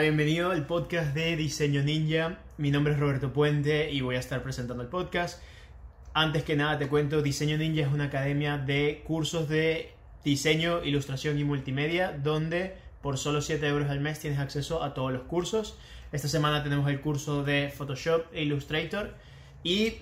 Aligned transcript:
Bienvenido 0.00 0.50
al 0.50 0.66
podcast 0.66 1.14
de 1.14 1.36
Diseño 1.36 1.84
Ninja. 1.84 2.40
Mi 2.58 2.72
nombre 2.72 2.94
es 2.94 2.98
Roberto 2.98 3.32
Puente 3.32 3.92
y 3.92 4.00
voy 4.00 4.16
a 4.16 4.18
estar 4.18 4.42
presentando 4.42 4.82
el 4.82 4.88
podcast. 4.88 5.40
Antes 6.12 6.42
que 6.42 6.56
nada 6.56 6.76
te 6.78 6.88
cuento, 6.88 7.22
Diseño 7.22 7.56
Ninja 7.58 7.82
es 7.82 7.92
una 7.92 8.06
academia 8.06 8.58
de 8.58 9.04
cursos 9.06 9.48
de 9.48 9.92
diseño, 10.24 10.82
ilustración 10.82 11.38
y 11.38 11.44
multimedia 11.44 12.10
donde 12.10 12.74
por 13.02 13.18
solo 13.18 13.40
7 13.40 13.64
euros 13.68 13.88
al 13.88 14.00
mes 14.00 14.18
tienes 14.18 14.40
acceso 14.40 14.82
a 14.82 14.94
todos 14.94 15.12
los 15.12 15.22
cursos. 15.22 15.78
Esta 16.10 16.26
semana 16.26 16.64
tenemos 16.64 16.90
el 16.90 17.00
curso 17.00 17.44
de 17.44 17.68
Photoshop 17.70 18.26
e 18.32 18.42
Illustrator 18.42 19.14
y 19.62 19.98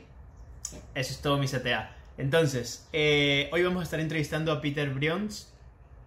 eso 0.95 1.12
es 1.12 1.20
todo 1.20 1.36
mi 1.36 1.48
CTA. 1.48 1.95
Entonces, 2.16 2.88
eh, 2.95 3.50
hoy 3.52 3.62
vamos 3.62 3.82
a 3.82 3.84
estar 3.84 4.00
entrevistando 4.00 4.52
a 4.52 4.62
Peter 4.62 4.88
Brions, 4.88 5.52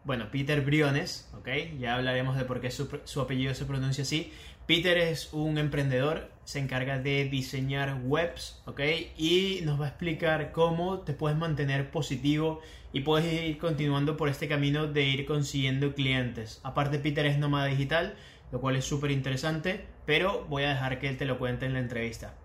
bueno, 0.06 0.30
Peter 0.32 0.62
Briones, 0.62 1.28
¿ok? 1.36 1.50
Ya 1.80 1.96
hablaremos 1.96 2.38
de 2.38 2.46
por 2.46 2.62
qué 2.62 2.70
su, 2.70 3.20
apellido 3.20 3.56
se 3.56 3.66
pronuncia 3.66 4.04
así. 4.04 4.32
Peter 4.68 4.98
es 5.00 5.34
un 5.34 5.58
emprendedor, 5.58 6.30
se 6.44 6.60
encarga 6.60 7.00
de 7.00 7.26
diseñar 7.26 8.02
webs, 8.04 8.62
¿ok? 8.66 8.82
Y 9.18 9.62
nos 9.64 9.82
va 9.82 9.86
a 9.86 9.90
explicar 9.90 10.52
cómo 10.52 11.00
te 11.00 11.14
puedes 11.14 11.38
mantener 11.38 11.90
positivo 11.90 12.62
y 12.94 13.02
puedes 13.02 13.32
ir 13.34 13.58
continuando 13.58 14.16
por 14.16 14.30
este 14.30 14.48
camino 14.48 14.86
de 14.86 15.04
ir 15.06 15.26
consiguiendo 15.26 15.96
clientes. 15.96 16.62
Aparte, 16.64 17.00
Peter 17.00 17.26
es 17.26 17.40
nómada 17.40 17.66
digital, 17.66 18.16
lo 18.52 18.62
cual 18.62 18.76
es 18.76 18.86
súper 18.86 19.10
interesante, 19.10 19.86
pero 20.06 20.46
voy 20.50 20.64
a 20.64 20.70
dejar 20.70 21.00
que 21.00 21.10
él 21.10 21.18
te 21.18 21.26
lo 21.26 21.40
cuente 21.40 21.66
en 21.66 21.74
la 21.74 21.80
entrevista. 21.80 22.36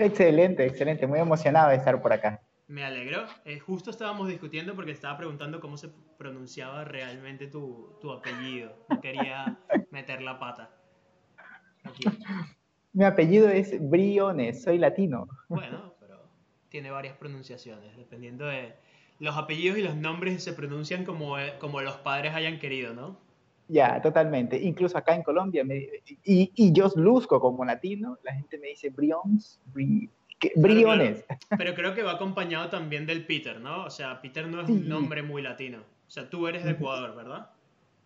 Excelente, 0.00 0.66
excelente. 0.66 1.06
Muy 1.06 1.18
emocionado 1.18 1.70
de 1.70 1.76
estar 1.76 2.00
por 2.00 2.12
acá. 2.12 2.40
Me 2.68 2.84
alegro. 2.84 3.26
Eh, 3.44 3.58
justo 3.58 3.90
estábamos 3.90 4.28
discutiendo 4.28 4.74
porque 4.74 4.92
estaba 4.92 5.16
preguntando 5.18 5.60
cómo 5.60 5.76
se 5.76 5.90
pronunciaba 6.18 6.84
realmente 6.84 7.48
tu, 7.48 7.98
tu 8.00 8.10
apellido. 8.10 8.86
No 8.88 9.00
quería 9.00 9.58
meter 9.90 10.22
la 10.22 10.38
pata. 10.38 10.70
Aquí. 11.82 12.04
Mi 12.92 13.04
apellido 13.04 13.48
es 13.48 13.76
Briones, 13.90 14.62
soy 14.62 14.78
latino. 14.78 15.28
Bueno, 15.48 15.94
pero 16.00 16.28
tiene 16.68 16.90
varias 16.90 17.16
pronunciaciones, 17.16 17.96
dependiendo 17.96 18.46
de... 18.46 18.74
Los 19.18 19.36
apellidos 19.36 19.76
y 19.76 19.82
los 19.82 19.96
nombres 19.96 20.42
se 20.42 20.54
pronuncian 20.54 21.04
como, 21.04 21.38
eh, 21.38 21.54
como 21.58 21.82
los 21.82 21.96
padres 21.98 22.34
hayan 22.34 22.58
querido, 22.58 22.94
¿no? 22.94 23.20
Ya, 23.70 24.02
totalmente. 24.02 24.60
Incluso 24.60 24.98
acá 24.98 25.14
en 25.14 25.22
Colombia, 25.22 25.64
me, 25.64 25.88
y, 26.24 26.50
y, 26.54 26.72
yo 26.72 26.90
luzco 26.96 27.40
como 27.40 27.64
latino, 27.64 28.18
la 28.24 28.34
gente 28.34 28.58
me 28.58 28.68
dice 28.68 28.90
Brions, 28.90 29.60
bri, 29.72 30.10
¿qué? 30.40 30.52
Briones. 30.56 31.24
Pero, 31.28 31.38
pero, 31.58 31.74
creo 31.74 31.94
que 31.94 32.02
va 32.02 32.12
acompañado 32.12 32.68
también 32.68 33.06
del 33.06 33.24
Peter, 33.26 33.60
¿no? 33.60 33.84
O 33.84 33.90
sea, 33.90 34.20
Peter 34.20 34.48
no 34.48 34.60
es 34.60 34.66
sí. 34.66 34.72
un 34.72 34.88
nombre 34.88 35.22
muy 35.22 35.40
latino. 35.40 35.78
O 35.78 36.10
sea, 36.10 36.28
tú 36.28 36.48
eres 36.48 36.64
de 36.64 36.72
Ecuador, 36.72 37.14
¿verdad? 37.14 37.50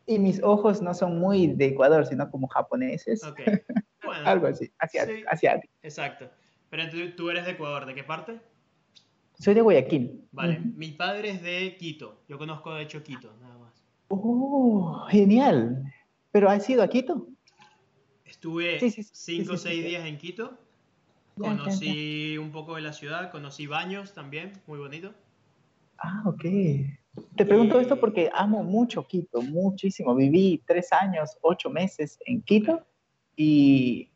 Y 0.06 0.18
mis 0.18 0.42
ojos 0.42 0.82
no 0.82 0.92
son 0.92 1.18
muy 1.18 1.46
de 1.46 1.68
Ecuador, 1.68 2.04
sino 2.04 2.30
como 2.30 2.46
japoneses. 2.48 3.24
Ok. 3.24 3.40
Bueno, 4.04 4.28
Algo 4.28 4.48
así, 4.48 4.70
asiático. 4.78 5.16
sí, 5.16 5.24
asiático. 5.26 5.72
Exacto. 5.82 6.28
Pero 6.68 6.82
entonces 6.82 7.16
tú 7.16 7.30
eres 7.30 7.46
de 7.46 7.52
Ecuador, 7.52 7.86
¿de 7.86 7.94
qué 7.94 8.04
parte? 8.04 8.38
Soy 9.38 9.54
de 9.54 9.62
Guayaquil. 9.62 10.28
Vale, 10.30 10.58
uh 10.58 10.62
-huh. 10.62 10.74
mi 10.74 10.88
padre 10.88 11.30
es 11.30 11.42
de 11.42 11.74
Quito. 11.78 12.20
Yo 12.28 12.36
conozco 12.36 12.74
de 12.74 12.82
hecho 12.82 13.02
Quito, 13.02 13.32
nada 13.40 13.56
más. 13.56 13.63
Oh, 14.08 15.06
genial. 15.10 15.92
¿Pero 16.30 16.50
has 16.50 16.68
ido 16.68 16.82
a 16.82 16.88
Quito? 16.88 17.28
Estuve 18.24 18.80
sí, 18.80 18.90
sí, 18.90 19.04
cinco 19.12 19.54
o 19.54 19.56
seis 19.56 19.84
días 19.84 20.06
en 20.06 20.18
Quito. 20.18 20.58
Conocí 21.36 22.38
un 22.38 22.52
poco 22.52 22.76
de 22.76 22.82
la 22.82 22.92
ciudad, 22.92 23.30
conocí 23.30 23.66
Baños 23.66 24.12
también, 24.12 24.52
muy 24.66 24.78
bonito. 24.78 25.12
Ah, 25.98 26.22
ok. 26.26 26.44
Te 27.36 27.46
pregunto 27.46 27.78
y... 27.78 27.82
esto 27.82 27.98
porque 27.98 28.30
amo 28.32 28.62
mucho 28.62 29.06
Quito, 29.06 29.42
muchísimo. 29.42 30.14
Viví 30.14 30.62
tres 30.66 30.92
años, 30.92 31.36
ocho 31.40 31.70
meses 31.70 32.18
en 32.26 32.42
Quito 32.42 32.86
y 33.36 34.10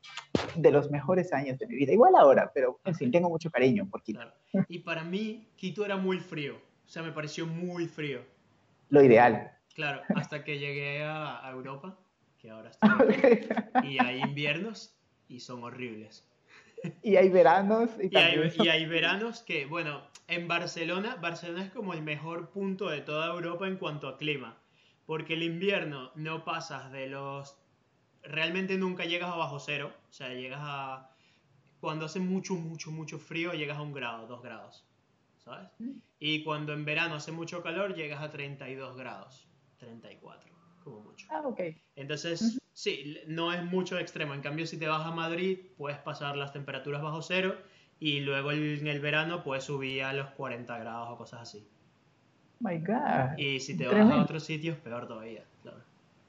de 0.57 0.71
los 0.71 0.91
mejores 0.91 1.33
años 1.33 1.59
de 1.59 1.67
mi 1.67 1.77
vida. 1.77 1.93
Igual 1.93 2.15
ahora, 2.17 2.51
pero 2.55 2.81
en 2.85 2.95
fin, 2.95 3.11
tengo 3.11 3.29
mucho 3.29 3.51
cariño 3.51 3.89
por 3.91 4.03
Quito. 4.03 4.21
Claro. 4.21 4.67
Y 4.69 4.81
para 4.81 5.03
mí, 5.05 5.49
Quito 5.57 5.85
era 5.85 5.97
muy 5.97 6.21
frío. 6.21 6.57
O 6.87 6.89
sea, 6.89 7.03
me 7.03 7.13
pareció 7.13 7.47
muy 7.47 7.87
frío. 7.87 8.21
Lo 8.91 9.03
ideal. 9.03 9.58
Claro, 9.79 10.03
hasta 10.17 10.43
que 10.43 10.59
llegué 10.59 11.05
a, 11.05 11.47
a 11.47 11.53
Europa, 11.53 11.97
que 12.37 12.51
ahora 12.51 12.71
estoy. 12.83 13.49
y 13.85 14.05
hay 14.05 14.23
inviernos 14.23 14.93
y 15.29 15.39
son 15.39 15.63
horribles. 15.63 16.27
Y 17.01 17.15
hay 17.15 17.29
veranos. 17.29 17.89
Y, 18.03 18.09
y, 18.13 18.17
hay, 18.17 18.53
y, 18.59 18.69
hay, 18.71 18.87
veranos 18.87 19.43
que, 19.43 19.67
bueno, 19.67 20.03
en 20.27 20.49
Barcelona, 20.49 21.15
Barcelona 21.15 21.63
es 21.63 21.71
como 21.71 21.95
el 21.95 22.03
mejor 22.03 22.51
punto 22.51 22.89
de 22.89 23.03
toda 23.03 23.33
Europa 23.33 23.69
en 23.69 23.77
cuanto 23.77 24.09
a 24.09 24.19
clima. 24.19 24.59
Porque 25.07 25.35
el 25.35 25.45
invierno 25.45 26.11
no 26.17 26.45
pasas 26.45 26.91
de 26.91 27.07
los... 27.07 27.57
Realmente 28.25 28.79
nunca 28.79 29.05
llegas 29.05 29.31
a 29.31 29.37
bajo 29.37 29.61
cero. 29.61 29.93
O 30.11 30.13
sea, 30.13 30.31
llegas 30.31 30.59
a... 30.61 31.09
Cuando 31.79 32.07
hace 32.07 32.19
mucho, 32.19 32.55
mucho, 32.55 32.91
mucho 32.91 33.21
frío, 33.21 33.53
llegas 33.53 33.79
a 33.79 33.83
un 33.83 33.93
grado, 33.93 34.27
dos 34.27 34.43
grados. 34.43 34.85
¿Sabes? 35.37 35.69
Y 36.19 36.43
cuando 36.43 36.73
en 36.73 36.85
verano 36.85 37.15
hace 37.15 37.31
mucho 37.31 37.63
calor, 37.63 37.95
llegas 37.95 38.21
a 38.21 38.33
32 38.33 38.97
grados. 38.97 39.48
34, 39.79 40.53
como 40.85 41.01
mucho. 41.01 41.27
Ah, 41.31 41.43
ok. 41.45 41.61
Entonces, 41.97 42.41
uh 42.43 42.45
-huh. 42.45 42.63
sí, 42.73 43.19
no 43.27 43.53
es 43.53 43.65
mucho 43.65 43.99
extremo. 43.99 44.35
En 44.35 44.41
cambio, 44.41 44.67
si 44.67 44.79
te 44.79 44.87
vas 44.87 45.07
a 45.07 45.11
Madrid, 45.11 45.59
puedes 45.77 45.99
pasar 45.99 46.37
las 46.37 46.53
temperaturas 46.53 47.03
bajo 47.03 47.23
cero 47.23 47.57
y 48.01 48.21
luego 48.21 48.53
en 48.53 48.87
el 48.87 49.01
verano 49.01 49.43
puedes 49.43 49.65
subir 49.65 50.05
a 50.05 50.13
los 50.13 50.29
40 50.31 50.79
grados 50.79 51.09
o 51.11 51.17
cosas 51.17 51.41
así. 51.43 51.67
My 52.61 52.79
God. 52.79 53.37
Y 53.37 53.61
si 53.61 53.77
te 53.77 53.85
Tremendo. 53.85 54.11
vas 54.11 54.21
a 54.21 54.23
otros 54.23 54.45
sitios, 54.45 54.77
peor 54.79 55.07
todavía, 55.07 55.45
claro. 55.63 55.79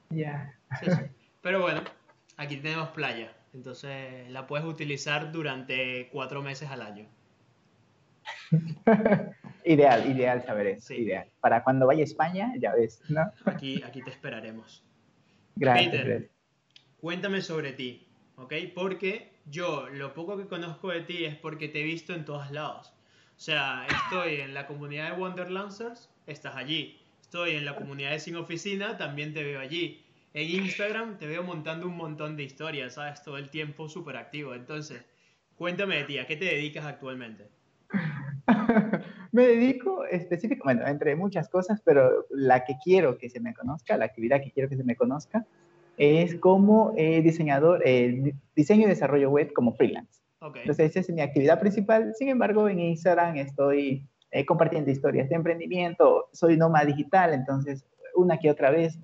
Ya. 0.09 0.15
Yeah. 0.15 0.55
Sí, 0.79 0.91
sí. 0.91 1.01
Pero 1.41 1.61
bueno, 1.61 1.81
aquí 2.37 2.57
tenemos 2.57 2.89
playa. 2.89 3.33
Entonces 3.53 4.29
la 4.29 4.45
puedes 4.45 4.65
utilizar 4.65 5.31
durante 5.31 6.09
cuatro 6.11 6.41
meses 6.43 6.69
al 6.69 6.81
año. 6.81 7.07
ideal, 9.73 10.09
ideal 10.09 10.43
saber 10.43 10.67
eso. 10.67 10.87
Sí. 10.87 10.95
Ideal. 10.95 11.27
Para 11.39 11.63
cuando 11.63 11.87
vaya 11.87 12.01
a 12.01 12.03
España, 12.03 12.53
ya 12.59 12.73
ves, 12.73 13.01
¿no? 13.09 13.31
Aquí, 13.45 13.81
aquí 13.83 14.01
te 14.01 14.09
esperaremos. 14.09 14.83
Gracias, 15.55 15.91
Peter, 15.91 16.07
gracias. 16.07 16.31
cuéntame 16.99 17.41
sobre 17.41 17.73
ti, 17.73 18.07
¿ok? 18.35 18.53
Porque 18.73 19.33
yo 19.45 19.89
lo 19.89 20.13
poco 20.13 20.37
que 20.37 20.47
conozco 20.47 20.89
de 20.89 21.01
ti 21.01 21.25
es 21.25 21.35
porque 21.35 21.67
te 21.67 21.81
he 21.81 21.83
visto 21.83 22.13
en 22.13 22.25
todos 22.25 22.49
lados. 22.51 22.93
O 23.35 23.41
sea, 23.41 23.85
estoy 23.87 24.41
en 24.41 24.53
la 24.53 24.67
comunidad 24.67 25.11
de 25.11 25.21
Wonderlancers, 25.21 26.09
estás 26.27 26.55
allí. 26.55 26.99
Estoy 27.21 27.55
en 27.55 27.65
la 27.65 27.75
comunidad 27.75 28.11
de 28.11 28.19
Sin 28.19 28.35
Oficina, 28.35 28.97
también 28.97 29.33
te 29.33 29.43
veo 29.43 29.59
allí. 29.59 30.03
En 30.33 30.49
Instagram 30.49 31.17
te 31.17 31.27
veo 31.27 31.43
montando 31.43 31.87
un 31.87 31.95
montón 31.95 32.35
de 32.35 32.43
historias, 32.43 32.95
¿sabes? 32.95 33.23
Todo 33.23 33.37
el 33.37 33.49
tiempo 33.49 33.87
súper 33.87 34.17
activo. 34.17 34.53
Entonces, 34.53 35.05
cuéntame 35.55 35.97
de 35.97 36.03
ti, 36.05 36.17
¿a 36.17 36.27
qué 36.27 36.35
te 36.35 36.45
dedicas 36.45 36.85
actualmente? 36.85 37.49
me 39.31 39.47
dedico 39.47 40.05
específicamente, 40.05 40.83
bueno, 40.83 40.87
entre 40.87 41.15
muchas 41.15 41.49
cosas, 41.49 41.81
pero 41.83 42.25
la 42.29 42.63
que 42.65 42.75
quiero 42.83 43.17
que 43.17 43.29
se 43.29 43.39
me 43.39 43.53
conozca, 43.53 43.97
la 43.97 44.05
actividad 44.05 44.41
que 44.41 44.51
quiero 44.51 44.69
que 44.69 44.77
se 44.77 44.83
me 44.83 44.95
conozca, 44.95 45.45
es 45.97 46.35
como 46.35 46.93
eh, 46.95 47.21
diseñador, 47.21 47.81
eh, 47.85 48.33
diseño 48.55 48.85
y 48.85 48.89
desarrollo 48.89 49.29
web 49.29 49.51
como 49.53 49.73
freelance. 49.73 50.21
Okay. 50.39 50.61
Entonces, 50.61 50.91
esa 50.91 50.99
es 51.01 51.09
mi 51.09 51.21
actividad 51.21 51.59
principal. 51.59 52.13
Sin 52.15 52.29
embargo, 52.29 52.69
en 52.69 52.79
Instagram 52.79 53.35
estoy 53.35 54.07
eh, 54.31 54.45
compartiendo 54.45 54.89
historias 54.89 55.27
de 55.27 55.35
emprendimiento, 55.35 56.29
soy 56.31 56.55
nómada 56.55 56.85
digital, 56.85 57.33
entonces 57.33 57.85
una 58.15 58.37
que 58.37 58.49
otra 58.49 58.69
vez 58.69 58.97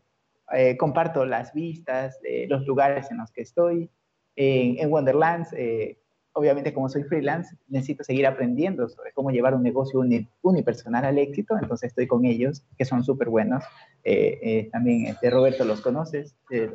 eh, 0.54 0.78
comparto 0.78 1.26
las 1.26 1.54
vistas 1.54 2.22
de 2.22 2.46
los 2.48 2.66
lugares 2.66 3.10
en 3.12 3.18
los 3.18 3.32
que 3.32 3.42
estoy. 3.42 3.90
En, 4.38 4.78
en 4.80 4.92
Wonderlands, 4.92 5.54
eh, 5.54 5.98
obviamente 6.36 6.74
como 6.74 6.90
soy 6.90 7.04
freelance, 7.04 7.56
necesito 7.70 8.04
seguir 8.04 8.28
aprendiendo 8.28 8.88
sobre 8.90 9.12
cómo 9.14 9.32
llevar 9.32 9.56
un 9.56 9.64
negocio 9.64 10.00
uni, 10.02 10.28
unipersonal 10.42 11.06
al 11.06 11.18
éxito, 11.18 11.58
entonces 11.60 11.88
estoy 11.90 12.08
con 12.08 12.26
ellos, 12.26 12.64
que 12.78 12.86
son 12.86 13.04
súper 13.04 13.30
buenos. 13.30 13.64
Eh, 14.04 14.40
eh, 14.42 14.70
también 14.72 15.08
este, 15.08 15.30
Roberto 15.30 15.64
los 15.66 15.82
conoces, 15.82 16.36
eh, 16.52 16.72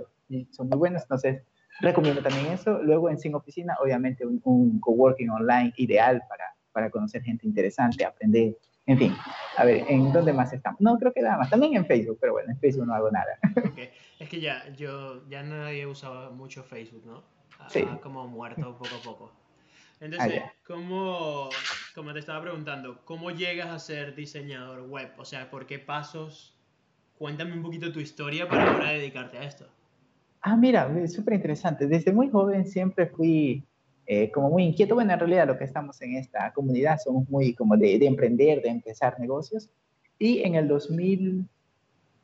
son 0.51 0.69
muy 0.69 0.79
buenos, 0.79 1.03
entonces 1.03 1.43
recomiendo 1.81 2.23
también 2.23 2.47
eso. 2.47 2.79
Luego 2.83 3.11
en 3.11 3.19
Sin 3.19 3.35
Oficina, 3.35 3.77
obviamente 3.83 4.27
un, 4.27 4.41
un 4.45 4.81
coworking 4.81 5.31
online 5.31 5.73
ideal 5.77 6.23
para, 6.29 6.45
para 6.73 6.91
conocer 6.91 7.23
gente 7.23 7.47
interesante, 7.47 8.05
aprender, 8.05 8.57
en 8.87 8.99
fin. 8.99 9.15
A 9.59 9.65
ver, 9.65 9.85
¿en 9.89 10.11
dónde 10.13 10.33
más 10.33 10.53
estamos? 10.55 10.81
No, 10.81 10.99
creo 10.99 11.13
que 11.13 11.21
nada 11.21 11.37
más. 11.37 11.51
También 11.51 11.75
en 11.77 11.85
Facebook, 11.85 12.17
pero 12.21 12.33
bueno, 12.33 12.51
en 12.51 12.59
Facebook 12.59 12.87
no 12.87 12.95
hago 12.95 13.11
nada. 13.11 13.39
Okay. 13.73 13.91
Es 14.21 14.29
que 14.29 14.39
ya, 14.41 14.69
yo, 14.77 15.27
ya 15.31 15.43
nadie 15.43 15.87
usaba 15.87 16.29
mucho 16.31 16.63
Facebook, 16.63 17.03
¿no? 17.07 17.23
Ha, 17.59 17.71
Sí. 17.71 17.85
como 18.03 18.27
muerto 18.29 18.77
poco 18.77 18.95
a 18.95 19.03
poco. 19.03 19.33
Entonces, 20.01 20.43
Ah. 20.43 20.53
¿cómo, 20.67 21.51
como 21.95 22.13
te 22.15 22.21
estaba 22.21 22.41
preguntando, 22.41 23.05
cómo 23.05 23.31
llegas 23.31 23.69
a 23.69 23.79
ser 23.79 24.15
diseñador 24.15 24.89
web? 24.89 25.11
O 25.19 25.27
sea, 25.27 25.51
¿por 25.51 25.67
qué 25.67 25.79
pasos? 25.79 26.57
Cuéntame 27.19 27.53
un 27.53 27.63
poquito 27.63 27.93
tu 27.93 28.01
historia 28.01 28.49
para 28.49 28.73
ahora 28.73 28.91
dedicarte 28.93 29.37
a 29.37 29.45
esto. 29.45 29.67
Ah, 30.41 30.57
mira, 30.57 30.91
es 30.99 31.13
súper 31.13 31.35
interesante. 31.35 31.87
Desde 31.87 32.13
muy 32.13 32.31
joven 32.31 32.65
siempre 32.67 33.07
fui 33.07 33.63
eh, 34.07 34.31
como 34.31 34.49
muy 34.49 34.65
inquieto. 34.65 34.95
Bueno, 34.95 35.13
en 35.13 35.19
realidad 35.19 35.47
lo 35.47 35.59
que 35.59 35.65
estamos 35.65 36.01
en 36.01 36.17
esta 36.17 36.51
comunidad 36.55 36.99
somos 36.99 37.29
muy 37.29 37.53
como 37.55 37.77
de, 37.77 37.99
de, 37.99 38.07
emprender, 38.07 38.63
de 38.63 38.71
empezar 38.71 39.21
negocios. 39.21 39.69
Y 40.19 40.43
en 40.45 40.55
el 40.55 40.67
2000, 40.67 41.47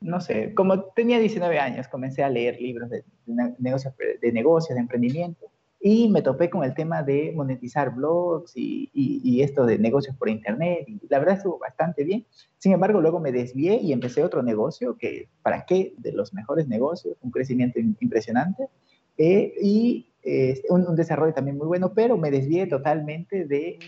no 0.01 0.21
sé, 0.23 0.55
como 0.55 0.81
tenía 0.81 1.19
19 1.19 1.59
años, 1.59 1.89
comencé 1.89 2.25
a 2.25 2.31
leer 2.31 2.59
libros 2.59 2.89
de, 2.89 3.05
de 3.27 3.55
negocios, 3.59 3.93
de 4.23 4.33
negocios, 4.33 4.75
de 4.77 4.81
emprendimiento 4.81 5.51
y 5.89 6.09
me 6.09 6.21
topé 6.21 6.51
con 6.51 6.65
el 6.65 6.75
tema 6.75 7.05
de 7.05 7.33
monetizar 7.33 7.95
blogs 7.95 8.57
y, 8.57 8.91
y, 8.93 9.41
esto 9.43 9.65
de 9.65 9.79
negocios 9.79 10.17
por 10.17 10.29
internet. 10.29 10.85
Y 10.89 10.99
la 11.09 11.21
verdad 11.21 11.37
estuvo 11.37 11.61
bastante 11.61 12.03
bien. 12.03 12.27
Sin 12.59 12.73
embargo, 12.73 13.01
luego 13.01 13.21
me 13.21 13.31
desvié 13.31 13.77
y 13.81 13.93
empecé 13.93 14.25
otro 14.25 14.43
negocio 14.43 14.97
que, 14.99 15.29
¿para 15.43 15.65
qué? 15.65 15.95
De 15.99 16.11
los 16.11 16.35
mejores 16.35 16.67
negocios, 16.67 17.17
un 17.21 17.31
crecimiento 17.31 17.79
impresionante 17.79 18.69
eh, 19.17 19.55
y 19.63 20.13
eh, 20.25 20.61
un, 20.71 20.89
un, 20.89 20.97
desarrollo 20.97 21.33
también 21.33 21.57
muy 21.57 21.69
bueno, 21.69 21.93
pero 21.95 22.19
me 22.19 22.33
desvié 22.33 22.67
totalmente 22.67 23.45
de 23.45 23.79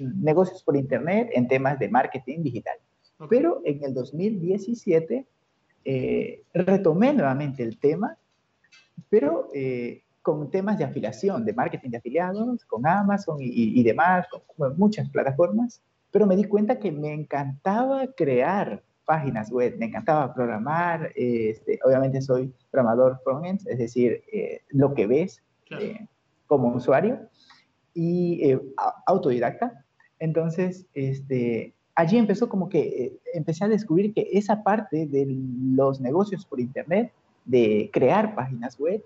negocios 0.00 0.64
por 0.64 0.76
internet 0.76 1.28
en 1.32 1.46
temas 1.46 1.78
de 1.78 1.88
marketing 1.88 2.42
digital. 2.42 2.76
Pero 3.30 3.62
en 3.64 3.84
el 3.84 3.94
2017 3.94 5.28
eh, 5.84 6.42
retomé 6.52 7.14
nuevamente 7.14 7.62
el 7.62 7.78
tema, 7.78 8.18
pero 9.08 9.48
eh, 9.54 10.02
con 10.26 10.50
temas 10.50 10.76
de 10.76 10.82
afiliación, 10.82 11.44
de 11.44 11.52
marketing 11.52 11.90
de 11.90 11.98
afiliados, 11.98 12.64
con 12.64 12.84
Amazon 12.84 13.36
y, 13.38 13.78
y 13.78 13.82
demás, 13.84 14.26
con, 14.56 14.76
muchas 14.76 15.08
plataformas, 15.08 15.80
pero 16.10 16.26
me 16.26 16.34
di 16.34 16.42
cuenta 16.42 16.80
que 16.80 16.90
me 16.90 17.12
encantaba 17.12 18.08
crear 18.08 18.82
páginas 19.04 19.52
web, 19.52 19.76
me 19.78 19.86
encantaba 19.86 20.34
programar, 20.34 21.12
este, 21.14 21.78
obviamente 21.84 22.20
soy 22.20 22.52
programador 22.72 23.20
frontend, 23.22 23.60
es 23.68 23.78
decir, 23.78 24.24
eh, 24.32 24.62
lo 24.70 24.94
que 24.94 25.06
ves 25.06 25.44
eh, 25.70 26.08
como 26.48 26.74
usuario, 26.74 27.20
y 27.94 28.50
eh, 28.50 28.60
autodidacta. 29.06 29.84
Entonces, 30.18 30.86
este, 30.94 31.72
allí 31.94 32.18
empezó 32.18 32.48
como 32.48 32.68
que 32.68 32.80
eh, 32.80 33.20
empecé 33.32 33.64
a 33.64 33.68
descubrir 33.68 34.12
que 34.12 34.28
esa 34.32 34.64
parte 34.64 35.06
de 35.06 35.24
los 35.76 36.00
negocios 36.00 36.44
por 36.44 36.58
Internet, 36.58 37.12
de 37.44 37.90
crear 37.92 38.34
páginas 38.34 38.76
web, 38.80 39.04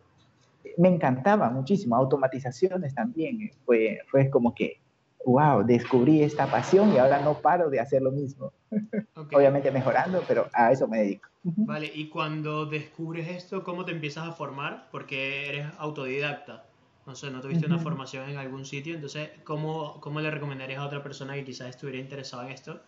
me 0.77 0.89
encantaba 0.89 1.51
muchísimo, 1.51 1.97
automatizaciones 1.97 2.95
también, 2.95 3.41
eh, 3.43 3.53
fue, 3.65 4.01
fue 4.09 4.31
como 4.31 4.55
que, 4.55 4.81
wow, 5.25 5.65
descubrí 5.65 6.23
esta 6.23 6.47
pasión 6.47 6.93
y 6.93 6.99
ahora 6.99 7.21
no 7.21 7.35
paro 7.41 7.71
de 7.71 7.81
hacer 7.81 8.03
lo 8.03 8.11
mismo. 8.11 8.53
Okay. 9.15 9.37
Obviamente 9.37 9.71
mejorando, 9.71 10.23
pero 10.27 10.49
a 10.53 10.73
eso 10.73 10.89
me 10.89 10.99
dedico. 10.99 11.29
Vale, 11.43 11.91
y 11.95 12.09
cuando 12.09 12.67
descubres 12.67 13.29
esto, 13.29 13.65
¿cómo 13.65 13.85
te 13.85 13.93
empiezas 13.93 14.29
a 14.29 14.33
formar? 14.33 14.89
Porque 14.91 15.49
eres 15.49 15.67
autodidacta. 15.79 16.65
No 17.07 17.15
sé, 17.15 17.31
no 17.31 17.41
tuviste 17.41 17.67
uh 17.67 17.69
-huh. 17.69 17.75
una 17.75 17.83
formación 17.83 18.29
en 18.29 18.37
algún 18.37 18.65
sitio, 18.65 18.95
entonces, 18.95 19.31
¿cómo, 19.45 20.01
¿cómo 20.01 20.21
le 20.21 20.31
recomendarías 20.31 20.81
a 20.81 20.87
otra 20.87 21.03
persona 21.03 21.35
que 21.35 21.45
quizás 21.45 21.69
estuviera 21.71 21.99
interesada 21.99 22.45
en 22.47 22.53
esto? 22.53 22.81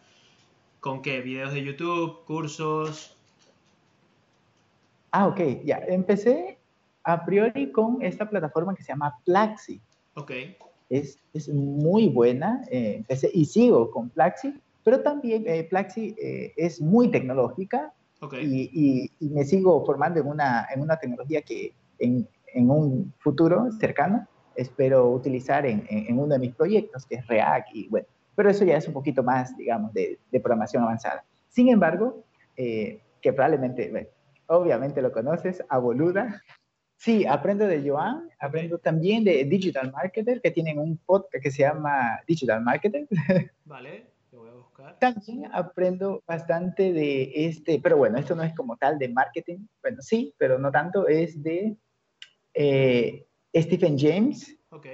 ¿Con 0.81 1.03
qué? 1.03 1.21
¿Videos 1.21 1.53
de 1.53 1.65
YouTube? 1.65 2.25
¿Cursos? 2.25 3.17
Ah, 5.11 5.27
ok, 5.27 5.41
ya. 5.65 5.79
Empecé 5.89 6.59
a 7.05 7.25
priori 7.25 7.73
con 7.73 8.03
esta 8.03 8.29
plataforma 8.29 8.75
que 8.75 8.83
se 8.83 8.93
llama 8.93 9.19
Plaxi. 9.25 9.81
Ok. 10.15 10.33
Es, 10.91 11.19
es 11.33 11.49
muy 11.49 12.09
buena, 12.09 12.63
eh, 12.71 12.97
empecé 12.99 13.31
y 13.33 13.45
sigo 13.47 13.91
con 13.91 14.11
Plaxi, 14.11 14.55
pero 14.85 15.01
también 15.01 15.45
eh, 15.47 15.65
Plaxi 15.65 16.15
eh, 16.21 16.53
es 16.57 16.81
muy 16.81 17.11
tecnológica 17.11 17.93
okay. 18.21 18.45
y, 18.45 18.71
y, 18.73 19.11
y, 19.21 19.31
me 19.31 19.45
sigo 19.45 19.85
formando 19.87 20.21
en 20.21 20.27
una, 20.27 20.67
en 20.75 20.83
una 20.83 20.99
tecnología 20.99 21.41
que 21.41 21.73
en, 21.99 22.29
en 22.53 22.71
un 22.71 23.13
futuro 23.19 23.71
cercano 23.73 24.27
espero 24.55 25.09
utilizar 25.11 25.65
en, 25.65 25.87
en, 25.89 26.19
uno 26.19 26.35
de 26.35 26.41
mis 26.41 26.55
proyectos, 26.55 27.07
que 27.07 27.17
es 27.17 27.27
React, 27.27 27.69
y 27.75 27.89
bueno, 27.89 28.07
pero 28.35 28.51
eso 28.51 28.65
ya 28.65 28.77
es 28.77 28.87
un 28.87 28.95
poquito 28.95 29.23
más, 29.23 29.57
digamos, 29.57 29.93
de, 29.95 30.19
de 30.31 30.41
programación 30.41 30.83
avanzada. 30.83 31.25
Sin 31.49 31.69
embargo, 31.69 32.23
eh, 32.57 33.01
que 33.21 33.33
probablemente, 33.33 33.91
bueno, 33.91 34.09
obviamente 34.47 35.01
lo 35.01 35.13
conoces, 35.13 35.63
a 35.69 35.79
Boluda. 35.79 36.43
Sí, 37.03 37.27
aprendo 37.27 37.67
de 37.67 37.83
Joan, 37.85 38.31
aprendo 38.39 38.79
también 38.79 39.25
de 39.25 39.45
Digital 39.45 39.91
Marketer, 39.91 40.41
que 40.41 40.53
tienen 40.53 40.79
un 40.79 40.97
podcast 40.99 41.43
que 41.43 41.51
se 41.51 41.63
llama 41.63 42.21
Digital 42.29 42.63
Marketer. 42.63 43.09
Vale, 43.65 44.07
lo 44.31 44.39
voy 44.39 44.51
a 44.51 44.53
buscar. 44.53 44.99
También 45.01 45.51
aprendo 45.53 46.23
bastante 46.25 46.93
de 46.93 47.33
este, 47.35 47.81
pero 47.83 47.97
bueno, 47.97 48.19
esto 48.19 48.37
no 48.37 48.45
es 48.45 48.55
como 48.55 48.77
tal 48.77 49.01
de 49.01 49.09
marketing, 49.09 49.67
bueno, 49.83 50.01
sí, 50.01 50.33
pero 50.39 50.61
no 50.61 50.71
tanto, 50.71 51.09
es 51.09 51.43
de 51.43 51.77
eh, 52.55 53.27
Stephen 53.53 53.99
James. 53.99 54.57
Ok. 54.71 54.87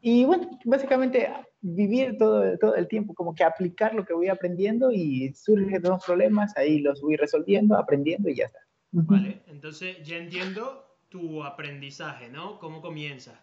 Y 0.00 0.24
bueno, 0.24 0.58
básicamente 0.64 1.32
vivir 1.60 2.18
todo, 2.18 2.58
todo 2.58 2.74
el 2.74 2.88
tiempo, 2.88 3.14
como 3.14 3.32
que 3.32 3.44
aplicar 3.44 3.94
lo 3.94 4.04
que 4.04 4.14
voy 4.14 4.26
aprendiendo 4.26 4.90
y 4.90 5.32
surgen 5.34 5.80
dos 5.80 6.04
problemas, 6.04 6.56
ahí 6.56 6.80
los 6.80 7.00
voy 7.00 7.14
resolviendo, 7.14 7.78
aprendiendo 7.78 8.28
y 8.28 8.34
ya 8.34 8.46
está. 8.46 8.58
Vale, 8.92 9.42
entonces 9.46 10.02
ya 10.02 10.16
entiendo 10.16 10.96
tu 11.08 11.44
aprendizaje, 11.44 12.28
¿no? 12.28 12.58
¿Cómo 12.58 12.80
comienzas? 12.80 13.38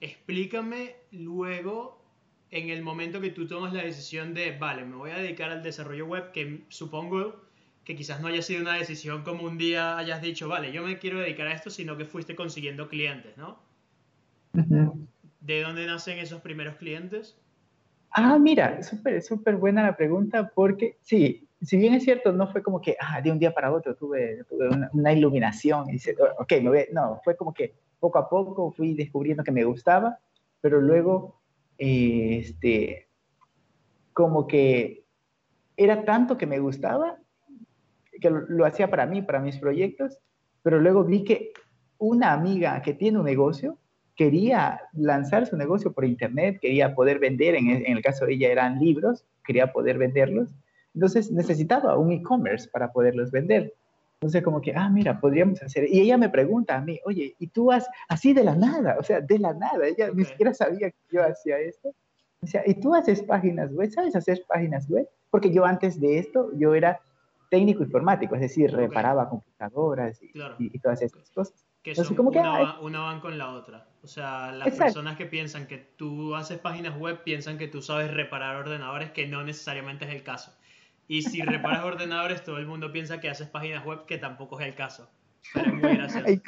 Explícame 0.00 0.96
luego, 1.12 2.04
en 2.50 2.68
el 2.68 2.82
momento 2.82 3.20
que 3.20 3.30
tú 3.30 3.46
tomas 3.46 3.72
la 3.72 3.82
decisión 3.82 4.34
de, 4.34 4.56
vale, 4.58 4.84
me 4.84 4.96
voy 4.96 5.10
a 5.10 5.18
dedicar 5.18 5.50
al 5.50 5.62
desarrollo 5.62 6.06
web, 6.06 6.32
que 6.32 6.64
supongo 6.68 7.42
que 7.84 7.96
quizás 7.96 8.20
no 8.20 8.28
haya 8.28 8.42
sido 8.42 8.60
una 8.60 8.74
decisión 8.74 9.22
como 9.22 9.44
un 9.44 9.58
día 9.58 9.96
hayas 9.96 10.22
dicho, 10.22 10.48
vale, 10.48 10.72
yo 10.72 10.82
me 10.82 10.98
quiero 10.98 11.20
dedicar 11.20 11.46
a 11.46 11.54
esto, 11.54 11.70
sino 11.70 11.96
que 11.96 12.04
fuiste 12.04 12.36
consiguiendo 12.36 12.88
clientes, 12.88 13.36
¿no? 13.36 13.58
Uh 14.54 14.58
-huh. 14.58 15.06
¿De 15.40 15.62
dónde 15.62 15.86
nacen 15.86 16.18
esos 16.18 16.40
primeros 16.42 16.76
clientes? 16.76 17.36
Ah, 18.10 18.38
mira, 18.38 18.82
súper, 18.82 19.22
súper 19.22 19.56
buena 19.56 19.82
la 19.82 19.96
pregunta, 19.96 20.52
porque 20.54 20.98
sí, 21.00 21.48
si 21.62 21.76
bien 21.76 21.94
es 21.94 22.04
cierto, 22.04 22.32
no 22.32 22.50
fue 22.50 22.62
como 22.62 22.80
que 22.80 22.96
ah, 23.00 23.20
de 23.20 23.30
un 23.30 23.38
día 23.38 23.54
para 23.54 23.72
otro 23.72 23.94
tuve, 23.94 24.44
una, 24.92 25.12
iluminación 25.12 25.88
y 25.88 25.92
dice, 25.92 26.16
ok, 26.38 26.52
no, 26.92 27.20
fue 27.24 27.36
como 27.36 27.54
que 27.54 27.74
poco 28.00 28.18
a 28.18 28.28
poco 28.28 28.72
fui 28.72 28.94
descubriendo 28.94 29.44
que 29.44 29.52
me 29.52 29.64
gustaba, 29.64 30.18
pero 30.60 30.80
luego, 30.80 31.40
este, 31.78 33.08
como 34.12 34.46
que 34.46 35.04
era 35.76 36.04
tanto 36.04 36.36
que 36.36 36.46
me 36.46 36.58
gustaba 36.58 37.16
que 38.20 38.30
lo, 38.30 38.40
lo 38.48 38.64
hacía 38.66 38.90
para 38.90 39.06
mí, 39.06 39.22
para 39.22 39.40
mis 39.40 39.58
proyectos, 39.58 40.18
pero 40.62 40.80
luego 40.80 41.04
vi 41.04 41.24
que 41.24 41.52
una 41.98 42.32
amiga 42.32 42.82
que 42.82 42.94
tiene 42.94 43.18
un 43.18 43.24
negocio 43.24 43.78
quería 44.16 44.80
lanzar 44.92 45.46
su 45.46 45.56
negocio 45.56 45.92
por 45.92 46.04
internet, 46.04 46.58
quería 46.60 46.94
poder 46.94 47.18
vender, 47.18 47.54
en 47.54 47.70
el, 47.70 47.86
en 47.86 47.96
el 47.96 48.02
caso 48.02 48.26
de 48.26 48.34
ella 48.34 48.50
eran 48.50 48.78
libros, 48.78 49.24
quería 49.44 49.72
poder 49.72 49.98
venderlos, 49.98 50.54
entonces 50.94 51.30
necesitaba 51.30 51.96
un 51.96 52.12
e-commerce 52.12 52.68
para 52.68 52.92
poderlos 52.92 53.30
vender. 53.30 53.72
Entonces 54.20 54.42
como 54.44 54.60
que, 54.60 54.72
ah, 54.76 54.88
mira, 54.88 55.20
podríamos 55.20 55.60
hacer, 55.62 55.88
y 55.88 56.00
ella 56.00 56.16
me 56.16 56.28
pregunta 56.28 56.76
a 56.76 56.80
mí, 56.80 57.00
oye, 57.04 57.34
¿y 57.40 57.48
tú 57.48 57.72
has 57.72 57.88
así 58.08 58.32
de 58.32 58.44
la 58.44 58.54
nada? 58.54 58.96
O 58.98 59.02
sea, 59.02 59.20
de 59.20 59.38
la 59.38 59.52
nada, 59.52 59.84
ella 59.84 60.06
okay. 60.06 60.14
ni 60.14 60.24
siquiera 60.24 60.54
sabía 60.54 60.90
que 60.90 60.96
yo 61.10 61.24
hacía 61.24 61.58
esto. 61.58 61.92
O 62.40 62.46
sea, 62.46 62.62
¿y 62.64 62.74
tú 62.74 62.94
haces 62.94 63.22
páginas 63.22 63.72
web? 63.72 63.90
¿Sabes 63.90 64.14
hacer 64.14 64.44
páginas 64.46 64.88
web? 64.88 65.08
Porque 65.30 65.52
yo 65.52 65.64
antes 65.64 66.00
de 66.00 66.18
esto, 66.18 66.50
yo 66.54 66.74
era 66.74 67.00
técnico 67.50 67.82
informático, 67.82 68.36
es 68.36 68.42
decir, 68.42 68.72
okay. 68.72 68.86
reparaba 68.86 69.28
computadoras 69.28 70.22
y, 70.22 70.30
claro. 70.30 70.54
y, 70.58 70.70
y 70.72 70.78
todas 70.78 71.02
estas 71.02 71.22
okay. 71.22 71.34
cosas. 71.34 71.66
Que 71.82 71.90
Entonces, 71.90 72.08
son 72.08 72.16
como 72.16 72.30
que, 72.30 72.38
una, 72.38 72.78
una, 72.80 73.00
van 73.00 73.20
con 73.20 73.36
la 73.36 73.50
otra. 73.50 73.88
O 74.04 74.06
sea, 74.06 74.52
las 74.52 74.68
Exacto. 74.68 74.84
personas 74.84 75.16
que 75.16 75.26
piensan 75.26 75.66
que 75.66 75.78
tú 75.78 76.36
haces 76.36 76.60
páginas 76.60 76.96
web 76.96 77.24
piensan 77.24 77.58
que 77.58 77.66
tú 77.66 77.82
sabes 77.82 78.14
reparar 78.14 78.54
ordenadores, 78.54 79.10
que 79.10 79.26
no 79.26 79.42
necesariamente 79.42 80.04
es 80.04 80.12
el 80.12 80.22
caso. 80.22 80.52
Y 81.08 81.22
si 81.22 81.42
reparas 81.42 81.84
ordenadores, 81.84 82.42
todo 82.44 82.58
el 82.58 82.66
mundo 82.66 82.92
piensa 82.92 83.20
que 83.20 83.28
haces 83.28 83.48
páginas 83.48 83.84
web, 83.84 84.06
que 84.06 84.18
tampoco 84.18 84.60
es 84.60 84.66
el 84.66 84.74
caso. 84.74 85.10
Pero 85.52 85.66
es 85.66 85.74
muy 85.74 85.96
gracioso. 85.96 86.42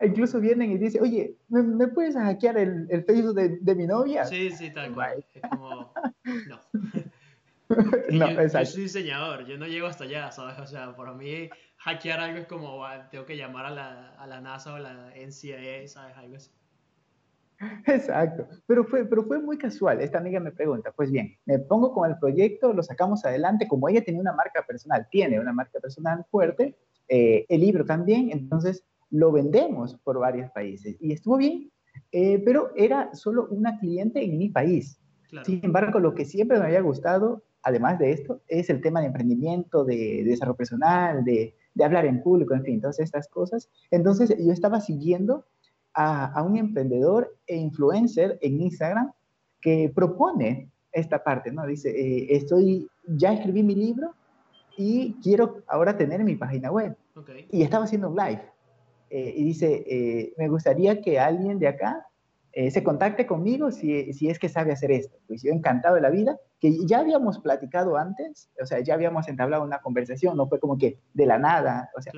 Incluso 0.00 0.40
vienen 0.40 0.72
y 0.72 0.78
dicen, 0.78 1.02
oye, 1.02 1.36
¿me, 1.48 1.62
me 1.62 1.86
puedes 1.86 2.16
hackear 2.16 2.58
el, 2.58 2.88
el, 2.90 3.04
Facebook 3.04 3.34
de, 3.34 3.58
de, 3.60 3.74
mi 3.76 3.86
novia? 3.86 4.24
Sí, 4.24 4.50
sí, 4.50 4.72
tal 4.72 4.92
cual. 4.92 5.24
Es 5.32 5.42
como, 5.48 5.92
no. 6.48 6.60
no 8.10 8.30
yo, 8.30 8.42
yo, 8.42 8.66
soy 8.66 8.82
diseñador, 8.82 9.46
yo 9.46 9.56
no 9.58 9.66
llego 9.66 9.86
hasta 9.86 10.04
allá, 10.04 10.32
¿sabes? 10.32 10.58
O 10.58 10.66
sea, 10.66 10.96
por 10.96 11.14
mí 11.14 11.48
hackear 11.78 12.18
algo 12.18 12.38
es 12.38 12.46
como, 12.46 12.84
tengo 13.10 13.26
que 13.26 13.36
llamar 13.36 13.66
a 13.66 13.70
la, 13.70 14.08
a 14.14 14.26
la 14.26 14.40
NASA 14.40 14.74
o 14.74 14.78
la 14.78 15.12
NCAA, 15.14 15.86
¿sabes? 15.86 16.16
Algo 16.16 16.36
así. 16.36 16.50
Exacto, 17.86 18.46
pero 18.66 18.84
fue, 18.84 19.04
pero 19.04 19.24
fue 19.24 19.40
muy 19.40 19.56
casual. 19.58 20.00
Esta 20.00 20.18
amiga 20.18 20.40
me 20.40 20.52
pregunta, 20.52 20.92
pues 20.96 21.10
bien, 21.10 21.36
me 21.46 21.58
pongo 21.58 21.92
con 21.92 22.10
el 22.10 22.18
proyecto, 22.18 22.72
lo 22.72 22.82
sacamos 22.82 23.24
adelante, 23.24 23.68
como 23.68 23.88
ella 23.88 24.04
tenía 24.04 24.20
una 24.20 24.32
marca 24.32 24.64
personal, 24.66 25.06
tiene 25.10 25.38
una 25.38 25.52
marca 25.52 25.78
personal 25.80 26.24
fuerte, 26.30 26.76
eh, 27.08 27.46
el 27.48 27.60
libro 27.60 27.84
también, 27.84 28.30
entonces 28.30 28.84
lo 29.10 29.30
vendemos 29.30 29.96
por 30.04 30.18
varios 30.18 30.50
países 30.50 30.96
y 31.00 31.12
estuvo 31.12 31.36
bien, 31.36 31.70
eh, 32.10 32.42
pero 32.44 32.70
era 32.74 33.14
solo 33.14 33.46
una 33.50 33.78
cliente 33.78 34.24
en 34.24 34.38
mi 34.38 34.48
país. 34.48 34.98
Claro. 35.28 35.44
Sin 35.44 35.64
embargo, 35.64 35.98
lo 36.00 36.14
que 36.14 36.24
siempre 36.24 36.58
me 36.58 36.66
había 36.66 36.80
gustado, 36.80 37.42
además 37.62 37.98
de 37.98 38.12
esto, 38.12 38.42
es 38.48 38.70
el 38.70 38.80
tema 38.80 39.00
de 39.00 39.06
emprendimiento, 39.06 39.84
de, 39.84 39.96
de 39.96 40.24
desarrollo 40.24 40.56
personal, 40.56 41.24
de, 41.24 41.54
de 41.74 41.84
hablar 41.84 42.06
en 42.06 42.22
público, 42.22 42.54
en 42.54 42.64
fin, 42.64 42.80
todas 42.80 43.00
estas 43.00 43.28
cosas. 43.28 43.70
Entonces 43.90 44.34
yo 44.38 44.52
estaba 44.52 44.80
siguiendo 44.80 45.46
a, 45.94 46.26
a 46.32 46.42
un 46.42 46.56
emprendedor 46.56 47.36
e 47.46 47.56
influencer 47.56 48.38
en 48.42 48.60
Instagram 48.60 49.12
que 49.60 49.90
propone 49.94 50.68
esta 50.92 51.22
parte, 51.22 51.50
¿no? 51.50 51.66
Dice, 51.66 51.90
eh, 51.90 52.36
estoy, 52.36 52.88
ya 53.06 53.32
escribí 53.32 53.62
mi 53.62 53.74
libro 53.74 54.14
y 54.76 55.14
quiero 55.22 55.62
ahora 55.66 55.96
tener 55.96 56.22
mi 56.22 56.36
página 56.36 56.70
web. 56.70 56.96
Y 57.50 57.62
estaba 57.62 57.84
haciendo 57.84 58.10
un 58.10 58.16
live. 58.16 58.42
Eh, 59.10 59.34
y 59.36 59.44
dice, 59.44 59.84
eh, 59.86 60.34
me 60.36 60.48
gustaría 60.48 61.00
que 61.00 61.18
alguien 61.18 61.58
de 61.58 61.68
acá 61.68 62.06
se 62.70 62.84
contacte 62.84 63.26
conmigo 63.26 63.70
si, 63.70 64.12
si, 64.12 64.28
es 64.28 64.38
que 64.38 64.50
sabe 64.50 64.72
hacer 64.72 64.90
esto. 64.90 65.16
Pues 65.26 65.42
yo 65.42 65.50
encantado 65.52 65.94
de 65.94 66.02
la 66.02 66.10
vida, 66.10 66.36
que 66.60 66.84
ya 66.84 66.98
habíamos 66.98 67.38
platicado 67.38 67.96
antes, 67.96 68.50
o 68.60 68.66
sea, 68.66 68.80
ya 68.80 68.92
habíamos 68.92 69.26
entablado 69.26 69.64
una 69.64 69.80
conversación, 69.80 70.36
no 70.36 70.46
fue 70.48 70.60
como 70.60 70.76
que 70.76 70.98
de 71.14 71.24
la 71.24 71.38
nada, 71.38 71.88
o 71.96 72.02
sea, 72.02 72.12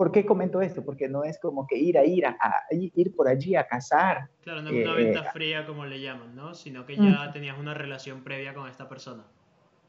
¿Por 0.00 0.12
qué 0.12 0.24
comento 0.24 0.62
esto? 0.62 0.82
Porque 0.82 1.10
no 1.10 1.24
es 1.24 1.38
como 1.38 1.66
que 1.66 1.76
ir 1.76 1.98
a 1.98 2.04
ir 2.06 2.24
a, 2.24 2.34
ir 2.70 3.14
por 3.14 3.28
allí 3.28 3.54
a 3.54 3.66
cazar. 3.66 4.30
Claro, 4.40 4.62
no 4.62 4.70
es 4.70 4.86
una 4.86 4.94
venta 4.94 5.20
eh, 5.20 5.30
fría 5.30 5.66
como 5.66 5.84
le 5.84 6.00
llaman, 6.00 6.34
¿no? 6.34 6.54
Sino 6.54 6.86
que 6.86 6.96
ya 6.96 7.30
tenías 7.34 7.58
una 7.58 7.74
relación 7.74 8.24
previa 8.24 8.54
con 8.54 8.66
esta 8.66 8.88
persona. 8.88 9.24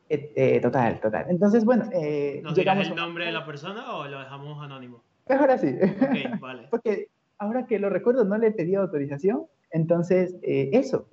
Eh, 0.09 0.33
eh, 0.35 0.59
total, 0.59 0.99
total. 0.99 1.27
Entonces, 1.29 1.63
bueno, 1.63 1.85
¿nos 2.43 2.55
dirás 2.55 2.85
el 2.85 2.93
nombre 2.93 3.23
de 3.23 3.31
la 3.31 3.45
persona 3.45 3.95
o 3.95 4.05
lo 4.05 4.19
dejamos 4.19 4.61
anónimo? 4.61 5.01
Ahora 5.29 5.57
sí. 5.57 5.77
Ok, 5.79 6.39
vale. 6.41 6.67
Porque 6.69 7.07
ahora 7.37 7.65
que 7.65 7.79
lo 7.79 7.89
recuerdo, 7.89 8.25
no 8.25 8.37
le 8.37 8.51
pedí 8.51 8.75
autorización. 8.75 9.45
Entonces, 9.71 10.35
eso, 10.43 11.07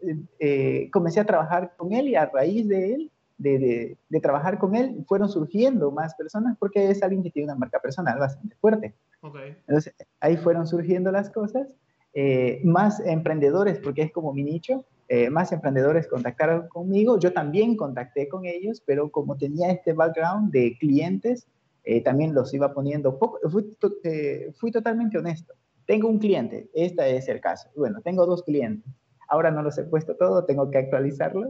comencé 0.91 1.21
a 1.21 1.25
trabajar 1.25 1.75
con 1.77 1.93
él 1.93 2.09
y 2.09 2.17
a 2.17 2.27
raíz 2.27 2.67
de 2.67 2.95
él 2.95 3.13
de, 3.39 3.97
trabajar 4.21 4.59
con 4.59 4.75
él, 4.75 5.05
fueron 5.07 5.29
surgiendo 5.29 5.91
más 5.91 6.15
personas 6.15 6.57
porque 6.59 6.91
es 6.91 7.03
alguien 7.03 7.23
que 7.23 7.31
tiene 7.31 7.47
una 7.47 7.59
marca 7.59 7.79
personal 7.81 8.19
bastante 8.19 8.57
fuerte. 8.57 8.95
Entonces, 9.67 9.95
ahí 10.21 10.37
fueron 10.37 10.67
surgiendo 10.67 11.11
las 11.11 11.31
cosas. 11.31 11.75
Eh, 12.15 12.61
más 12.65 13.01
emprendedores, 13.01 13.79
porque 13.79 14.03
es 14.03 14.13
como 14.13 14.33
mi 14.33 14.43
nicho, 14.43 14.85
eh, 15.09 15.31
más 15.31 15.53
emprendedores 15.53 16.09
contactaron 16.09 16.67
conmigo. 16.69 17.19
Yo 17.19 17.33
también 17.33 17.77
contacté 17.77 18.29
con 18.29 18.45
ellos, 18.45 18.83
pero 18.85 19.11
como 19.11 19.37
tenía 19.37 19.71
este 19.71 19.93
background 19.93 20.51
de 20.51 20.77
clientes, 20.79 21.47
eh, 21.85 22.03
también 22.03 22.35
los 22.35 22.53
iba 22.55 22.75
poniendo 22.75 23.19
poco. 23.19 23.39
Fui, 23.49 23.77
fui 24.59 24.71
totalmente 24.73 25.19
honesto. 25.19 25.55
Tengo 25.87 26.09
un 26.09 26.19
cliente, 26.19 26.69
este 26.75 27.17
es 27.17 27.29
el 27.29 27.41
caso. 27.41 27.69
Bueno, 27.77 28.01
tengo 28.03 28.27
dos 28.27 28.43
clientes 28.43 28.93
Ahora 29.29 29.51
no 29.51 29.63
los 29.63 29.77
he 29.77 29.85
puesto 29.85 30.17
todo, 30.17 30.45
tengo 30.45 30.71
que 30.71 30.79
actualizarlo. 30.79 31.49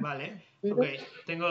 Vale, 0.00 0.44
ok. 0.62 0.84
Tengo, 1.26 1.46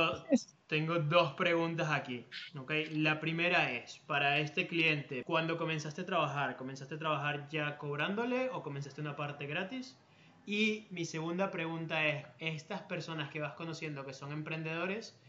tengo 0.67 1.00
dos 1.00 1.34
preguntas 1.34 1.89
aquí. 1.91 2.25
Okay. 2.58 2.96
La 2.96 3.20
primera 3.20 3.72
es, 3.72 4.00
para 4.08 4.39
este 4.39 4.67
cliente, 4.67 5.24
cuando 5.25 5.58
comenzaste 5.58 6.01
a 6.01 6.05
trabajar, 6.05 6.55
¿comenzaste 6.55 6.96
a 6.96 7.00
trabajar 7.00 7.48
ya 7.50 7.77
cobrándole 7.77 8.50
o 8.51 8.63
comenzaste 8.63 9.01
una 9.01 9.17
parte 9.17 9.48
gratis? 9.48 9.98
Y 10.46 10.88
mi 10.91 11.05
segunda 11.05 11.51
pregunta 11.51 12.05
es, 12.05 12.25
¿estas 12.39 12.82
personas 12.84 13.29
que 13.29 13.41
vas 13.41 13.53
conociendo 13.53 14.05
que 14.05 14.13
son 14.13 14.32
emprendedores, 14.32 15.20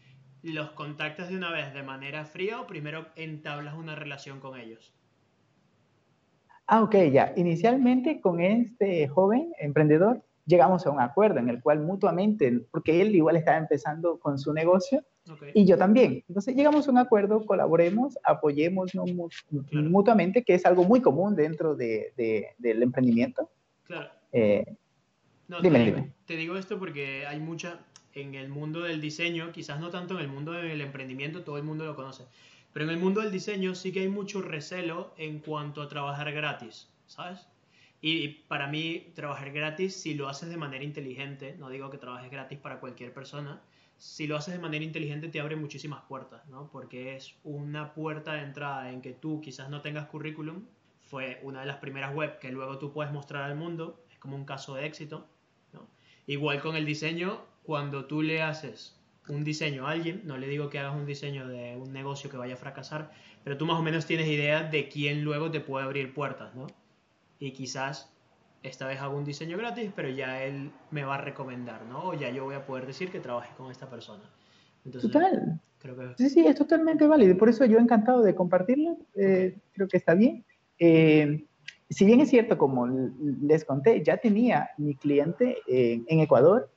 los 0.43 0.71
contactas 0.71 1.29
de 1.29 1.35
una 1.35 1.51
vez 1.51 1.73
de 1.73 1.83
manera 1.83 2.23
fría 2.23 2.61
o 2.61 2.67
primero 2.67 3.07
entablas 3.15 3.73
una 3.73 3.95
relación 3.95 4.39
con 4.39 4.57
ellos? 4.59 4.93
Ah, 6.67 6.83
ok, 6.83 6.95
ya. 7.11 7.33
Inicialmente 7.35 8.21
con 8.21 8.41
este 8.41 9.07
joven 9.07 9.53
emprendedor 9.57 10.21
llegamos 10.47 10.87
a 10.87 10.89
un 10.89 10.99
acuerdo 10.99 11.39
en 11.39 11.49
el 11.49 11.61
cual 11.61 11.81
mutuamente, 11.81 12.65
porque 12.71 13.01
él 13.01 13.15
igual 13.15 13.35
estaba 13.35 13.57
empezando 13.57 14.17
con 14.17 14.39
su 14.39 14.53
negocio 14.53 15.03
y 15.53 15.65
yo 15.65 15.77
también. 15.77 16.23
Entonces 16.27 16.55
llegamos 16.55 16.87
a 16.87 16.91
un 16.91 16.97
acuerdo, 16.97 17.45
colaboremos, 17.45 18.17
apoyemos 18.23 18.93
mutuamente, 19.71 20.43
que 20.43 20.55
es 20.55 20.65
algo 20.65 20.85
muy 20.85 21.01
común 21.01 21.35
dentro 21.35 21.75
de, 21.75 22.13
del 22.57 22.81
emprendimiento. 22.81 23.51
Claro. 23.83 24.09
Eh, 24.31 24.65
no, 25.49 25.61
dime, 25.61 25.79
te, 25.79 25.85
digo, 25.85 25.97
dime. 25.97 26.13
te 26.25 26.35
digo 26.35 26.57
esto 26.57 26.79
porque 26.79 27.27
hay 27.27 27.39
mucha, 27.39 27.79
en 28.13 28.35
el 28.35 28.49
mundo 28.49 28.81
del 28.81 29.01
diseño, 29.01 29.51
quizás 29.51 29.79
no 29.79 29.89
tanto 29.89 30.15
en 30.15 30.21
el 30.21 30.27
mundo 30.29 30.53
del 30.53 30.81
emprendimiento, 30.81 31.43
todo 31.43 31.57
el 31.57 31.63
mundo 31.63 31.85
lo 31.85 31.95
conoce, 31.95 32.23
pero 32.73 32.85
en 32.85 32.91
el 32.91 32.97
mundo 32.97 33.21
del 33.21 33.31
diseño 33.31 33.75
sí 33.75 33.91
que 33.91 34.01
hay 34.01 34.09
mucho 34.09 34.41
recelo 34.41 35.13
en 35.17 35.39
cuanto 35.39 35.81
a 35.81 35.87
trabajar 35.87 36.31
gratis, 36.31 36.89
¿sabes? 37.05 37.47
Y 38.01 38.27
para 38.47 38.67
mí, 38.67 39.11
trabajar 39.15 39.51
gratis, 39.51 39.95
si 39.95 40.13
lo 40.13 40.27
haces 40.27 40.49
de 40.49 40.57
manera 40.57 40.83
inteligente, 40.83 41.55
no 41.57 41.69
digo 41.69 41.89
que 41.89 41.97
trabajes 41.97 42.29
gratis 42.29 42.59
para 42.59 42.79
cualquier 42.79 43.13
persona, 43.13 43.61
si 43.97 44.27
lo 44.27 44.35
haces 44.37 44.53
de 44.53 44.59
manera 44.59 44.85
inteligente 44.85 45.27
te 45.27 45.39
abre 45.39 45.55
muchísimas 45.55 46.03
puertas, 46.03 46.45
¿no? 46.47 46.69
Porque 46.71 47.15
es 47.15 47.35
una 47.43 47.93
puerta 47.95 48.33
de 48.33 48.43
entrada 48.43 48.91
en 48.91 49.01
que 49.01 49.13
tú 49.13 49.41
quizás 49.41 49.69
no 49.69 49.81
tengas 49.81 50.07
currículum, 50.07 50.65
fue 51.01 51.39
una 51.41 51.61
de 51.61 51.65
las 51.65 51.77
primeras 51.77 52.13
web 52.13 52.37
que 52.37 52.51
luego 52.51 52.77
tú 52.77 52.93
puedes 52.93 53.11
mostrar 53.11 53.43
al 53.43 53.55
mundo, 53.55 54.03
es 54.11 54.19
como 54.19 54.35
un 54.35 54.45
caso 54.45 54.75
de 54.75 54.85
éxito, 54.85 55.27
¿no? 55.73 55.87
Igual 56.27 56.61
con 56.61 56.75
el 56.75 56.85
diseño, 56.85 57.41
cuando 57.63 58.05
tú 58.05 58.21
le 58.21 58.43
haces 58.43 58.95
un 59.27 59.43
diseño 59.43 59.87
a 59.87 59.91
alguien, 59.91 60.21
no 60.25 60.37
le 60.37 60.47
digo 60.47 60.69
que 60.69 60.79
hagas 60.79 60.95
un 60.95 61.05
diseño 61.05 61.47
de 61.47 61.75
un 61.75 61.91
negocio 61.91 62.29
que 62.29 62.37
vaya 62.37 62.53
a 62.53 62.57
fracasar, 62.57 63.11
pero 63.43 63.57
tú 63.57 63.65
más 63.65 63.79
o 63.79 63.83
menos 63.83 64.05
tienes 64.05 64.27
idea 64.27 64.63
de 64.63 64.87
quién 64.89 65.23
luego 65.23 65.49
te 65.49 65.59
puede 65.59 65.85
abrir 65.85 66.13
puertas, 66.13 66.53
¿no? 66.55 66.67
Y 67.39 67.51
quizás 67.51 68.11
esta 68.63 68.87
vez 68.87 68.99
hago 68.99 69.17
un 69.17 69.23
diseño 69.23 69.57
gratis, 69.57 69.91
pero 69.95 70.09
ya 70.09 70.43
él 70.43 70.71
me 70.91 71.03
va 71.03 71.15
a 71.15 71.21
recomendar, 71.21 71.85
¿no? 71.85 72.09
O 72.09 72.13
ya 72.13 72.29
yo 72.29 72.45
voy 72.45 72.55
a 72.55 72.65
poder 72.65 72.85
decir 72.85 73.11
que 73.11 73.19
trabaje 73.19 73.53
con 73.55 73.71
esta 73.71 73.89
persona. 73.89 74.23
Total. 74.91 75.59
Sí, 76.17 76.29
sí, 76.29 76.45
es 76.45 76.55
totalmente 76.55 77.05
válido. 77.07 77.37
Por 77.37 77.49
eso 77.49 77.65
yo 77.65 77.77
encantado 77.77 78.21
de 78.21 78.33
compartirlo. 78.33 78.97
Eh, 79.15 79.57
creo 79.73 79.87
que 79.87 79.97
está 79.97 80.15
bien. 80.15 80.43
Eh, 80.79 81.45
si 81.89 82.05
bien 82.05 82.19
es 82.19 82.29
cierto, 82.29 82.57
como 82.57 82.87
les 82.87 83.63
conté, 83.63 84.03
ya 84.03 84.17
tenía 84.17 84.71
mi 84.77 84.95
cliente 84.95 85.57
en 85.67 86.19
Ecuador, 86.19 86.69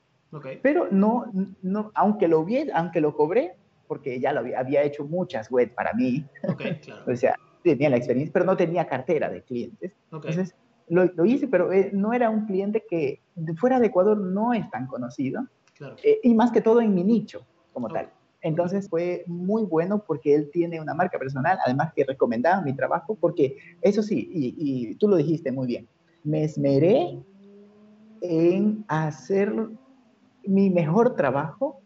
pero 0.61 0.87
no, 0.89 1.25
no, 1.61 1.91
aunque 1.95 2.29
lo 2.29 2.45
vi, 2.45 2.69
aunque 2.73 3.01
lo 3.01 3.15
cobré, 3.15 3.55
porque 3.87 4.21
ya 4.21 4.31
lo 4.31 4.39
había, 4.39 4.59
había 4.59 4.83
hecho 4.83 5.03
muchas 5.03 5.51
web 5.51 5.73
para 5.73 5.93
mí. 5.93 6.25
Okay, 6.47 6.75
claro. 6.75 7.03
o 7.11 7.15
sea, 7.15 7.35
tenía 7.63 7.89
la 7.89 7.97
experiencia, 7.97 8.31
pero 8.33 8.45
no 8.45 8.57
tenía 8.57 8.87
cartera 8.87 9.29
de 9.29 9.41
clientes. 9.43 9.93
Entonces, 10.11 10.55
lo, 10.87 11.25
hice, 11.25 11.47
pero 11.47 11.71
eh, 11.71 11.89
no 11.93 12.13
era 12.13 12.29
un 12.29 12.45
cliente 12.45 12.83
que 12.89 13.21
fuera 13.57 13.79
de 13.79 13.87
Ecuador 13.87 14.17
no 14.17 14.53
es 14.53 14.69
tan 14.69 14.87
conocido. 14.87 15.47
Eh, 16.03 16.19
y 16.23 16.33
más 16.35 16.51
que 16.51 16.61
todo 16.61 16.81
en 16.81 16.93
mi 16.93 17.03
nicho, 17.03 17.45
como 17.73 17.87
tal. 17.87 18.09
Entonces 18.41 18.89
fue 18.89 19.23
muy 19.27 19.63
bueno 19.63 20.03
porque 20.05 20.33
él 20.33 20.49
tiene 20.51 20.81
una 20.81 20.93
marca 20.93 21.17
personal, 21.17 21.57
además 21.63 21.93
que 21.95 22.03
recomendaba 22.03 22.61
mi 22.61 22.75
trabajo, 22.75 23.15
porque 23.15 23.57
eso 23.81 24.01
sí, 24.01 24.29
y, 24.33 24.55
y 24.57 24.95
tú 24.95 25.07
lo 25.07 25.15
dijiste 25.15 25.51
muy 25.51 25.67
bien, 25.67 25.87
me 26.23 26.43
esmeré 26.43 27.19
en 28.21 28.83
hacer 28.87 29.53
mi 30.43 30.69
mejor 30.69 31.15
trabajo 31.15 31.81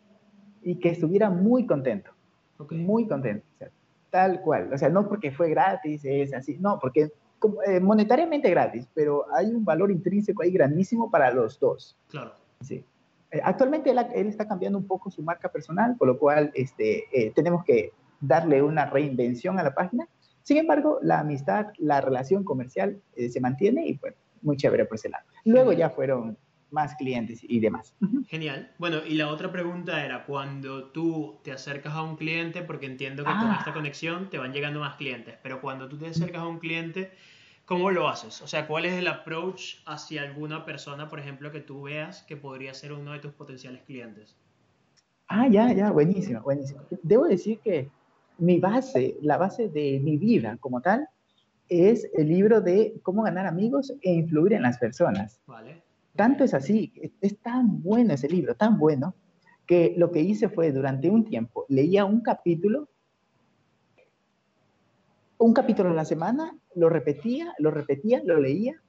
y 0.61 0.75
que 0.75 0.89
estuviera 0.89 1.29
muy 1.29 1.65
contento. 1.65 2.11
Muy 2.71 3.07
contento. 3.07 3.45
Tal 4.15 4.39
cual. 4.39 4.71
O 4.71 4.77
sea, 4.77 4.87
no 4.87 5.09
porque 5.09 5.29
fue 5.29 5.49
gratis, 5.49 6.05
es 6.05 6.33
así. 6.33 6.57
No, 6.57 6.79
porque 6.79 7.11
eh, 7.67 7.81
monetariamente 7.81 8.49
gratis, 8.49 8.87
pero 8.93 9.25
hay 9.35 9.47
un 9.47 9.65
valor 9.65 9.91
intrínseco 9.91 10.41
ahí 10.41 10.51
grandísimo 10.51 11.11
para 11.11 11.31
los 11.31 11.59
dos. 11.59 11.97
Claro. 12.07 12.31
Sí. 12.61 12.85
Eh, 13.29 13.41
actualmente 13.43 13.91
él, 13.91 14.27
está 14.27 14.47
cambiando 14.47 14.77
un 14.77 14.87
poco 14.87 15.11
su 15.11 15.21
marca 15.21 15.49
personal, 15.49 15.97
por 15.97 16.07
lo 16.07 16.17
cual 16.17 16.49
este, 16.55 17.03
eh, 17.11 17.33
tenemos 17.35 17.65
que 17.65 17.91
darle 18.21 18.61
una 18.61 18.85
reinvención 18.85 19.59
a 19.59 19.63
la 19.63 19.75
página. 19.75 20.07
Sin 20.43 20.55
embargo, 20.55 20.99
la 21.01 21.19
amistad, 21.19 21.73
la 21.77 21.99
relación 21.99 22.45
comercial 22.45 23.01
se 23.17 23.41
mantiene 23.41 23.85
y 23.85 23.97
pues 23.97 24.13
muy 24.43 24.55
chévere 24.55 24.85
por 24.85 24.95
ese 24.95 25.09
lado. 25.09 25.25
Luego 25.43 25.73
ya 25.73 25.89
fueron 25.89 26.37
más 26.71 26.95
clientes 26.95 27.39
y 27.43 27.59
demás. 27.59 27.95
Genial. 28.27 28.71
Bueno, 28.77 28.99
y 29.05 29.15
la 29.15 29.29
otra 29.29 29.51
pregunta 29.51 30.03
era, 30.03 30.25
cuando 30.25 30.85
tú 30.85 31.39
te 31.43 31.51
acercas 31.51 31.93
a 31.93 32.01
un 32.01 32.15
cliente, 32.15 32.61
porque 32.63 32.85
entiendo 32.85 33.23
que 33.23 33.31
con 33.31 33.49
ah. 33.49 33.55
esta 33.59 33.73
conexión 33.73 34.29
te 34.29 34.37
van 34.37 34.53
llegando 34.53 34.79
más 34.79 34.95
clientes, 34.95 35.37
pero 35.41 35.61
cuando 35.61 35.87
tú 35.87 35.97
te 35.97 36.07
acercas 36.07 36.41
a 36.41 36.47
un 36.47 36.59
cliente, 36.59 37.11
¿cómo 37.65 37.91
lo 37.91 38.07
haces? 38.07 38.41
O 38.41 38.47
sea, 38.47 38.67
¿cuál 38.67 38.85
es 38.85 38.93
el 38.93 39.07
approach 39.07 39.77
hacia 39.85 40.23
alguna 40.23 40.65
persona, 40.65 41.07
por 41.07 41.19
ejemplo, 41.19 41.51
que 41.51 41.61
tú 41.61 41.83
veas 41.83 42.23
que 42.23 42.37
podría 42.37 42.73
ser 42.73 42.93
uno 42.93 43.13
de 43.13 43.19
tus 43.19 43.33
potenciales 43.33 43.83
clientes? 43.83 44.35
Ah, 45.27 45.47
ya, 45.47 45.71
ya, 45.73 45.91
buenísimo, 45.91 46.41
buenísimo. 46.41 46.81
Debo 47.01 47.25
decir 47.25 47.59
que 47.59 47.89
mi 48.37 48.59
base, 48.59 49.15
la 49.21 49.37
base 49.37 49.69
de 49.69 49.99
mi 50.03 50.17
vida 50.17 50.57
como 50.59 50.81
tal, 50.81 51.07
es 51.69 52.07
el 52.13 52.27
libro 52.27 52.61
de 52.61 52.99
cómo 53.01 53.23
ganar 53.23 53.47
amigos 53.47 53.93
e 54.01 54.13
influir 54.13 54.53
en 54.53 54.61
las 54.61 54.77
personas. 54.77 55.39
Vale. 55.47 55.81
Tanto 56.15 56.43
es 56.43 56.53
así, 56.53 56.93
es 57.21 57.37
tan 57.39 57.81
bueno 57.81 58.13
ese 58.13 58.29
libro, 58.29 58.55
tan 58.55 58.77
bueno, 58.79 59.15
que 59.65 59.93
lo 59.97 60.11
que 60.11 60.21
hice 60.21 60.49
fue 60.49 60.71
durante 60.71 61.09
un 61.09 61.25
tiempo, 61.25 61.65
leía 61.67 62.05
un 62.05 62.21
capítulo, 62.21 62.87
un 65.37 65.53
capítulo 65.53 65.89
a 65.89 65.93
la 65.93 66.05
semana, 66.05 66.57
lo 66.75 66.89
repetía, 66.89 67.53
lo 67.59 67.71
repetía, 67.71 68.21
lo 68.23 68.39
leía, 68.39 68.81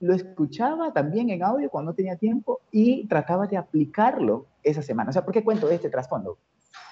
lo 0.00 0.14
escuchaba 0.14 0.92
también 0.92 1.30
en 1.30 1.42
audio 1.42 1.70
cuando 1.70 1.92
no 1.92 1.94
tenía 1.94 2.16
tiempo 2.16 2.60
y 2.70 3.06
trataba 3.08 3.46
de 3.46 3.56
aplicarlo 3.56 4.46
esa 4.62 4.82
semana. 4.82 5.10
O 5.10 5.12
sea, 5.12 5.24
¿por 5.24 5.32
qué 5.32 5.42
cuento 5.42 5.70
este 5.70 5.88
trasfondo? 5.88 6.38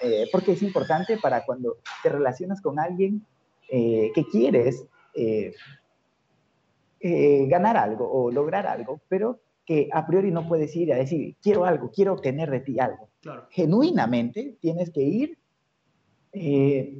Eh, 0.01 0.25
porque 0.31 0.53
es 0.53 0.63
importante 0.63 1.17
para 1.17 1.45
cuando 1.45 1.77
te 2.01 2.09
relacionas 2.09 2.61
con 2.61 2.79
alguien 2.79 3.23
eh, 3.69 4.11
que 4.13 4.25
quieres 4.25 4.87
eh, 5.13 5.53
eh, 6.99 7.45
ganar 7.47 7.77
algo 7.77 8.11
o 8.11 8.31
lograr 8.31 8.65
algo, 8.67 8.99
pero 9.07 9.39
que 9.65 9.89
a 9.91 10.05
priori 10.05 10.31
no 10.31 10.47
puedes 10.47 10.75
ir 10.75 10.93
a 10.93 10.97
decir, 10.97 11.35
quiero 11.41 11.65
algo, 11.65 11.91
quiero 11.91 12.13
obtener 12.13 12.51
de 12.51 12.59
ti 12.59 12.79
algo. 12.79 13.09
Genuinamente 13.49 14.57
tienes 14.61 14.91
que 14.91 15.01
ir 15.01 15.37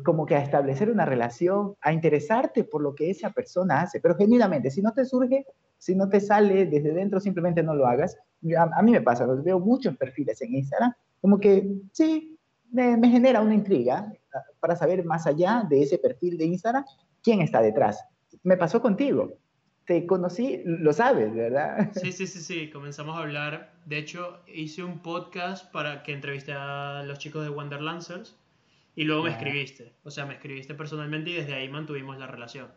como 0.03 0.25
que 0.25 0.35
a 0.35 0.41
establecer 0.41 0.89
una 0.89 1.05
relación, 1.05 1.75
a 1.81 1.91
interesarte 1.91 2.63
por 2.63 2.81
lo 2.81 2.95
que 2.95 3.09
esa 3.09 3.31
persona 3.31 3.81
hace, 3.81 3.99
pero 3.99 4.15
genuinamente, 4.15 4.71
si 4.71 4.81
no 4.81 4.93
te 4.93 5.03
surge, 5.03 5.45
si 5.77 5.93
no 5.93 6.07
te 6.07 6.21
sale 6.21 6.65
desde 6.65 6.93
dentro, 6.93 7.19
simplemente 7.19 7.61
no 7.61 7.75
lo 7.75 7.85
hagas. 7.85 8.17
A, 8.57 8.81
mí 8.81 8.91
me 8.91 9.01
pasa, 9.01 9.25
veo 9.25 9.59
muchos 9.59 9.97
perfiles 9.97 10.41
en 10.41 10.55
Instagram, 10.55 10.93
como 11.19 11.37
que 11.37 11.69
sí, 11.91 12.39
me, 12.71 12.95
me 12.95 13.09
genera 13.09 13.41
una 13.41 13.53
intriga 13.53 14.09
ah, 14.33 14.39
para 14.59 14.75
saber 14.75 15.03
más 15.03 15.27
allá 15.27 15.65
de 15.69 15.81
ese 15.81 15.97
perfil 15.97 16.37
de 16.37 16.45
Instagram 16.45 16.85
quién 17.21 17.41
está 17.41 17.61
detrás. 17.61 18.05
Me 18.43 18.55
pasó 18.55 18.81
contigo. 18.81 19.33
Te 19.85 20.07
conocí, 20.07 20.61
lo 20.65 20.93
sabes, 20.93 21.33
¿verdad? 21.33 21.91
Sí, 21.93 22.11
sí, 22.11 22.25
sí, 22.25 22.39
sí. 22.39 22.69
Comenzamos 22.71 23.17
a 23.17 23.21
hablar. 23.21 23.73
De 23.85 23.97
hecho, 23.97 24.39
hice 24.47 24.83
un 24.83 24.99
podcast 24.99 25.71
para 25.71 26.01
que 26.01 26.13
entrevisté 26.13 26.53
a 26.53 27.03
los 27.05 27.19
chicos 27.19 27.43
de 27.43 27.49
Wonderlancers 27.49 28.35
y 28.95 29.03
luego 29.03 29.23
me 29.23 29.29
escribiste. 29.31 29.93
O 30.03 30.09
sea, 30.09 30.25
me 30.25 30.33
escribiste 30.33 30.73
personalmente 30.73 31.29
y 31.29 31.35
desde 31.35 31.53
ahí 31.53 31.69
mantuvimos 31.69 32.17
la 32.17 32.27
relación. 32.27 32.67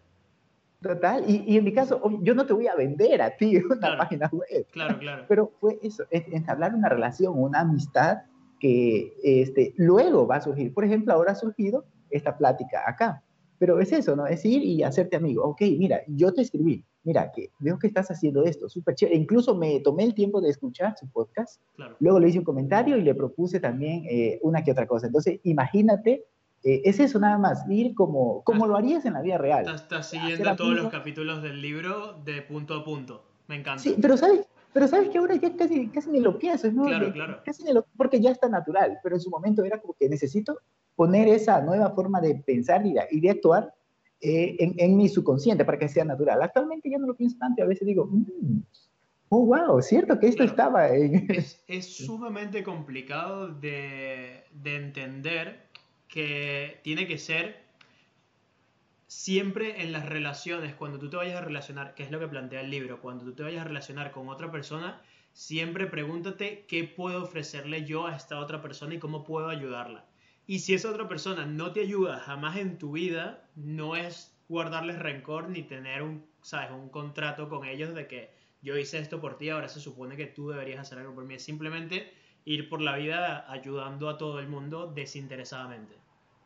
Total, 0.82 1.24
y, 1.26 1.44
y, 1.46 1.56
en 1.56 1.64
mi 1.64 1.72
caso, 1.72 2.00
yo 2.22 2.34
no 2.34 2.46
te 2.46 2.52
voy 2.52 2.68
a 2.68 2.76
vender 2.76 3.20
a 3.20 3.36
ti 3.36 3.56
una 3.70 3.98
página 3.98 4.28
web. 4.30 4.66
Claro, 4.70 4.98
claro. 4.98 5.24
Pero 5.28 5.52
fue 5.60 5.78
eso, 5.82 6.04
entablar 6.10 6.74
una 6.74 6.88
relación, 6.88 7.34
una 7.36 7.60
amistad 7.60 8.18
que 8.60 9.12
este, 9.22 9.74
luego 9.76 10.26
va 10.26 10.36
a 10.36 10.40
surgir. 10.40 10.72
Por 10.72 10.84
ejemplo, 10.84 11.12
ahora 11.12 11.32
ha 11.32 11.36
surgido 11.36 11.84
esta 12.10 12.36
plática 12.36 12.82
acá. 12.86 13.22
Pero 13.58 13.80
es 13.80 13.90
eso, 13.92 14.14
¿no? 14.14 14.26
Es 14.26 14.44
ir 14.44 14.62
y 14.62 14.84
hacerte 14.84 15.16
amigo. 15.16 15.44
Ok, 15.44 15.62
mira, 15.78 16.02
yo 16.06 16.32
te 16.32 16.42
escribí. 16.42 16.84
Mira, 17.08 17.32
que 17.32 17.52
veo 17.58 17.78
que 17.78 17.86
estás 17.86 18.10
haciendo 18.10 18.44
esto, 18.44 18.68
súper 18.68 18.94
chévere. 18.94 19.16
Incluso 19.16 19.56
me 19.56 19.80
tomé 19.80 20.04
el 20.04 20.12
tiempo 20.12 20.42
de 20.42 20.50
escuchar 20.50 20.94
su 20.98 21.10
podcast. 21.10 21.58
Luego 22.00 22.20
le 22.20 22.28
hice 22.28 22.38
un 22.38 22.44
comentario 22.44 22.98
y 22.98 23.00
le 23.00 23.14
propuse 23.14 23.60
también 23.60 24.04
eh, 24.10 24.38
una 24.42 24.62
que 24.62 24.72
otra 24.72 24.86
cosa. 24.86 25.06
Entonces, 25.06 25.40
imagínate, 25.44 26.26
eh, 26.64 26.82
es 26.84 27.00
eso 27.00 27.18
nada 27.18 27.38
más, 27.38 27.64
ir 27.70 27.94
como, 27.94 28.44
como 28.44 28.66
lo 28.66 28.76
harías 28.76 29.06
en 29.06 29.14
la 29.14 29.22
vida 29.22 29.38
real. 29.38 29.66
Estás, 29.74 30.10
siguiendo 30.10 30.54
todos 30.54 30.74
los 30.74 30.90
capítulos 30.90 31.42
del 31.42 31.62
libro 31.62 32.12
de 32.26 32.42
punto 32.42 32.74
a 32.74 32.84
punto. 32.84 33.24
Me 33.46 33.56
encanta. 33.56 33.82
Sí, 33.82 33.96
pero 33.98 34.18
¿sabes? 34.18 34.46
Pero 34.74 34.86
sabes 34.86 35.08
que 35.08 35.16
ahora 35.16 35.34
ya 35.36 35.56
casi, 35.56 35.88
casi 35.88 36.10
ni 36.10 36.20
lo 36.20 36.38
piensas, 36.38 36.74
¿no? 36.74 36.84
Claro, 36.84 37.10
claro. 37.10 37.40
Casi 37.42 37.64
ni 37.64 37.72
lo, 37.72 37.86
porque 37.96 38.20
ya 38.20 38.32
está 38.32 38.50
natural, 38.50 38.98
pero 39.02 39.16
en 39.16 39.22
su 39.22 39.30
momento 39.30 39.64
era 39.64 39.80
como 39.80 39.94
que 39.94 40.10
necesito 40.10 40.58
poner 40.94 41.26
esa 41.28 41.62
nueva 41.62 41.90
forma 41.92 42.20
de 42.20 42.34
pensar 42.34 42.84
y 42.84 42.92
de, 42.92 43.30
actuar 43.30 43.72
eh, 44.20 44.56
en, 44.58 44.96
mi 44.96 45.08
subconsciente 45.08 45.64
para 45.64 45.78
que 45.78 45.88
sea 45.88 46.04
natural. 46.04 46.42
Actualmente 46.42 46.90
ya 46.90 46.98
no 46.98 47.06
lo 47.06 47.14
pienso 47.14 47.37
tanto, 47.38 47.62
a 47.62 47.66
veces 47.66 47.87
digo, 47.87 48.06
mm, 48.06 48.60
oh, 49.28 49.46
wow, 49.46 49.80
cierto 49.80 50.18
que 50.18 50.28
esto 50.28 50.42
estaba 50.42 50.88
en... 50.88 51.30
Es, 51.30 51.62
es, 51.68 51.96
sumamente 51.96 52.62
complicado 52.62 53.48
de, 53.48 54.44
de 54.52 54.76
entender 54.76 55.68
que 56.08 56.80
tiene 56.82 57.06
que 57.06 57.18
ser 57.18 57.68
siempre 59.06 59.82
en 59.82 59.92
las 59.92 60.06
relaciones, 60.06 60.75
cuando 60.75 60.98
tú 60.98 61.08
te 61.10 61.16
vayas 61.16 61.37
a 61.37 61.44
relacionar, 61.44 61.94
que 61.94 62.02
es 62.02 62.10
lo 62.10 62.20
que 62.20 62.28
plantea 62.28 62.60
el 62.60 62.70
libro, 62.70 63.00
cuando 63.00 63.25
tú 63.25 63.34
te 63.34 63.42
vayas 63.42 63.62
a 63.62 63.68
relacionar 63.68 64.10
con 64.12 64.28
otra 64.28 64.50
persona, 64.50 65.00
siempre 65.32 65.87
pregúntate 65.87 66.64
qué 66.66 66.84
puedo 66.84 67.22
ofrecerle 67.22 67.84
yo 67.84 68.06
a 68.06 68.16
esta 68.16 68.38
otra 68.38 68.60
persona 68.60 68.94
y 68.94 68.98
cómo 68.98 69.25
puedo 69.25 69.48
ayudarla. 69.48 70.04
Y 70.48 70.60
si 70.60 70.72
esa 70.72 70.88
otra 70.90 71.06
persona 71.06 71.44
no 71.44 71.72
te 71.72 71.82
ayuda 71.82 72.20
jamás 72.20 72.56
en 72.56 72.78
tu 72.78 72.92
vida, 72.92 73.46
no 73.54 73.96
es 73.96 74.34
guardarles 74.48 74.98
rencor 74.98 75.50
ni 75.50 75.62
tener 75.62 76.02
un, 76.02 76.24
¿sabes? 76.40 76.70
un 76.70 76.88
contrato 76.88 77.50
con 77.50 77.66
ellos 77.66 77.94
de 77.94 78.06
que 78.08 78.30
yo 78.62 78.78
hice 78.78 78.98
esto 78.98 79.20
por 79.20 79.36
ti, 79.36 79.50
ahora 79.50 79.68
se 79.68 79.78
supone 79.78 80.16
que 80.16 80.24
tú 80.24 80.48
deberías 80.48 80.80
hacer 80.80 81.00
algo 81.00 81.14
por 81.14 81.26
mí. 81.26 81.34
Es 81.34 81.44
simplemente 81.44 82.11
ir 82.46 82.70
por 82.70 82.80
la 82.80 82.96
vida 82.96 83.44
ayudando 83.52 84.08
a 84.08 84.16
todo 84.16 84.40
el 84.40 84.48
mundo 84.48 84.87
desinteresadamente. 84.87 85.96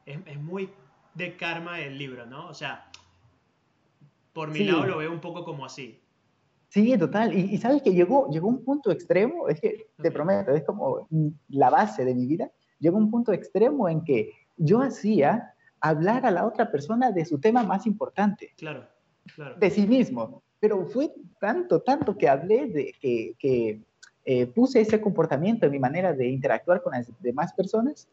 Es, 0.05 0.19
es 0.27 0.41
muy 0.41 0.69
de 1.15 1.37
karma 1.37 1.79
el 1.79 1.97
libro, 1.97 2.27
¿no? 2.27 2.49
O 2.49 2.55
sea, 2.55 2.91
por 4.33 4.51
mi 4.51 4.65
lado 4.65 4.85
lo 4.85 4.99
veo 4.99 5.13
un 5.13 5.21
poco 5.21 5.45
como 5.45 5.65
así. 5.65 6.01
Sí, 6.71 6.99
total. 6.99 7.39
Y, 7.39 7.57
sabes 7.59 7.83
que 7.83 7.93
llegó, 7.93 8.29
llegó 8.31 8.49
un 8.49 8.65
punto 8.65 8.91
extremo, 8.91 9.49
es 9.49 9.61
que 9.61 9.91
te 10.03 10.11
prometo, 10.11 10.51
es 10.51 10.65
como 10.65 11.07
la 11.51 11.71
base 11.71 12.05
de 12.05 12.17
mi 12.17 12.27
vida, 12.27 12.51
llegó 12.83 12.99
un 12.99 13.11
punto 13.11 13.33
extremo 13.33 13.89
en 13.89 14.05
que 14.05 14.33
yo 14.57 14.83
hacía 14.83 15.55
hablar 15.81 16.27
a 16.27 16.31
la 16.31 16.45
otra 16.45 16.71
persona 16.71 17.13
de 17.13 17.25
su 17.25 17.39
tema 17.39 17.63
más 17.63 17.87
importante. 17.87 18.53
Claro, 18.59 18.87
claro. 19.35 19.57
De 19.59 19.71
sí 19.71 19.87
mismo. 19.87 20.43
Pero 20.61 20.85
fue 20.87 21.13
tanto, 21.41 21.81
tanto 21.81 22.19
que 22.19 22.29
hablé 22.29 22.67
de 22.67 22.95
que, 23.01 23.35
que 23.39 23.81
eh, 24.25 24.47
puse 24.47 24.81
ese 24.81 25.01
comportamiento 25.01 25.67
en 25.67 25.73
mi 25.73 25.79
manera 25.79 26.13
de 26.13 26.29
interactuar 26.29 26.83
con 26.83 26.93
las 26.93 27.11
demás 27.21 27.53
personas, 27.53 28.09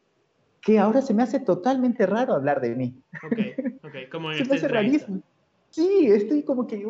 que 0.62 0.79
ahora 0.79 1.01
se 1.01 1.13
me 1.13 1.23
hace 1.23 1.39
totalmente 1.39 2.05
raro 2.05 2.34
hablar 2.34 2.62
de 2.62 2.75
mí. 2.75 2.95
Ok, 3.23 3.39
ok, 3.84 3.95
como 4.12 4.32
Se 4.34 4.45
me 4.45 4.55
hace 4.55 4.67
rarísimo. 4.67 5.21
Sí, 5.71 6.08
estoy 6.08 6.43
como 6.43 6.65
que, 6.67 6.86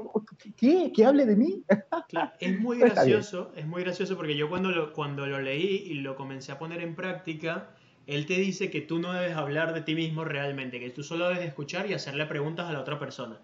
¿qué? 0.56 0.92
¿Que 0.94 1.06
hable 1.06 1.26
de 1.26 1.36
mí? 1.36 1.64
Claro, 2.08 2.32
es 2.40 2.60
muy 2.60 2.80
gracioso, 2.80 3.52
es 3.56 3.68
muy 3.68 3.84
gracioso 3.84 4.16
porque 4.16 4.36
yo 4.36 4.50
cuando 4.50 4.72
lo, 4.72 4.94
cuando 4.94 5.28
lo 5.28 5.40
leí 5.40 5.84
y 5.86 5.96
lo 5.96 6.16
comencé 6.16 6.52
a 6.52 6.58
poner 6.58 6.82
en 6.82 6.96
práctica, 6.96 7.70
él 8.08 8.26
te 8.26 8.34
dice 8.34 8.72
que 8.72 8.82
tú 8.82 9.00
no 9.00 9.14
debes 9.14 9.36
hablar 9.36 9.74
de 9.74 9.82
ti 9.82 9.94
mismo 9.94 10.24
realmente, 10.24 10.80
que 10.80 10.90
tú 10.90 11.04
solo 11.04 11.28
debes 11.30 11.46
escuchar 11.46 11.90
y 11.90 11.94
hacerle 11.94 12.26
preguntas 12.26 12.68
a 12.68 12.74
la 12.74 12.80
otra 12.80 12.98
persona. 12.98 13.40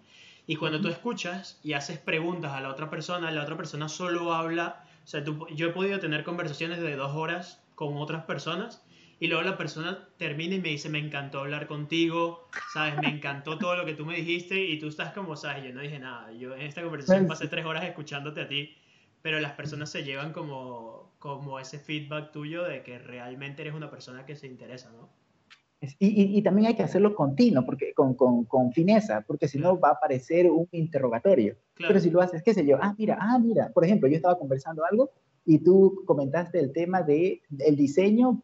Y 0.48 0.56
cuando 0.56 0.80
tú 0.80 0.88
escuchas 0.88 1.60
y 1.62 1.74
haces 1.74 1.98
preguntas 1.98 2.52
a 2.52 2.60
la 2.60 2.70
otra 2.70 2.90
persona, 2.90 3.30
la 3.30 3.42
otra 3.42 3.56
persona 3.56 3.88
solo 3.88 4.32
habla, 4.32 4.84
o 5.04 5.06
sea, 5.06 5.22
yo 5.22 5.66
he 5.68 5.70
podido 5.70 6.00
tener 6.00 6.24
conversaciones 6.24 6.80
de 6.80 6.96
dos 6.96 7.14
horas 7.14 7.62
con 7.74 7.96
otras 7.96 8.24
personas 8.24 8.82
y 9.18 9.28
luego 9.28 9.42
la 9.42 9.56
persona 9.56 10.08
termina 10.18 10.56
y 10.56 10.60
me 10.60 10.68
dice, 10.68 10.90
me 10.90 10.98
encantó 10.98 11.40
hablar 11.40 11.66
contigo, 11.66 12.48
¿sabes? 12.74 12.98
Me 13.00 13.08
encantó 13.08 13.58
todo 13.58 13.74
lo 13.76 13.86
que 13.86 13.94
tú 13.94 14.04
me 14.04 14.16
dijiste 14.16 14.62
y 14.62 14.78
tú 14.78 14.88
estás 14.88 15.12
como, 15.14 15.36
¿sabes? 15.36 15.64
Yo 15.64 15.72
no 15.72 15.80
dije 15.80 15.98
nada, 15.98 16.32
yo 16.32 16.54
en 16.54 16.62
esta 16.62 16.82
conversación 16.82 17.26
pasé 17.26 17.48
tres 17.48 17.64
horas 17.64 17.84
escuchándote 17.84 18.42
a 18.42 18.48
ti, 18.48 18.76
pero 19.22 19.40
las 19.40 19.52
personas 19.52 19.90
se 19.90 20.04
llevan 20.04 20.32
como, 20.32 21.14
como 21.18 21.58
ese 21.58 21.78
feedback 21.78 22.30
tuyo 22.30 22.64
de 22.64 22.82
que 22.82 22.98
realmente 22.98 23.62
eres 23.62 23.74
una 23.74 23.90
persona 23.90 24.26
que 24.26 24.36
se 24.36 24.46
interesa, 24.46 24.90
¿no? 24.92 25.08
Y, 25.98 26.38
y, 26.38 26.42
también 26.42 26.68
hay 26.68 26.74
que 26.74 26.82
hacerlo 26.82 27.14
continuo, 27.14 27.64
porque, 27.64 27.92
con, 27.92 28.14
con, 28.14 28.44
con 28.44 28.72
fineza, 28.72 29.22
porque 29.26 29.46
si 29.46 29.58
no 29.58 29.78
va 29.78 29.90
a 29.90 30.00
parecer 30.00 30.50
un 30.50 30.66
interrogatorio. 30.72 31.54
Pero 31.76 32.00
si 32.00 32.10
lo 32.10 32.22
haces, 32.22 32.42
qué 32.42 32.54
sé 32.54 32.66
yo, 32.66 32.78
ah, 32.80 32.94
mira, 32.98 33.18
ah, 33.20 33.38
mira, 33.38 33.70
por 33.74 33.84
ejemplo, 33.84 34.08
yo 34.08 34.16
estaba 34.16 34.38
conversando 34.38 34.84
algo 34.90 35.10
y 35.44 35.58
tú 35.58 36.02
comentaste 36.06 36.58
el 36.58 36.72
tema 36.72 37.02
del 37.02 37.42
de 37.50 37.66
el 37.66 37.76
diseño 37.76 38.42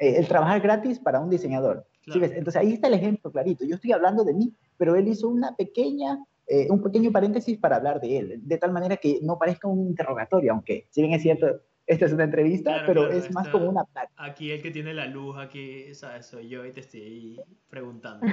eh, 0.00 0.16
el 0.16 0.26
trabajar 0.26 0.62
gratis 0.62 0.98
para 0.98 1.20
un 1.20 1.28
diseñador. 1.28 1.86
Entonces 2.06 2.56
ahí 2.56 2.72
está 2.72 2.88
el 2.88 2.94
ejemplo 2.94 3.30
clarito. 3.30 3.66
Yo 3.66 3.74
estoy 3.74 3.92
hablando 3.92 4.24
de 4.24 4.32
mí, 4.32 4.54
pero 4.78 4.96
él 4.96 5.06
hizo 5.06 5.28
una 5.28 5.54
pequeña, 5.54 6.18
eh, 6.46 6.68
un 6.70 6.82
pequeño 6.82 7.12
paréntesis 7.12 7.58
para 7.58 7.76
hablar 7.76 8.00
de 8.00 8.16
él, 8.16 8.40
de 8.42 8.56
tal 8.56 8.72
manera 8.72 8.96
que 8.96 9.18
no 9.22 9.38
parezca 9.38 9.68
un 9.68 9.86
interrogatorio, 9.86 10.52
aunque 10.52 10.86
si 10.88 11.02
bien 11.02 11.12
es 11.12 11.22
cierto, 11.22 11.60
esta 11.86 12.06
es 12.06 12.12
una 12.14 12.24
entrevista, 12.24 12.84
pero 12.86 13.10
es 13.10 13.30
más 13.32 13.48
como 13.48 13.68
una 13.68 13.84
Aquí 14.16 14.50
el 14.50 14.62
que 14.62 14.70
tiene 14.70 14.94
la 14.94 15.06
luz, 15.06 15.36
aquí, 15.36 15.94
¿sabes? 15.94 16.26
Soy 16.26 16.48
yo 16.48 16.64
y 16.64 16.72
te 16.72 16.80
estoy 16.80 17.38
preguntando. 17.68 18.26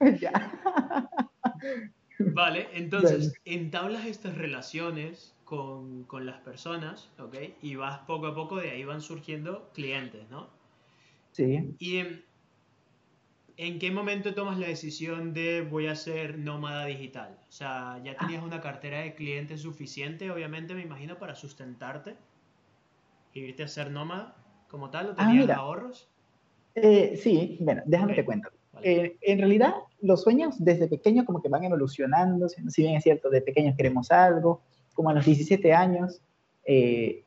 ya. 0.20 1.08
Vale, 2.18 2.68
entonces, 2.74 3.34
entablas 3.44 4.06
estas 4.06 4.36
relaciones 4.38 5.34
con, 5.44 6.04
con, 6.04 6.26
las 6.26 6.40
personas, 6.42 7.10
¿ok? 7.18 7.34
Y 7.60 7.74
vas 7.74 7.98
poco 8.00 8.28
a 8.28 8.34
poco, 8.34 8.56
de 8.56 8.70
ahí 8.70 8.84
van 8.84 9.00
surgiendo 9.00 9.68
clientes, 9.72 10.30
¿no? 10.30 10.61
Sí. 11.32 11.74
¿Y 11.78 12.02
en, 13.56 13.78
qué 13.78 13.90
momento 13.90 14.34
tomas 14.34 14.58
la 14.58 14.68
decisión 14.68 15.32
de 15.34 15.62
voy 15.62 15.86
a 15.86 15.96
ser 15.96 16.38
nómada 16.38 16.86
digital? 16.86 17.38
O 17.48 17.52
sea, 17.52 18.00
¿ya 18.04 18.16
tenías 18.16 18.42
una 18.42 18.60
cartera 18.60 19.00
de 19.00 19.14
clientes 19.14 19.62
suficiente, 19.62 20.30
obviamente, 20.30 20.74
me 20.74 20.82
imagino, 20.82 21.18
para 21.18 21.34
sustentarte? 21.34 22.16
¿Y 23.34 23.40
irte 23.40 23.62
a 23.62 23.68
ser 23.68 23.90
nómada 23.90 24.36
como 24.68 24.90
tal? 24.90 25.10
¿O 25.10 25.14
ah, 25.16 25.26
tenías 25.26 25.50
ahorros? 25.50 26.08
Eh, 26.74 27.18
sí, 27.22 27.56
bueno, 27.60 27.82
déjame 27.86 28.14
te 28.14 28.24
cuento. 28.24 28.50
Eh, 28.82 29.16
en 29.20 29.38
realidad, 29.38 29.74
los 30.00 30.22
sueños 30.22 30.56
desde 30.58 30.88
pequeño 30.88 31.24
como 31.24 31.42
que 31.42 31.48
van 31.48 31.64
evolucionando, 31.64 32.48
si 32.48 32.82
bien 32.82 32.96
es 32.96 33.04
cierto, 33.04 33.30
de 33.30 33.42
pequeños 33.42 33.76
queremos 33.76 34.10
algo, 34.10 34.62
como 34.94 35.10
a 35.10 35.14
los 35.14 35.24
17 35.24 35.72
años, 35.72 36.20
eh, 36.64 37.24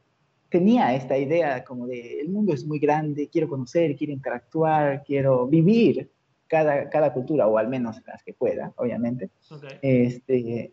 tenía 0.56 0.96
esta 0.96 1.18
idea 1.18 1.65
como 1.65 1.86
de 1.86 2.22
el 2.22 2.30
mundo 2.30 2.54
es 2.54 2.65
muy 2.65 2.80
grande, 2.80 3.28
quiero 3.28 3.50
conocer, 3.50 3.94
quiero 3.98 4.13
interactuar, 4.13 5.04
quiero 5.04 5.46
vivir 5.48 6.10
cada, 6.48 6.89
cada 6.89 7.12
cultura, 7.12 7.46
o 7.46 7.58
al 7.58 7.68
menos 7.68 8.02
las 8.08 8.24
que 8.24 8.34
pueda, 8.34 8.72
obviamente. 8.78 9.30
Este, 9.82 10.72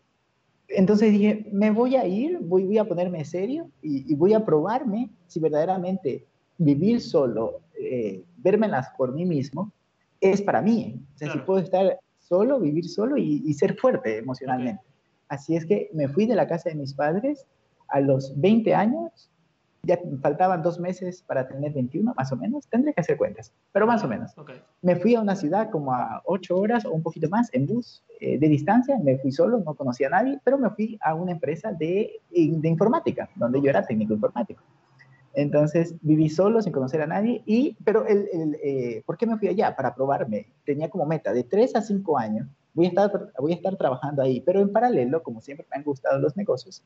entonces 0.68 1.11
dije, 1.11 1.49
me 1.51 1.73
voy 1.73 1.97
a 1.97 2.07
ir, 2.07 2.38
voy, 2.42 2.62
voy 2.62 2.79
a 2.79 2.85
ponerme 2.85 3.25
serio 3.25 3.71
y, 3.83 4.14
voy 4.14 4.35
a 4.35 4.45
probarme 4.45 5.11
si 5.27 5.40
verdaderamente 5.40 6.27
vivir 6.59 7.01
solo, 7.01 7.62
eh, 7.77 8.23
vermelas 8.37 8.87
por 8.97 9.12
mí 9.12 9.25
mismo, 9.25 9.73
es 10.21 10.40
para 10.40 10.62
mí. 10.62 11.03
O 11.12 11.18
sea, 11.18 11.33
si 11.33 11.40
puedo 11.40 11.59
estar 11.59 11.99
solo, 12.21 12.61
vivir 12.61 12.88
solo 12.88 13.16
y, 13.16 13.42
y 13.45 13.53
ser 13.55 13.77
fuerte 13.77 14.18
emocionalmente. 14.18 14.85
Así 15.27 15.57
es 15.57 15.66
que 15.66 15.90
me 15.92 16.07
fui 16.07 16.27
de 16.27 16.37
la 16.37 16.47
casa 16.47 16.68
de 16.68 16.77
mis 16.77 16.95
padres 16.95 17.49
a 17.88 17.99
los 17.99 18.33
20 18.40 18.77
años 18.77 19.29
ya 19.85 19.99
faltaban 20.21 20.62
dos 20.62 20.79
meses 20.79 21.23
para 21.23 21.49
tener 21.49 21.73
21, 21.73 22.14
más 22.14 22.33
o 22.33 22.37
menos. 22.37 22.66
Tendré 22.68 22.95
que 22.95 23.01
hacer 23.01 23.16
cuentas, 23.16 23.53
pero 23.73 23.87
más 23.87 24.05
o 24.05 24.09
menos. 24.09 24.33
Me 24.81 24.97
fui 24.97 25.14
a 25.14 25.21
una 25.21 25.35
ciudad 25.35 25.71
como 25.71 25.92
a 25.92 26.23
ocho 26.25 26.57
horas 26.57 26.85
o 26.85 26.92
un 26.92 27.03
poquito 27.03 27.29
más 27.29 27.53
en 27.53 27.66
bus 27.66 28.05
eh, 28.21 28.38
de 28.38 28.49
distancia. 28.49 28.99
Me 28.99 29.18
fui 29.18 29.33
solo, 29.33 29.59
no 29.59 29.75
conocía 29.75 30.07
a 30.07 30.11
nadie, 30.11 30.38
pero 30.45 30.59
me 30.59 30.71
fui 30.71 30.99
a 31.03 31.14
una 31.14 31.33
empresa 31.33 31.73
de, 31.73 32.21
de 32.31 32.68
informática, 32.68 33.29
donde 33.35 33.61
yo 33.61 33.71
era 33.71 33.85
técnico 33.85 34.14
informático. 34.14 34.62
Entonces 35.35 35.95
viví 36.03 36.29
solo 36.29 36.61
sin 36.62 36.73
conocer 36.73 37.01
a 37.03 37.07
nadie. 37.07 37.42
Y, 37.47 37.77
pero, 37.85 38.07
el, 38.07 38.29
el 38.33 38.59
eh, 38.62 39.03
¿por 39.05 39.16
qué 39.16 39.27
me 39.27 39.38
fui 39.38 39.49
allá? 39.49 39.75
Para 39.75 39.95
probarme. 39.95 40.47
Tenía 40.64 40.90
como 40.90 41.07
meta 41.07 41.33
de 41.33 41.45
tres 41.45 41.75
a 41.75 41.83
cinco 41.83 42.18
años. 42.18 42.47
Voy 42.75 42.87
a, 42.87 42.88
estar, 42.88 43.33
voy 43.38 43.53
a 43.53 43.57
estar 43.57 43.77
trabajando 43.77 44.23
ahí, 44.23 44.40
pero 44.40 44.61
en 44.61 44.73
paralelo, 44.73 45.23
como 45.23 45.42
siempre 45.42 45.66
me 45.71 45.77
han 45.77 45.85
gustado 45.85 46.18
los 46.18 46.38
negocios, 46.38 46.83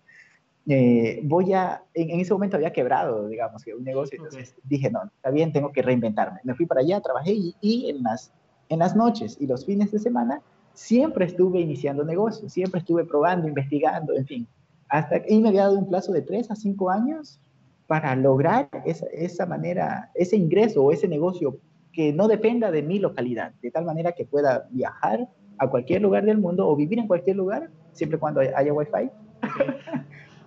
eh, 0.68 1.20
voy 1.22 1.52
a, 1.52 1.82
en, 1.94 2.18
ese 2.20 2.32
momento 2.32 2.56
había 2.56 2.72
quebrado, 2.72 3.28
digamos, 3.28 3.62
que 3.62 3.74
un 3.74 3.84
negocio, 3.84 4.16
entonces 4.18 4.54
dije, 4.64 4.90
no, 4.90 5.04
está 5.04 5.30
bien, 5.30 5.52
tengo 5.52 5.70
que 5.70 5.82
reinventarme. 5.82 6.40
Me 6.42 6.54
fui 6.54 6.66
para 6.66 6.80
allá, 6.80 7.00
trabajé 7.00 7.32
y, 7.34 7.54
y, 7.60 7.90
en, 7.90 8.02
las, 8.02 8.32
en 8.68 8.80
las 8.80 8.96
noches 8.96 9.36
y 9.40 9.46
los 9.46 9.64
fines 9.64 9.92
de 9.92 10.00
semana 10.00 10.42
siempre 10.74 11.26
estuve 11.26 11.60
iniciando 11.60 12.04
negocios, 12.04 12.52
siempre 12.52 12.80
estuve 12.80 13.04
probando, 13.04 13.46
investigando, 13.46 14.14
en 14.14 14.26
fin. 14.26 14.48
Hasta, 14.88 15.22
y 15.28 15.40
me 15.40 15.48
había 15.50 15.62
dado 15.62 15.78
un 15.78 15.88
plazo 15.88 16.12
de 16.12 16.22
tres 16.22 16.50
a 16.50 16.56
cinco 16.56 16.90
años 16.90 17.40
para 17.86 18.16
lograr 18.16 18.68
esa, 18.84 19.06
esa 19.12 19.46
manera, 19.46 20.10
ese 20.14 20.36
ingreso 20.36 20.82
o 20.82 20.90
ese 20.90 21.06
negocio 21.06 21.58
que 21.92 22.12
no 22.12 22.26
dependa 22.26 22.72
de 22.72 22.82
mi 22.82 22.98
localidad, 22.98 23.52
de 23.62 23.70
tal 23.70 23.84
manera 23.84 24.12
que 24.12 24.26
pueda 24.26 24.66
viajar 24.70 25.28
a 25.58 25.70
cualquier 25.70 26.02
lugar 26.02 26.24
del 26.24 26.38
mundo 26.38 26.68
o 26.68 26.74
vivir 26.76 26.98
en 26.98 27.06
cualquier 27.06 27.36
lugar, 27.36 27.70
siempre 27.92 28.18
cuando 28.18 28.40
haya 28.40 28.72
wifi. 28.72 29.10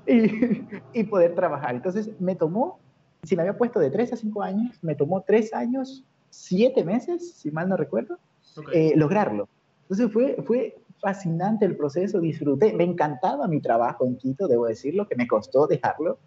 y, 0.93 1.03
poder 1.03 1.35
trabajar. 1.35 1.75
Entonces 1.75 2.09
me 2.19 2.35
tomó, 2.35 2.79
si 3.23 3.35
me 3.35 3.43
había 3.43 3.57
puesto 3.57 3.79
de 3.79 3.91
3 3.91 4.13
a 4.13 4.17
5 4.17 4.41
años, 4.41 4.79
me 4.81 4.95
tomó 4.95 5.21
3 5.21 5.53
años, 5.53 6.03
7 6.29 6.83
meses, 6.83 7.33
si 7.33 7.51
mal 7.51 7.69
no 7.69 7.77
recuerdo, 7.77 8.17
eh, 8.73 8.93
lograrlo. 8.95 9.47
Entonces 9.83 10.11
fue, 10.11 10.37
fue 10.45 10.77
fascinante 10.99 11.65
el 11.65 11.75
proceso, 11.75 12.19
disfruté, 12.19 12.73
me 12.73 12.83
encantaba 12.83 13.47
mi 13.47 13.61
trabajo 13.61 14.05
en 14.05 14.17
Quito, 14.17 14.47
debo 14.47 14.65
decirlo, 14.65 15.07
que 15.07 15.15
me 15.15 15.27
costó 15.27 15.67
dejarlo. 15.67 16.19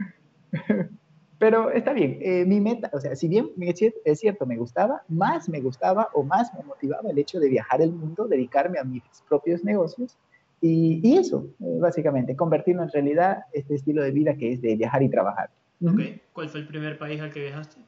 Pero 1.38 1.72
está 1.72 1.92
bien, 1.92 2.18
eh, 2.20 2.44
mi 2.46 2.60
meta, 2.60 2.88
o 2.92 3.00
sea, 3.00 3.16
si 3.16 3.26
bien 3.26 3.50
es 3.58 4.20
cierto, 4.20 4.46
me 4.46 4.56
gustaba, 4.56 5.02
más 5.08 5.48
me 5.48 5.60
gustaba 5.60 6.08
o 6.14 6.22
más 6.22 6.54
me 6.54 6.62
motivaba 6.62 7.10
el 7.10 7.18
hecho 7.18 7.40
de 7.40 7.48
viajar 7.48 7.82
el 7.82 7.92
mundo, 7.92 8.28
dedicarme 8.28 8.78
a 8.78 8.84
mis 8.84 9.02
propios 9.28 9.64
negocios 9.64 10.16
y, 10.64 11.16
eso, 11.18 11.48
eh, 11.58 11.78
básicamente, 11.80 12.36
convertirlo 12.36 12.84
en 12.84 12.88
realidad 12.90 13.44
este 13.52 13.74
estilo 13.74 14.00
de 14.02 14.12
vida 14.12 14.36
que 14.36 14.52
es 14.52 14.62
de 14.62 14.76
viajar 14.76 15.02
y 15.02 15.10
trabajar. 15.10 15.50
¿Cuál 16.32 16.48
fue 16.48 16.60
el 16.60 16.68
primer 16.68 16.96
país 16.98 17.20
al 17.20 17.32
que 17.32 17.40
viajaste? 17.40 17.80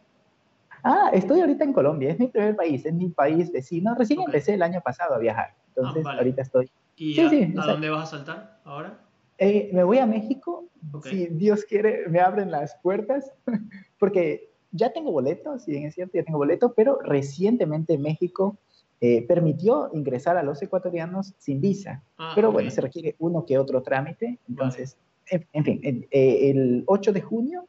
Ah, 0.83 1.11
estoy 1.13 1.41
ahorita 1.41 1.63
en 1.63 1.73
Colombia, 1.73 2.11
es 2.11 2.19
mi 2.19 2.27
primer 2.27 2.57
país, 2.57 2.85
es 2.85 2.93
mi 2.93 3.11
país 3.11 3.53
vecino. 3.53 3.95
Recién 3.95 4.21
empecé 4.21 4.55
el 4.55 4.63
año 4.63 4.81
pasado 4.81 5.15
a 5.15 5.19
viajar, 5.19 5.55
entonces 5.69 6.05
ah, 6.05 6.17
ahorita 6.19 6.43
estoy. 6.43 6.69
¿Y 6.97 7.19
a, 7.21 7.31
dónde 7.65 7.91
vas 7.91 8.13
a 8.13 8.17
saltar 8.19 8.61
ahora? 8.65 8.99
Eh, 9.39 9.71
me 9.73 9.85
voy 9.85 9.99
a 9.99 10.07
México, 10.07 10.69
si 11.05 11.27
Dios 11.27 11.65
quiere, 11.65 12.09
me 12.09 12.19
abren 12.19 12.51
las 12.51 12.77
puertas, 12.83 13.33
porque 14.01 14.51
ya 14.73 14.93
tengo 14.93 15.13
boletos, 15.13 15.63
si 15.63 15.71
bien 15.71 15.85
es 15.85 15.95
cierto, 15.95 16.19
ya 16.19 16.25
tengo 16.25 16.39
boletos, 16.39 16.73
pero 16.75 16.99
recientemente 17.03 17.99
México 17.99 18.59
eh, 19.07 19.23
permitió 19.29 19.91
ingresar 19.93 20.39
a 20.39 20.43
los 20.43 20.63
ecuatorianos 20.63 21.35
sin 21.37 21.61
visa. 21.61 22.03
Ah, 22.17 22.33
pero 22.35 22.51
bueno, 22.51 22.71
se 22.71 22.81
requiere 22.81 23.17
uno 23.19 23.45
que 23.45 23.59
otro 23.59 23.83
trámite. 23.83 24.39
Entonces, 24.49 24.97
en, 25.27 25.63
fin, 25.63 26.09
eh, 26.11 26.51
el 26.51 26.85
8 26.87 27.13
de 27.13 27.21
junio 27.21 27.69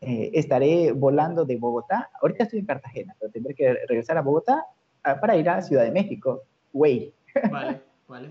eh, 0.00 0.30
estaré 0.32 0.92
volando 0.92 1.44
de 1.44 1.58
Bogotá. 1.58 2.08
Ahorita 2.18 2.44
estoy 2.44 2.60
en 2.60 2.64
Cartagena, 2.64 3.14
pero 3.20 3.30
tendré 3.30 3.54
que 3.54 3.74
regresar 3.86 4.16
a 4.16 4.22
Bogotá 4.22 4.64
ah, 5.02 5.20
para 5.20 5.36
ir 5.36 5.50
a 5.50 5.60
Ciudad 5.60 5.84
de 5.84 5.90
México. 5.90 6.44
Way. 6.72 7.12
Vale, 7.50 7.82
vale. 8.08 8.28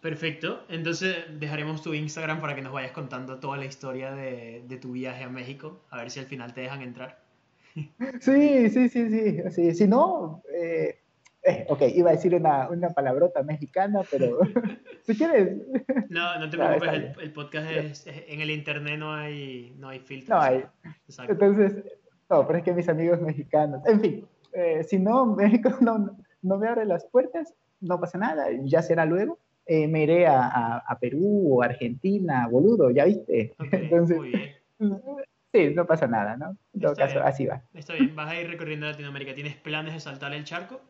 Perfecto. 0.00 0.60
Entonces 0.68 1.16
dejaremos 1.40 1.82
tu 1.82 1.94
Instagram 1.94 2.40
para 2.40 2.54
que 2.54 2.62
nos 2.62 2.72
vayas 2.72 2.92
contando 2.92 3.40
toda 3.40 3.56
la 3.56 3.64
historia 3.64 4.12
de, 4.12 4.62
de 4.68 4.76
tu 4.76 4.92
viaje 4.92 5.24
a 5.24 5.28
México. 5.28 5.80
A 5.90 5.96
ver 5.96 6.12
si 6.12 6.20
al 6.20 6.26
final 6.26 6.54
te 6.54 6.60
dejan 6.60 6.82
entrar. 6.82 7.24
Sí, 8.20 8.70
sí, 8.70 8.88
sí, 8.88 9.10
sí. 9.10 9.42
sí. 9.50 9.74
Si 9.74 9.88
no, 9.88 10.42
eh, 10.54 11.00
eh, 11.44 11.66
ok, 11.68 11.82
iba 11.94 12.10
a 12.10 12.14
decir 12.14 12.34
una, 12.34 12.68
una 12.68 12.90
palabrota 12.90 13.42
mexicana, 13.42 14.00
pero 14.10 14.38
si 15.02 15.16
quieres. 15.16 15.58
No, 16.08 16.38
no 16.38 16.50
te 16.50 16.56
preocupes, 16.56 17.16
el, 17.18 17.32
podcast 17.32 17.70
es, 17.70 18.06
en 18.06 18.40
el 18.40 18.50
internet 18.50 18.98
no 18.98 19.12
hay, 19.12 19.74
no 19.78 19.88
hay 19.88 20.00
filtros. 20.00 20.38
No 20.38 20.42
hay. 20.42 20.64
Entonces, 21.28 21.84
no, 22.30 22.46
pero 22.46 22.58
es 22.58 22.64
que 22.64 22.72
mis 22.72 22.88
amigos 22.88 23.20
mexicanos, 23.20 23.86
en 23.86 24.00
fin, 24.00 24.26
eh, 24.52 24.82
si 24.84 24.98
no, 24.98 25.26
México 25.36 25.70
no, 25.80 26.16
no, 26.42 26.58
me 26.58 26.68
abre 26.68 26.86
las 26.86 27.04
puertas, 27.06 27.54
no 27.80 28.00
pasa 28.00 28.18
nada, 28.18 28.46
ya 28.62 28.82
será 28.82 29.04
luego. 29.04 29.38
Eh, 29.66 29.88
me 29.88 30.02
iré 30.02 30.26
a, 30.26 30.76
a, 30.76 30.98
Perú 30.98 31.56
o 31.56 31.62
Argentina, 31.62 32.46
boludo, 32.48 32.90
ya 32.90 33.06
viste. 33.06 33.54
Entonces, 33.72 34.18
muy 34.18 34.28
bien. 34.28 35.00
Sí, 35.54 35.72
no 35.74 35.86
pasa 35.86 36.06
nada, 36.06 36.36
¿no? 36.36 36.56
En 36.74 36.80
todo 36.80 36.94
caso, 36.94 37.22
así 37.22 37.46
va. 37.46 37.62
Está 37.72 37.94
bien, 37.94 38.14
vas 38.14 38.28
a 38.28 38.38
ir 38.38 38.50
recorriendo 38.50 38.86
Latinoamérica. 38.86 39.34
¿Tienes 39.34 39.54
planes 39.54 39.94
de 39.94 40.00
saltar 40.00 40.34
el 40.34 40.44
charco? 40.44 40.82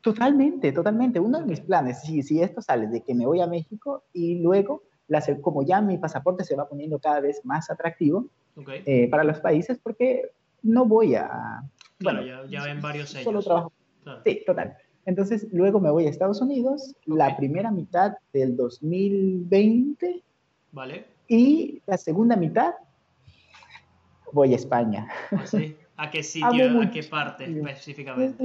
Totalmente, 0.00 0.72
totalmente. 0.72 1.18
Uno 1.18 1.40
de 1.40 1.46
mis 1.46 1.60
planes, 1.60 2.02
si, 2.02 2.22
si 2.22 2.40
esto 2.40 2.62
sale 2.62 2.86
de 2.86 3.02
que 3.02 3.14
me 3.14 3.26
voy 3.26 3.40
a 3.40 3.46
México 3.46 4.04
y 4.12 4.40
luego, 4.40 4.82
como 5.40 5.64
ya 5.64 5.80
mi 5.80 5.98
pasaporte 5.98 6.44
se 6.44 6.56
va 6.56 6.68
poniendo 6.68 6.98
cada 6.98 7.20
vez 7.20 7.44
más 7.44 7.70
atractivo 7.70 8.26
eh, 8.66 9.08
para 9.10 9.24
los 9.24 9.40
países, 9.40 9.78
porque 9.82 10.30
no 10.62 10.84
voy 10.84 11.14
a... 11.14 11.62
bueno, 12.00 12.22
ya, 12.22 12.64
ven 12.64 12.80
varios 12.80 13.14
años. 13.14 13.24
Solo 13.24 13.42
trabajo. 13.42 13.72
Sí, 14.24 14.42
total. 14.46 14.76
Entonces, 15.04 15.46
luego 15.52 15.80
me 15.80 15.90
voy 15.90 16.06
a 16.06 16.10
Estados 16.10 16.40
Unidos, 16.40 16.94
la 17.04 17.36
primera 17.36 17.70
mitad 17.70 18.14
del 18.32 18.56
2020. 18.56 20.22
Vale. 20.72 21.06
Y 21.28 21.80
la 21.86 21.96
segunda 21.96 22.36
mitad 22.36 22.74
voy 24.32 24.52
a 24.52 24.56
España. 24.56 25.08
¿Ah, 25.30 25.44
¿A 25.96 26.10
qué 26.10 26.22
sitio, 26.22 26.80
a 26.82 26.90
qué 26.90 27.02
parte 27.04 27.44
específicamente? 27.44 28.44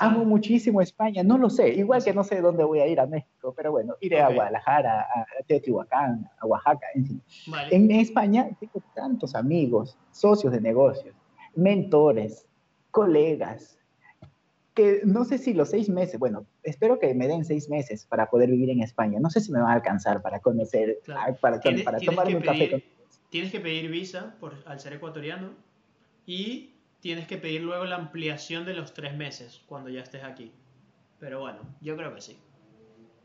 Amo 0.00 0.24
muchísimo 0.24 0.80
España, 0.80 1.22
no 1.22 1.36
lo 1.36 1.50
sé, 1.50 1.68
igual 1.68 2.02
que 2.02 2.14
no 2.14 2.24
sé 2.24 2.40
dónde 2.40 2.64
voy 2.64 2.80
a 2.80 2.86
ir 2.86 2.98
a 2.98 3.06
México, 3.06 3.52
pero 3.54 3.72
bueno, 3.72 3.94
iré 4.00 4.20
a 4.22 4.30
Guadalajara, 4.30 5.02
a 5.02 5.42
Teotihuacán, 5.46 6.30
a 6.38 6.46
Oaxaca, 6.46 6.86
en 6.94 7.06
fin. 7.06 7.22
En 7.70 7.90
España 7.90 8.48
tengo 8.58 8.82
tantos 8.94 9.34
amigos, 9.34 9.98
socios 10.12 10.52
de 10.52 10.62
negocios, 10.62 11.14
mentores, 11.54 12.46
colegas, 12.90 13.78
que 14.72 15.00
no 15.04 15.24
sé 15.24 15.38
si 15.38 15.52
los 15.52 15.70
seis 15.70 15.88
meses, 15.88 16.18
bueno, 16.18 16.46
espero 16.62 16.98
que 16.98 17.14
me 17.14 17.28
den 17.28 17.44
seis 17.44 17.68
meses 17.68 18.06
para 18.06 18.30
poder 18.30 18.50
vivir 18.50 18.70
en 18.70 18.82
España. 18.82 19.18
No 19.20 19.30
sé 19.30 19.40
si 19.40 19.50
me 19.50 19.60
va 19.60 19.70
a 19.70 19.74
alcanzar 19.74 20.20
para 20.20 20.40
conocer, 20.40 21.00
para, 21.40 21.60
para 21.60 21.98
tomar 21.98 22.34
un 22.34 22.42
café. 22.42 22.84
Tienes 23.30 23.50
que 23.50 23.60
pedir 23.60 23.90
visa 23.90 24.36
por, 24.38 24.54
al 24.66 24.78
ser 24.78 24.92
ecuatoriano 24.92 25.50
y 26.26 26.75
tienes 27.06 27.28
que 27.28 27.38
pedir 27.38 27.62
luego 27.62 27.84
la 27.84 27.94
ampliación 27.94 28.64
de 28.64 28.74
los 28.74 28.92
tres 28.92 29.16
meses 29.16 29.62
cuando 29.68 29.88
ya 29.88 30.00
estés 30.00 30.24
aquí. 30.24 30.50
Pero 31.20 31.38
bueno, 31.38 31.60
yo 31.80 31.96
creo 31.96 32.12
que 32.12 32.20
sí. 32.20 32.36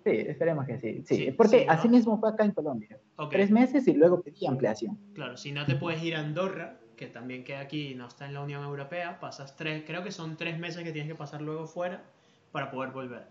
Sí, 0.04 0.12
esperemos 0.12 0.68
que 0.68 0.78
sí. 0.78 1.04
Sí, 1.04 1.32
porque 1.32 1.66
así 1.68 1.90
mismo 1.90 2.20
fue 2.20 2.30
acá 2.30 2.46
en 2.46 2.52
Colombia. 2.52 3.00
Tres 3.32 3.50
meses 3.50 3.88
y 3.88 3.94
luego 3.94 4.22
pedí 4.22 4.46
ampliación. 4.46 5.00
Claro, 5.16 5.36
si 5.36 5.52
no 5.52 5.66
te 5.66 5.74
puedes 5.78 6.04
ir 6.04 6.16
a 6.16 6.20
Andorra, 6.20 6.78
que 6.96 7.08
también 7.08 7.44
queda 7.44 7.62
aquí 7.62 7.94
y 7.94 7.96
no 7.96 8.08
está 8.08 8.28
en 8.28 8.36
la 8.36 8.42
Unión 8.42 8.64
Europea, 8.64 9.20
pasas 9.20 9.56
tres, 9.56 9.84
creo 9.88 10.04
que 10.04 10.12
son 10.12 10.38
tres 10.38 10.60
meses 10.60 10.84
que 10.84 10.92
tienes 10.92 11.12
que 11.12 11.18
pasar 11.18 11.42
luego 11.42 11.66
fuera 11.66 12.04
para 12.52 12.70
poder 12.70 12.92
volver. 12.92 13.26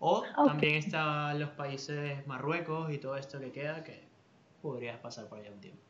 O 0.00 0.24
también 0.44 0.74
están 0.74 1.38
los 1.38 1.50
países 1.50 2.26
Marruecos 2.26 2.92
y 2.92 2.98
todo 2.98 3.16
esto 3.16 3.38
que 3.38 3.52
queda, 3.52 3.84
que 3.84 4.02
podrías 4.60 4.98
pasar 4.98 5.28
por 5.28 5.38
allá 5.38 5.52
un 5.52 5.60
tiempo. 5.60 5.80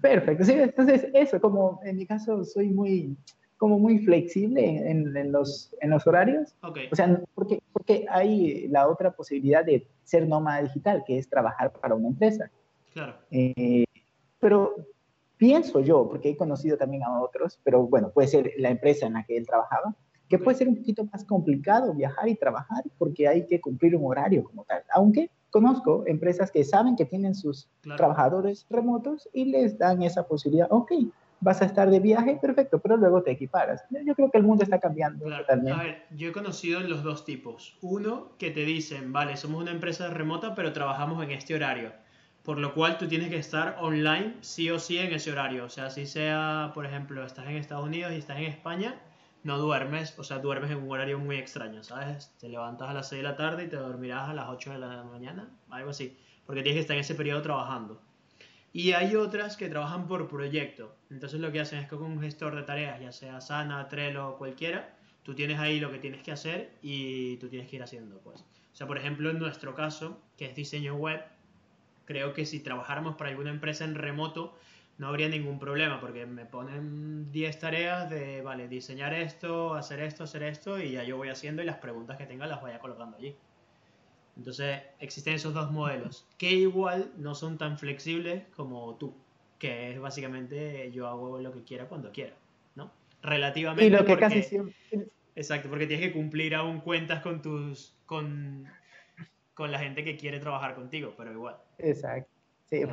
Perfecto, 0.00 0.44
sí, 0.44 0.52
entonces 0.52 1.06
eso, 1.14 1.40
como 1.40 1.80
en 1.84 1.96
mi 1.96 2.06
caso 2.06 2.44
soy 2.44 2.68
muy, 2.68 3.16
como 3.56 3.78
muy 3.78 3.98
flexible 3.98 4.90
en, 4.90 5.32
los, 5.32 5.74
en 5.80 5.90
los 5.90 6.06
horarios. 6.06 6.54
O 6.62 6.96
sea, 6.96 7.20
porque, 7.34 7.62
porque 7.72 8.06
hay 8.08 8.68
la 8.68 8.88
otra 8.88 9.10
posibilidad 9.12 9.64
de 9.64 9.86
ser 10.02 10.26
nómada 10.26 10.62
digital, 10.62 11.04
que 11.06 11.18
es 11.18 11.28
trabajar 11.28 11.72
para 11.72 11.94
una 11.94 12.08
empresa. 12.08 12.50
Claro. 12.92 13.14
Eh, 13.30 13.84
pero 14.38 14.74
pienso 15.36 15.80
yo, 15.80 16.08
porque 16.08 16.30
he 16.30 16.36
conocido 16.36 16.76
también 16.76 17.02
a 17.02 17.20
otros, 17.20 17.60
pero 17.62 17.86
bueno, 17.86 18.10
puede 18.10 18.28
ser 18.28 18.52
la 18.56 18.70
empresa 18.70 19.06
en 19.06 19.14
la 19.14 19.24
que 19.24 19.36
él 19.36 19.46
trabajaba, 19.46 19.94
que 20.28 20.38
puede 20.38 20.56
ser 20.56 20.68
un 20.68 20.76
poquito 20.76 21.04
más 21.04 21.24
complicado 21.24 21.92
viajar 21.92 22.28
y 22.28 22.36
trabajar 22.36 22.84
porque 22.96 23.28
hay 23.28 23.46
que 23.46 23.60
cumplir 23.60 23.96
un 23.96 24.10
horario 24.10 24.44
como 24.44 24.64
tal. 24.64 24.82
Aunque 24.94 25.30
conozco 25.50 26.04
empresas 26.06 26.50
que 26.50 26.64
saben 26.64 26.96
que 26.96 27.04
tienen 27.04 27.34
sus 27.34 27.68
trabajadores 27.96 28.66
remotos 28.70 29.28
y 29.32 29.46
les 29.46 29.78
dan 29.78 30.02
esa 30.02 30.26
posibilidad. 30.26 30.68
Ok, 30.70 30.92
vas 31.40 31.62
a 31.62 31.64
estar 31.64 31.90
de 31.90 32.00
viaje, 32.00 32.38
perfecto, 32.40 32.78
pero 32.78 32.96
luego 32.96 33.22
te 33.22 33.32
equiparas. 33.32 33.82
Yo 33.90 34.14
creo 34.14 34.30
que 34.30 34.38
el 34.38 34.44
mundo 34.44 34.62
está 34.62 34.78
cambiando 34.78 35.24
totalmente. 35.24 35.72
A 35.72 35.82
ver, 35.82 36.06
yo 36.10 36.28
he 36.28 36.32
conocido 36.32 36.80
los 36.80 37.02
dos 37.02 37.24
tipos. 37.24 37.76
Uno 37.80 38.32
que 38.38 38.50
te 38.50 38.64
dicen, 38.64 39.12
vale, 39.12 39.36
somos 39.36 39.62
una 39.62 39.70
empresa 39.70 40.08
remota, 40.10 40.54
pero 40.54 40.72
trabajamos 40.72 41.22
en 41.24 41.30
este 41.30 41.54
horario. 41.54 41.92
Por 42.42 42.58
lo 42.58 42.72
cual 42.72 42.96
tú 42.96 43.06
tienes 43.06 43.28
que 43.28 43.36
estar 43.36 43.76
online 43.80 44.36
sí 44.40 44.70
o 44.70 44.78
sí 44.78 44.98
en 44.98 45.12
ese 45.12 45.30
horario. 45.30 45.64
O 45.64 45.68
sea, 45.68 45.90
si 45.90 46.06
sea, 46.06 46.72
por 46.74 46.86
ejemplo, 46.86 47.24
estás 47.24 47.46
en 47.46 47.56
Estados 47.56 47.86
Unidos 47.86 48.12
y 48.12 48.16
estás 48.16 48.38
en 48.38 48.44
España, 48.44 48.98
no 49.42 49.58
duermes, 49.58 50.18
o 50.18 50.24
sea, 50.24 50.38
duermes 50.38 50.70
en 50.70 50.78
un 50.78 50.90
horario 50.90 51.18
muy 51.18 51.36
extraño, 51.36 51.82
¿sabes? 51.82 52.34
Te 52.38 52.48
levantas 52.48 52.90
a 52.90 52.94
las 52.94 53.08
6 53.08 53.22
de 53.22 53.28
la 53.28 53.36
tarde 53.36 53.64
y 53.64 53.68
te 53.68 53.76
dormirás 53.76 54.28
a 54.28 54.34
las 54.34 54.48
8 54.48 54.72
de 54.72 54.78
la 54.78 55.02
mañana, 55.04 55.48
algo 55.70 55.90
así, 55.90 56.16
porque 56.46 56.62
tienes 56.62 56.76
que 56.76 56.80
estar 56.82 56.96
en 56.96 57.00
ese 57.00 57.14
periodo 57.14 57.42
trabajando. 57.42 58.00
Y 58.72 58.92
hay 58.92 59.16
otras 59.16 59.56
que 59.56 59.68
trabajan 59.68 60.06
por 60.06 60.28
proyecto. 60.28 60.94
Entonces 61.10 61.40
lo 61.40 61.50
que 61.50 61.60
hacen 61.60 61.80
es 61.80 61.88
que 61.88 61.96
con 61.96 62.06
un 62.06 62.20
gestor 62.20 62.54
de 62.54 62.62
tareas, 62.62 63.00
ya 63.00 63.10
sea 63.10 63.40
Sana, 63.40 63.88
Trello 63.88 64.36
cualquiera, 64.36 64.96
tú 65.22 65.34
tienes 65.34 65.58
ahí 65.58 65.80
lo 65.80 65.90
que 65.90 65.98
tienes 65.98 66.22
que 66.22 66.30
hacer 66.32 66.78
y 66.82 67.36
tú 67.38 67.48
tienes 67.48 67.68
que 67.68 67.76
ir 67.76 67.82
haciendo, 67.82 68.18
pues. 68.18 68.40
O 68.40 68.76
sea, 68.76 68.86
por 68.86 68.98
ejemplo, 68.98 69.30
en 69.30 69.38
nuestro 69.38 69.74
caso, 69.74 70.22
que 70.36 70.46
es 70.46 70.54
diseño 70.54 70.94
web, 70.94 71.20
creo 72.04 72.32
que 72.32 72.46
si 72.46 72.60
trabajáramos 72.60 73.16
para 73.16 73.30
alguna 73.30 73.50
empresa 73.50 73.84
en 73.84 73.96
remoto, 73.96 74.56
no 75.00 75.08
habría 75.08 75.30
ningún 75.30 75.58
problema, 75.58 75.98
porque 75.98 76.26
me 76.26 76.44
ponen 76.44 77.32
10 77.32 77.58
tareas 77.58 78.10
de, 78.10 78.42
vale, 78.42 78.68
diseñar 78.68 79.14
esto, 79.14 79.72
hacer 79.72 80.00
esto, 80.00 80.24
hacer 80.24 80.42
esto, 80.42 80.78
y 80.78 80.92
ya 80.92 81.04
yo 81.04 81.16
voy 81.16 81.30
haciendo 81.30 81.62
y 81.62 81.64
las 81.64 81.78
preguntas 81.78 82.18
que 82.18 82.26
tenga 82.26 82.46
las 82.46 82.60
voy 82.60 82.72
colocando 82.82 83.16
allí. 83.16 83.34
Entonces 84.36 84.82
existen 84.98 85.36
esos 85.36 85.54
dos 85.54 85.70
modelos, 85.70 86.28
que 86.36 86.50
igual 86.50 87.12
no 87.16 87.34
son 87.34 87.56
tan 87.56 87.78
flexibles 87.78 88.42
como 88.54 88.94
tú, 88.96 89.14
que 89.58 89.92
es 89.92 89.98
básicamente 89.98 90.92
yo 90.92 91.08
hago 91.08 91.40
lo 91.40 91.50
que 91.50 91.64
quiera 91.64 91.86
cuando 91.88 92.12
quiera, 92.12 92.34
¿no? 92.74 92.92
Relativamente. 93.22 93.86
Y 93.86 93.88
lo 93.88 94.04
que 94.04 94.18
casi 94.18 94.42
siempre... 94.42 94.74
Exacto, 95.34 95.70
porque 95.70 95.86
tienes 95.86 96.06
que 96.06 96.12
cumplir 96.12 96.54
aún 96.54 96.82
cuentas 96.82 97.22
con 97.22 97.40
tus... 97.40 97.96
con, 98.04 98.68
con 99.54 99.72
la 99.72 99.78
gente 99.78 100.04
que 100.04 100.18
quiere 100.18 100.40
trabajar 100.40 100.74
contigo, 100.74 101.14
pero 101.16 101.32
igual. 101.32 101.56
Exacto. 101.78 102.39
Sí, 102.70 102.84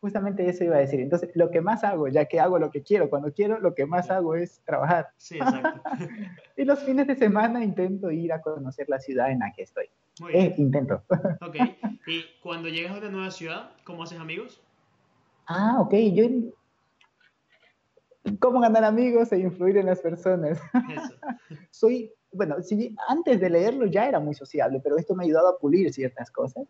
justamente 0.00 0.48
eso 0.48 0.64
iba 0.64 0.76
a 0.76 0.80
decir. 0.80 1.00
Entonces, 1.00 1.30
lo 1.34 1.50
que 1.50 1.60
más 1.60 1.84
hago, 1.84 2.08
ya 2.08 2.24
que 2.26 2.40
hago 2.40 2.58
lo 2.58 2.70
que 2.70 2.82
quiero, 2.82 3.10
cuando 3.10 3.32
quiero, 3.32 3.58
lo 3.60 3.74
que 3.74 3.86
más 3.86 4.10
hago 4.10 4.34
es 4.34 4.60
trabajar. 4.64 5.10
Sí, 5.16 5.36
exacto. 5.36 5.82
y 6.56 6.64
los 6.64 6.80
fines 6.80 7.06
de 7.06 7.16
semana 7.16 7.62
intento 7.64 8.10
ir 8.10 8.32
a 8.32 8.40
conocer 8.40 8.88
la 8.88 9.00
ciudad 9.00 9.30
en 9.30 9.40
la 9.40 9.52
que 9.52 9.62
estoy. 9.62 9.86
Muy 10.20 10.32
eh, 10.34 10.54
intento. 10.58 11.02
ok. 11.40 11.56
Y 12.06 12.24
cuando 12.42 12.68
llegas 12.68 12.94
a 12.94 12.98
una 12.98 13.10
nueva 13.10 13.30
ciudad, 13.30 13.70
¿cómo 13.84 14.02
haces 14.02 14.18
amigos? 14.18 14.60
Ah, 15.46 15.78
ok. 15.80 15.94
Yo. 16.12 16.24
¿Cómo 18.38 18.60
ganar 18.60 18.84
amigos 18.84 19.32
e 19.32 19.38
influir 19.38 19.78
en 19.78 19.86
las 19.86 20.00
personas? 20.00 20.60
Eso. 20.90 21.14
Soy. 21.70 22.12
Bueno, 22.32 22.62
si, 22.62 22.94
antes 23.08 23.40
de 23.40 23.50
leerlo 23.50 23.86
ya 23.86 24.06
era 24.06 24.20
muy 24.20 24.34
sociable, 24.34 24.80
pero 24.84 24.96
esto 24.96 25.16
me 25.16 25.24
ha 25.24 25.26
ayudado 25.26 25.48
a 25.48 25.58
pulir 25.58 25.92
ciertas 25.92 26.30
cosas. 26.30 26.64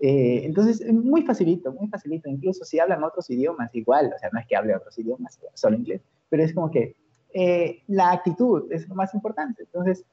Eh, 0.00 0.42
entonces, 0.44 0.84
muy 0.92 1.22
facilito, 1.22 1.72
muy 1.72 1.88
facilito. 1.88 2.28
Incluso 2.28 2.64
si 2.64 2.78
hablan 2.78 3.04
otros 3.04 3.28
idiomas, 3.30 3.74
igual, 3.74 4.12
o 4.14 4.18
sea, 4.18 4.30
no 4.32 4.40
es 4.40 4.46
que 4.46 4.56
hable 4.56 4.74
otros 4.74 4.98
idiomas, 4.98 5.38
solo 5.54 5.76
inglés, 5.76 6.00
pero 6.28 6.42
es 6.42 6.54
como 6.54 6.70
que 6.70 6.96
eh, 7.34 7.82
la 7.88 8.12
actitud 8.12 8.70
es 8.72 8.88
lo 8.88 8.94
más 8.94 9.14
importante. 9.14 9.64
Entonces, 9.64 10.04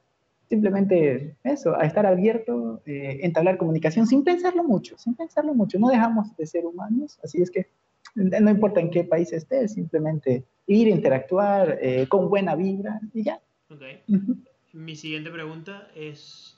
simplemente 0.48 1.36
eso, 1.44 1.74
a 1.76 1.84
estar 1.84 2.06
abierto, 2.06 2.82
eh, 2.86 3.20
entablar 3.22 3.56
comunicación 3.56 4.06
sin 4.06 4.24
pensarlo 4.24 4.62
mucho, 4.62 4.96
sin 4.98 5.14
pensarlo 5.14 5.54
mucho. 5.54 5.78
No 5.78 5.88
dejamos 5.88 6.36
de 6.36 6.46
ser 6.46 6.66
humanos, 6.66 7.18
así 7.22 7.42
es 7.42 7.50
que 7.50 7.68
no 8.14 8.50
importa 8.50 8.80
en 8.80 8.90
qué 8.90 9.04
país 9.04 9.32
estés, 9.32 9.74
simplemente 9.74 10.44
ir, 10.66 10.88
interactuar 10.88 11.78
con 12.08 12.30
buena 12.30 12.54
vibra 12.54 12.98
y 13.12 13.24
ya. 13.24 13.40
Mi 14.72 14.96
siguiente 14.96 15.30
pregunta 15.30 15.88
es 15.94 16.55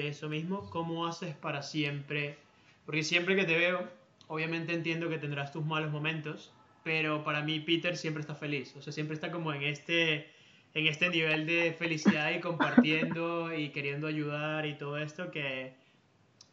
de 0.00 0.08
eso 0.08 0.28
mismo, 0.28 0.68
¿cómo 0.70 1.06
haces 1.06 1.34
para 1.34 1.62
siempre? 1.62 2.36
Porque 2.84 3.02
siempre 3.02 3.36
que 3.36 3.44
te 3.44 3.56
veo, 3.56 3.88
obviamente 4.28 4.74
entiendo 4.74 5.08
que 5.08 5.18
tendrás 5.18 5.52
tus 5.52 5.64
malos 5.64 5.90
momentos, 5.90 6.52
pero 6.82 7.24
para 7.24 7.42
mí 7.42 7.60
Peter 7.60 7.96
siempre 7.96 8.20
está 8.20 8.34
feliz, 8.34 8.74
o 8.76 8.82
sea, 8.82 8.92
siempre 8.92 9.14
está 9.14 9.30
como 9.30 9.52
en 9.52 9.62
este, 9.62 10.30
en 10.74 10.86
este 10.86 11.08
nivel 11.08 11.46
de 11.46 11.74
felicidad 11.78 12.30
y 12.32 12.40
compartiendo 12.40 13.54
y 13.54 13.70
queriendo 13.70 14.06
ayudar 14.06 14.66
y 14.66 14.76
todo 14.76 14.98
esto 14.98 15.30
que, 15.30 15.74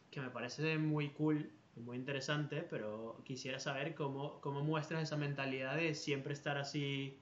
que 0.09 0.21
me 0.21 0.29
parece 0.29 0.77
muy 0.77 1.09
cool 1.09 1.49
muy 1.75 1.97
interesante, 1.97 2.65
pero 2.69 3.21
quisiera 3.25 3.59
saber 3.59 3.95
cómo, 3.95 4.39
cómo 4.41 4.61
muestras 4.63 5.03
esa 5.03 5.17
mentalidad 5.17 5.75
de 5.75 5.95
siempre 5.95 6.33
estar 6.33 6.57
así 6.57 7.17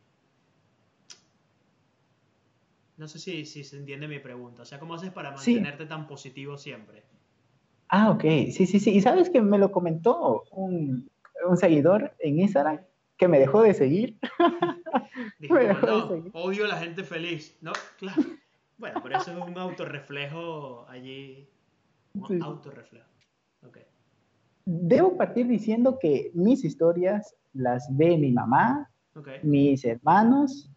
no 2.99 3.07
sé 3.07 3.17
si, 3.17 3.45
si 3.45 3.63
se 3.63 3.77
entiende 3.77 4.07
mi 4.07 4.19
pregunta. 4.19 4.63
O 4.63 4.65
sea, 4.65 4.77
¿cómo 4.77 4.93
haces 4.93 5.11
para 5.11 5.31
mantenerte 5.31 5.85
tan 5.85 6.05
positivo 6.05 6.57
siempre? 6.57 7.03
Ah, 7.87 8.11
ok. 8.11 8.21
Sí, 8.51 8.65
sí, 8.67 8.79
sí. 8.79 8.91
Y 8.91 9.01
sabes 9.01 9.29
que 9.29 9.41
me 9.41 9.57
lo 9.57 9.71
comentó 9.71 10.43
un, 10.51 11.09
un 11.47 11.57
seguidor 11.57 12.13
en 12.19 12.41
Instagram 12.41 12.81
que 13.15 13.27
me 13.29 13.39
dejó 13.39 13.61
de 13.61 13.73
seguir. 13.73 14.17
Dijo, 15.39 15.55
no, 15.55 16.23
odio 16.33 16.65
a 16.65 16.67
la 16.67 16.77
gente 16.77 17.03
feliz. 17.03 17.57
No, 17.61 17.71
claro. 17.97 18.21
Bueno, 18.77 18.99
pero 19.01 19.17
eso 19.17 19.31
es 19.31 19.37
un 19.37 19.57
autorreflejo 19.57 20.85
allí. 20.89 21.49
Un 22.13 22.43
autorreflejo. 22.43 23.07
Okay. 23.65 23.83
Debo 24.65 25.15
partir 25.15 25.47
diciendo 25.47 25.97
que 25.99 26.31
mis 26.33 26.65
historias 26.65 27.35
las 27.53 27.87
ve 27.95 28.17
mi 28.17 28.31
mamá, 28.31 28.89
mis 29.43 29.83
hermanos 29.85 30.69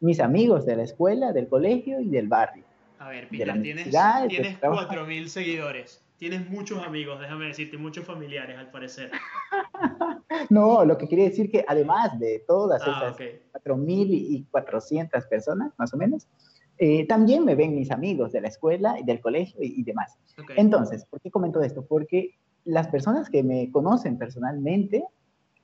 mis 0.00 0.20
amigos 0.20 0.64
de 0.66 0.76
la 0.76 0.82
escuela, 0.82 1.32
del 1.32 1.48
colegio 1.48 2.00
y 2.00 2.08
del 2.08 2.26
barrio. 2.26 2.64
A 2.98 3.08
ver, 3.08 3.28
Peter, 3.28 3.62
tienes, 3.62 3.84
tienes 4.28 4.60
4.000 4.60 5.26
seguidores. 5.26 6.02
Tienes 6.18 6.50
muchos 6.50 6.84
amigos, 6.84 7.18
déjame 7.18 7.46
decirte, 7.46 7.78
muchos 7.78 8.04
familiares 8.04 8.58
al 8.58 8.70
parecer. 8.70 9.10
no, 10.50 10.84
lo 10.84 10.98
que 10.98 11.08
quería 11.08 11.24
decir 11.24 11.50
que 11.50 11.64
además 11.66 12.18
de 12.18 12.44
todas 12.46 12.82
ah, 12.84 13.14
esas 13.14 13.64
4.400 13.64 15.28
personas, 15.30 15.72
más 15.78 15.94
o 15.94 15.96
menos, 15.96 16.28
eh, 16.76 17.06
también 17.06 17.46
me 17.46 17.54
ven 17.54 17.74
mis 17.74 17.90
amigos 17.90 18.32
de 18.32 18.42
la 18.42 18.48
escuela 18.48 18.98
y 19.00 19.04
del 19.04 19.20
colegio 19.20 19.60
y, 19.62 19.82
demás. 19.82 20.18
Entonces, 20.56 21.06
¿por 21.06 21.22
qué 21.22 21.30
comento 21.30 21.62
esto? 21.62 21.86
Porque 21.86 22.34
las 22.66 22.88
personas 22.88 23.30
que 23.30 23.42
me 23.42 23.70
conocen 23.70 24.18
personalmente 24.18 25.04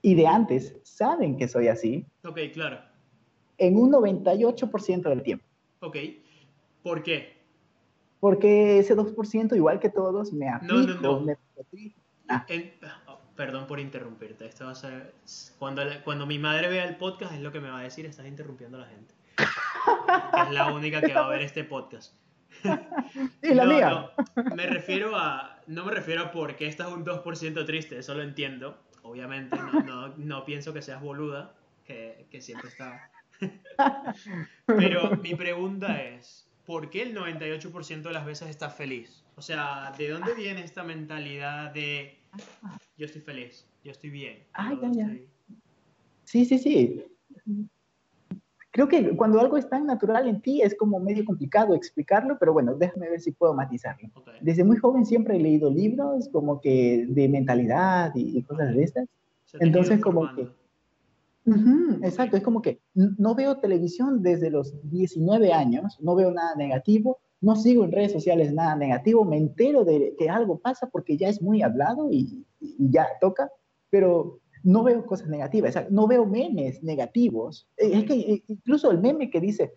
y 0.01 0.15
de 0.15 0.27
antes 0.27 0.75
saben 0.85 1.37
que 1.37 1.49
soy 1.49 1.69
así. 1.69 2.07
Ok, 2.25 2.39
claro 2.55 2.79
en 3.59 3.77
un 3.77 3.93
98% 3.93 5.03
del 5.03 5.23
tiempo. 5.23 5.45
Ok. 5.81 5.97
¿Por 6.83 7.03
qué? 7.03 7.37
Porque 8.21 8.79
ese 8.79 8.97
2%, 8.97 9.57
igual 9.57 9.81
que 9.81 9.91
todos, 9.91 10.33
me 10.33 10.49
aplico, 10.49 10.75
no, 10.75 10.87
no, 10.87 11.21
no. 11.21 11.37
Ah. 12.29 12.47
Oh, 13.07 13.21
perdón 13.37 13.67
por 13.67 13.79
interrumpirte. 13.79 14.47
Esto 14.47 14.65
va 14.65 14.73
a 14.73 14.75
ser, 14.75 15.15
cuando, 15.59 15.83
cuando 16.05 16.27
mi 16.27 16.39
madre 16.39 16.69
vea 16.69 16.85
el 16.85 16.97
podcast 16.97 17.33
es 17.33 17.41
lo 17.41 17.53
que 17.53 17.61
me 17.61 17.71
va 17.71 17.81
a 17.81 17.83
decir, 17.83 18.07
estás 18.07 18.27
interrumpiendo 18.27 18.79
a 18.79 18.81
la 18.81 18.87
gente. 18.87 19.15
es 20.43 20.51
la 20.53 20.73
única 20.73 21.01
que 21.01 21.15
va 21.15 21.27
a 21.27 21.29
ver 21.29 21.43
este 21.43 21.65
podcast. 21.65 22.15
y 23.43 23.55
la 23.55 23.65
mía. 23.67 24.11
me 24.55 24.67
refiero 24.67 25.15
a, 25.15 25.61
no 25.67 25.85
me 25.85 25.93
refiero 25.93 26.23
a 26.23 26.31
por 26.31 26.57
qué 26.57 26.67
estás 26.67 26.89
un 26.89 27.05
2% 27.05 27.67
triste, 27.67 27.99
eso 27.99 28.15
lo 28.15 28.23
entiendo. 28.23 28.79
Obviamente 29.03 29.57
no, 29.85 30.15
no, 30.17 30.45
pienso 30.45 30.73
que 30.73 30.83
seas 30.83 31.01
boluda, 31.01 31.55
que, 31.85 32.27
que 32.31 32.41
siempre 32.41 32.71
está 32.71 33.09
Pero 34.67 35.17
mi 35.17 35.35
pregunta 35.35 36.03
es, 36.03 36.49
¿por 36.65 36.91
qué 36.91 37.03
el 37.03 37.15
98% 37.15 38.03
de 38.03 38.13
las 38.13 38.27
veces 38.27 38.49
estás 38.49 38.75
feliz? 38.75 39.25
O 39.37 39.43
sea, 39.43 39.93
¿de 39.97 40.09
dónde 40.09 40.35
viene 40.35 40.65
esta 40.65 40.83
mentalidad 40.83 41.73
de 41.73 42.19
yo 42.97 43.07
estoy 43.07 43.21
feliz, 43.21 43.67
yo 43.85 43.93
estoy 43.93 44.11
bien? 44.11 44.39
Ah, 44.55 44.75
Sí, 46.25 46.45
sí, 46.45 46.59
sí. 46.59 47.05
Creo 48.73 48.89
que 48.89 49.17
cuando 49.17 49.41
algo 49.41 49.57
es 49.57 49.69
tan 49.71 49.87
natural 49.87 50.29
en 50.29 50.43
ti 50.43 50.61
es 50.61 50.75
como 50.75 51.01
medio 51.01 51.25
complicado 51.25 51.75
explicarlo, 51.75 52.37
pero 52.39 52.53
bueno, 52.53 52.75
déjame 52.75 53.09
ver 53.09 53.21
si 53.21 53.33
puedo 53.33 53.55
matizarlo. 53.55 54.11
Desde 54.41 54.65
muy 54.65 54.77
joven 54.77 55.07
siempre 55.07 55.37
he 55.37 55.41
leído 55.41 55.71
libros 55.71 56.29
como 56.31 56.61
que 56.61 57.07
de 57.09 57.29
mentalidad 57.29 58.13
y, 58.15 58.43
cosas 58.43 58.75
de 58.75 58.83
estas. 58.83 59.09
Entonces 59.61 60.01
como 60.01 60.35
que 60.35 60.49
exacto, 62.03 62.37
es 62.37 62.43
como 62.43 62.61
que 62.61 62.81
no 62.95 63.35
veo 63.35 63.59
televisión 63.59 64.23
desde 64.23 64.51
los 64.51 64.75
19 64.91 65.53
años, 65.53 65.99
no 66.01 66.15
veo 66.15 66.33
nada 66.33 66.55
negativo, 66.57 67.19
no 67.41 67.55
sigo 67.57 67.85
en 67.85 67.93
redes 67.93 68.13
sociales 68.13 68.53
nada 68.53 68.75
negativo, 68.77 69.25
me 69.25 69.37
entero 69.37 69.85
de 69.85 70.15
que 70.19 70.29
algo 70.29 70.59
pasa 70.59 70.89
porque 70.91 71.17
ya 71.17 71.29
es 71.29 71.41
muy 71.41 71.63
hablado 71.63 72.11
y, 72.11 72.45
ya 72.79 73.07
toca, 73.21 73.51
pero 73.91 74.41
no 74.65 74.83
veo 74.83 75.07
cosas 75.07 75.29
negativas, 75.29 75.77
no 75.91 76.09
veo 76.09 76.27
memes 76.27 76.83
negativos. 76.83 77.69
Eh, 77.77 77.91
es 77.93 78.05
que 78.05 78.43
incluso 78.49 78.91
el 78.91 78.99
meme 78.99 79.31
que 79.31 79.41
dice, 79.41 79.73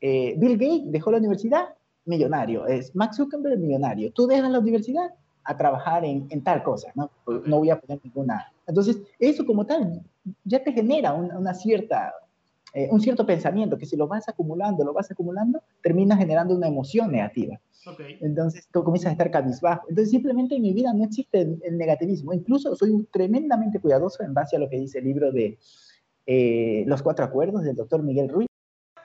eh, 0.00 0.34
Bill 0.38 0.56
Gates 0.56 0.92
dejó 0.92 1.10
la 1.10 1.18
universidad, 1.18 1.74
millonario, 2.04 2.66
es 2.66 2.94
Max 2.94 3.16
Zuckerberg, 3.16 3.58
millonario, 3.58 4.12
tú 4.12 4.26
dejas 4.26 4.50
la 4.50 4.60
universidad 4.60 5.10
a 5.44 5.56
trabajar 5.56 6.04
en, 6.04 6.26
en 6.30 6.44
tal 6.44 6.62
cosa, 6.62 6.92
¿no? 6.94 7.10
No 7.46 7.58
voy 7.58 7.70
a 7.70 7.80
poner 7.80 8.00
ninguna. 8.04 8.52
Entonces, 8.66 9.00
eso 9.18 9.46
como 9.46 9.64
tal, 9.64 10.02
ya 10.44 10.62
te 10.62 10.72
genera 10.72 11.12
una 11.12 11.54
cierta, 11.54 12.12
eh, 12.74 12.88
un 12.90 13.00
cierto 13.00 13.26
pensamiento 13.26 13.78
que 13.78 13.86
si 13.86 13.96
lo 13.96 14.06
vas 14.06 14.28
acumulando, 14.28 14.84
lo 14.84 14.92
vas 14.92 15.10
acumulando, 15.10 15.62
termina 15.82 16.16
generando 16.16 16.54
una 16.54 16.68
emoción 16.68 17.12
negativa. 17.12 17.60
Okay. 17.86 18.18
Entonces 18.20 18.68
tú 18.72 18.82
comienzas 18.82 19.10
a 19.10 19.12
estar 19.12 19.30
cabizbajo. 19.30 19.86
Entonces 19.88 20.10
simplemente 20.10 20.56
en 20.56 20.62
mi 20.62 20.74
vida 20.74 20.92
no 20.92 21.04
existe 21.04 21.40
el, 21.40 21.78
negativismo. 21.78 22.32
Incluso 22.32 22.74
soy 22.76 23.06
tremendamente 23.12 23.80
cuidadoso 23.80 24.22
en 24.22 24.34
base 24.34 24.56
a 24.56 24.58
lo 24.58 24.68
que 24.68 24.78
dice 24.78 24.98
el 24.98 25.04
libro 25.04 25.32
de 25.32 25.58
eh, 26.26 26.84
Los 26.86 27.02
Cuatro 27.02 27.24
Acuerdos 27.24 27.62
del 27.62 27.76
doctor 27.76 28.02
Miguel 28.02 28.28
Ruiz. 28.28 28.48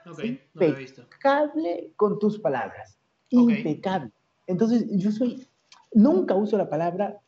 Okay, 0.05 0.41
no 0.53 0.61
lo 0.61 0.67
he 0.67 0.79
visto. 0.79 1.01
Impecable 1.01 1.93
con 1.95 2.19
tus 2.19 2.39
palabras. 2.39 2.97
Impecable. 3.29 4.11
Entonces 4.47 4.85
yo 4.91 5.11
soy, 5.11 5.47
nunca 5.93 6.35
uso 6.35 6.57
la 6.57 6.69
palabra 6.69 7.21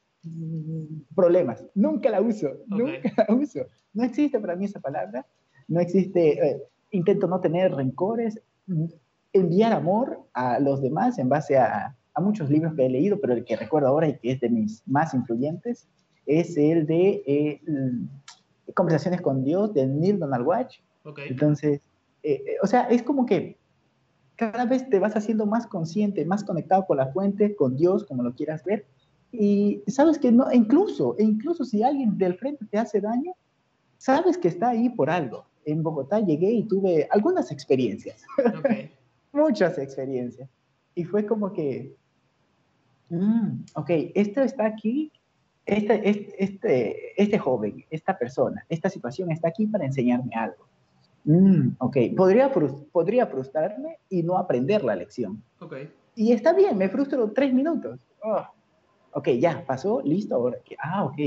problemas. 1.15 1.63
Nunca 1.73 2.10
la 2.10 2.21
uso, 2.21 2.49
nunca 2.67 3.12
la 3.27 3.36
uso. 3.36 3.62
No 3.95 4.03
existe 4.03 4.39
para 4.39 4.55
mí 4.55 4.65
esa 4.65 4.79
palabra, 4.79 5.25
no 5.67 5.79
existe, 5.79 6.47
eh, 6.47 6.62
intento 6.91 7.27
no 7.27 7.39
tener 7.39 7.73
rencores, 7.73 8.39
enviar 9.34 9.73
amor 9.73 10.21
a 10.34 10.60
los 10.60 10.81
demás 10.81 11.17
en 11.17 11.29
base 11.29 11.58
a, 11.58 11.95
a, 12.13 12.21
muchos 12.21 12.49
libros 12.49 12.75
que 12.75 12.86
he 12.86 12.89
leído, 12.89 13.19
pero 13.19 13.34
el 13.34 13.43
que 13.43 13.55
recuerdo 13.55 13.88
ahora 13.88 14.08
y 14.08 14.17
que 14.19 14.34
es 14.34 14.39
de 14.39 14.49
mis 14.49 14.84
más 14.86 15.13
influyentes 15.13 15.88
es 16.25 16.58
el 16.58 16.86
de 16.86 17.23
eh, 17.25 17.62
Conversaciones 18.73 19.21
con 19.21 19.43
Dios 19.43 19.73
de 19.73 19.86
Neil 19.88 20.19
Donald 20.19 20.45
Watch. 20.45 20.79
Entonces, 21.29 21.81
eh, 22.23 22.43
o 22.62 22.67
sea, 22.67 22.84
es 22.84 23.03
como 23.03 23.25
que 23.25 23.58
cada 24.36 24.65
vez 24.65 24.89
te 24.89 24.99
vas 24.99 25.15
haciendo 25.15 25.45
más 25.45 25.67
consciente, 25.67 26.25
más 26.25 26.43
conectado 26.43 26.86
con 26.86 26.97
la 26.97 27.08
fuente, 27.13 27.55
con 27.55 27.77
Dios, 27.77 28.03
como 28.03 28.23
lo 28.23 28.34
quieras 28.34 28.63
ver, 28.63 28.86
y 29.31 29.84
sabes 29.88 30.17
que 30.17 30.31
no, 30.31 30.51
incluso, 30.51 31.15
incluso 31.19 31.63
si 31.63 31.84
alguien 31.84 32.17
del 32.17 32.36
frente 32.36 32.65
te 32.65 32.77
hace 32.77 33.01
daño, 33.01 33.34
sabes 33.97 34.38
que 34.38 34.47
está 34.47 34.69
ahí 34.69 34.89
por 34.89 35.10
algo. 35.10 35.45
En 35.65 35.81
Bogotá 35.81 36.19
llegué 36.19 36.51
y 36.51 36.63
tuve 36.63 37.08
algunas 37.10 37.51
experiencias, 37.51 38.23
muchas 39.31 39.77
experiencias. 39.77 40.49
Y 40.93 41.03
fue 41.03 41.25
como 41.25 41.51
que, 41.51 41.95
mm, 43.10 43.63
ok, 43.75 43.89
esto 44.13 44.41
está 44.41 44.65
aquí, 44.65 45.12
este, 45.65 46.10
este, 46.10 46.43
este, 46.43 47.21
este, 47.21 47.39
joven, 47.39 47.84
esta 47.89 48.17
persona, 48.17 48.63
esta 48.69 48.89
situación 48.89 49.31
está 49.31 49.47
aquí 49.49 49.65
para 49.65 49.86
enseñarme 49.86 50.36
algo. 50.36 50.67
Mm, 51.23 51.69
ok, 51.79 51.97
podría, 52.15 52.51
podría 52.91 53.25
frustrarme 53.25 53.97
y 54.10 54.21
no 54.21 54.38
aprender 54.38 54.84
la 54.84 54.95
lección. 54.95 55.43
Okay. 55.60 55.91
Y 56.15 56.31
está 56.31 56.53
bien, 56.53 56.77
me 56.77 56.88
frustro 56.88 57.31
tres 57.31 57.51
minutos. 57.51 57.99
Oh, 58.23 58.45
ok, 59.13 59.29
ya, 59.39 59.65
pasó, 59.65 60.01
listo, 60.03 60.36
ahora 60.36 60.60
ah, 60.79 61.05
ok, 61.05 61.17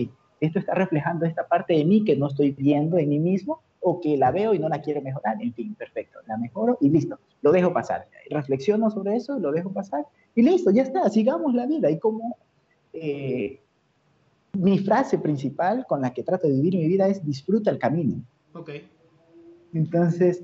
esto 0.41 0.59
está 0.59 0.75
reflejando 0.75 1.27
esta 1.27 1.47
parte 1.47 1.75
de 1.75 1.85
mí 1.85 2.05
que 2.05 2.17
no 2.17 2.29
estoy 2.29 2.53
viendo 2.53 2.99
en 2.99 3.09
mí 3.09 3.19
mismo 3.19 3.61
o 3.81 4.01
que 4.01 4.17
la 4.17 4.31
veo 4.31 4.55
y 4.55 4.59
no 4.59 4.69
la 4.69 4.81
quiero 4.81 5.01
mejorar, 5.03 5.41
en 5.41 5.53
fin, 5.55 5.75
perfecto, 5.75 6.19
la 6.27 6.37
mejoro 6.37 6.79
y 6.81 6.91
listo, 6.91 7.19
lo 7.43 7.53
dejo 7.53 7.73
pasar. 7.73 8.09
Reflexiono 8.31 8.91
sobre 8.91 9.17
eso, 9.17 9.39
lo 9.39 9.53
dejo 9.53 9.73
pasar 9.73 10.07
y 10.35 10.43
listo, 10.43 10.71
ya 10.71 10.83
está, 10.83 11.09
sigamos 11.11 11.55
la 11.55 11.67
vida. 11.67 11.91
Y 11.91 11.99
como 11.99 12.37
eh, 12.93 13.61
mi 14.53 14.79
frase 14.79 15.19
principal 15.19 15.87
con 15.87 16.01
la 16.01 16.13
que 16.13 16.23
trato 16.23 16.47
de 16.47 16.55
vivir 16.55 16.75
mi 16.75 16.89
vida 16.89 17.09
es 17.09 17.25
disfruta 17.25 17.71
el 17.71 17.79
camino. 17.79 18.23
Ok. 18.53 18.71
Entonces, 19.75 20.43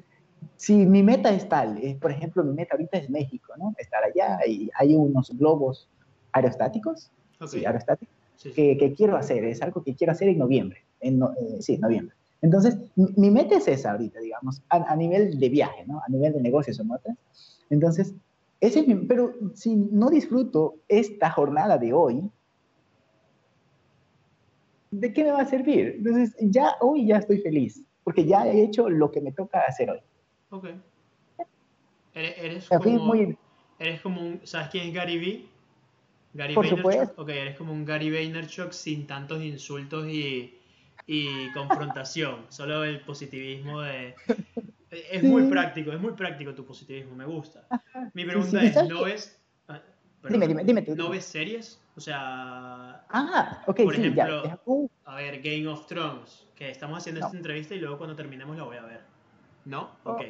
si 0.56 0.86
mi 0.86 1.02
meta 1.02 1.30
es 1.30 1.48
tal, 1.48 1.78
eh, 1.78 1.96
por 2.00 2.10
ejemplo, 2.10 2.44
mi 2.44 2.52
meta 2.52 2.74
ahorita 2.74 2.98
es 2.98 3.10
México, 3.10 3.54
¿no? 3.56 3.74
Estar 3.78 4.04
allá 4.04 4.38
y 4.46 4.70
hay 4.74 4.94
unos 4.94 5.36
globos 5.36 5.88
aerostáticos 6.32 7.10
sí, 7.46 7.64
aerostático, 8.34 8.78
Que, 8.78 8.94
quiero 8.94 9.16
hacer, 9.16 9.44
es 9.44 9.62
algo 9.62 9.82
que 9.82 9.94
quiero 9.94 10.12
hacer 10.12 10.28
en 10.28 10.38
noviembre, 10.38 10.84
en 11.00 11.22
eh, 11.22 11.26
sí, 11.60 11.78
noviembre. 11.78 12.14
Entonces, 12.42 12.76
mi 12.94 13.30
meta 13.30 13.56
es 13.56 13.66
esa 13.68 13.92
ahorita, 13.92 14.20
digamos, 14.20 14.60
a, 14.68 14.94
nivel 14.96 15.38
de 15.38 15.48
viaje, 15.48 15.84
¿no? 15.86 16.00
A 16.00 16.10
nivel 16.10 16.34
de 16.34 16.42
negocios 16.42 16.78
o 16.78 16.84
otras. 16.92 17.16
Entonces, 17.70 18.14
ese 18.60 18.80
es 18.80 18.86
mi, 18.86 18.94
pero 19.06 19.34
si 19.54 19.74
no 19.76 20.10
disfruto 20.10 20.76
esta 20.88 21.30
jornada 21.30 21.78
de 21.78 21.94
hoy, 21.94 22.30
¿de 24.90 25.12
qué 25.14 25.24
me 25.24 25.30
va 25.30 25.40
a 25.40 25.46
servir? 25.46 25.94
Entonces, 25.96 26.36
ya 26.38 26.76
hoy 26.82 27.06
ya 27.06 27.16
estoy 27.16 27.38
feliz, 27.38 27.82
porque 28.04 28.26
ya 28.26 28.46
he 28.46 28.62
hecho 28.62 28.90
lo 28.90 29.10
que 29.10 29.22
me 29.22 29.32
toca 29.32 29.60
hacer 29.60 29.90
hoy. 29.90 30.00
Ok. 30.50 30.66
Eres, 32.12 32.68
como, 32.68 33.14
eres 33.78 34.00
como 34.02 34.20
un, 34.20 34.40
¿sabes 34.44 34.68
quién 34.68 34.88
es 34.88 34.94
Gary 34.94 35.18
Vee? 35.18 35.48
Gary 36.34 36.54
Por 36.54 36.68
supuesto. 36.68 37.14
Ok, 37.16 37.28
eres 37.28 37.56
como 37.56 37.72
un 37.72 37.84
Gary 37.84 38.10
Vaynerchuk 38.10 38.72
sin 38.72 39.06
tantos 39.06 39.42
insultos 39.42 40.06
y, 40.08 40.58
y 41.06 41.50
confrontación. 41.52 42.44
Solo 42.48 42.84
el 42.84 43.00
positivismo 43.00 43.80
de... 43.80 44.14
Es 44.90 45.22
muy 45.22 45.44
práctico, 45.44 45.92
es 45.92 46.00
muy 46.00 46.12
práctico 46.12 46.54
tu 46.54 46.64
positivismo, 46.64 47.16
me 47.16 47.24
gusta. 47.24 47.66
Mi 48.12 48.24
pregunta 48.24 48.62
es, 48.62 48.88
¿no 48.88 49.04
ves... 49.04 49.40
Ah, 49.68 49.80
dime, 50.28 50.46
dime, 50.46 50.64
dime 50.64 50.82
tú. 50.82 50.94
¿No 50.94 51.10
ves 51.10 51.24
series? 51.24 51.80
O 51.96 52.00
sea... 52.00 53.04
Ah, 53.08 53.62
ok, 53.66 53.76
Por 53.82 53.94
sí, 53.94 54.00
ejemplo, 54.00 54.44
ya. 54.44 54.60
Uh. 54.66 54.88
a 55.04 55.16
ver, 55.16 55.40
Game 55.40 55.66
of 55.68 55.86
Thrones, 55.86 56.46
que 56.54 56.70
estamos 56.70 56.98
haciendo 56.98 57.24
esta 57.24 57.36
entrevista 57.36 57.74
y 57.74 57.80
luego 57.80 57.98
cuando 57.98 58.14
terminemos 58.14 58.56
la 58.56 58.64
voy 58.64 58.76
a 58.76 58.82
ver. 58.82 59.13
¿No? 59.64 59.90
Oh, 60.04 60.12
ok. 60.12 60.22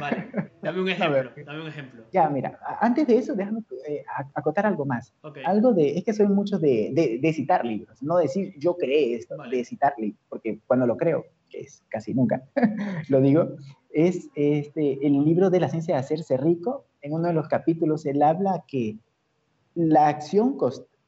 vale. 0.00 0.28
Dame 0.62 0.80
un 0.80 0.88
ejemplo. 0.90 1.30
Dame 1.44 1.62
un 1.62 1.68
ejemplo. 1.68 2.04
Ya, 2.12 2.28
mira, 2.28 2.58
antes 2.80 3.06
de 3.06 3.18
eso, 3.18 3.34
déjame 3.34 3.60
eh, 3.88 4.04
acotar 4.34 4.66
algo 4.66 4.84
más. 4.84 5.12
Algo 5.44 5.72
de, 5.72 5.98
es 5.98 6.04
que 6.04 6.12
soy 6.12 6.28
mucho 6.28 6.58
de, 6.58 7.18
de, 7.20 7.32
citar 7.32 7.64
libros, 7.64 8.02
no 8.02 8.18
decir 8.18 8.54
yo 8.58 8.76
creé 8.76 9.14
esto, 9.16 9.36
de 9.50 9.64
citar 9.64 9.94
libros, 9.98 10.20
porque 10.28 10.60
cuando 10.66 10.86
lo 10.86 10.96
creo, 10.96 11.24
que 11.50 11.60
es 11.60 11.82
casi 11.88 12.14
nunca, 12.14 12.42
lo 13.08 13.20
digo, 13.20 13.56
es 13.90 14.28
este, 14.34 15.06
el 15.06 15.24
libro 15.24 15.50
de 15.50 15.60
la 15.60 15.68
ciencia 15.68 15.94
de 15.94 16.00
hacerse 16.00 16.36
rico. 16.36 16.86
En 17.02 17.12
uno 17.12 17.28
de 17.28 17.34
los 17.34 17.48
capítulos 17.48 18.04
él 18.06 18.22
habla 18.22 18.64
que 18.66 18.98
la 19.74 20.08
acción 20.08 20.56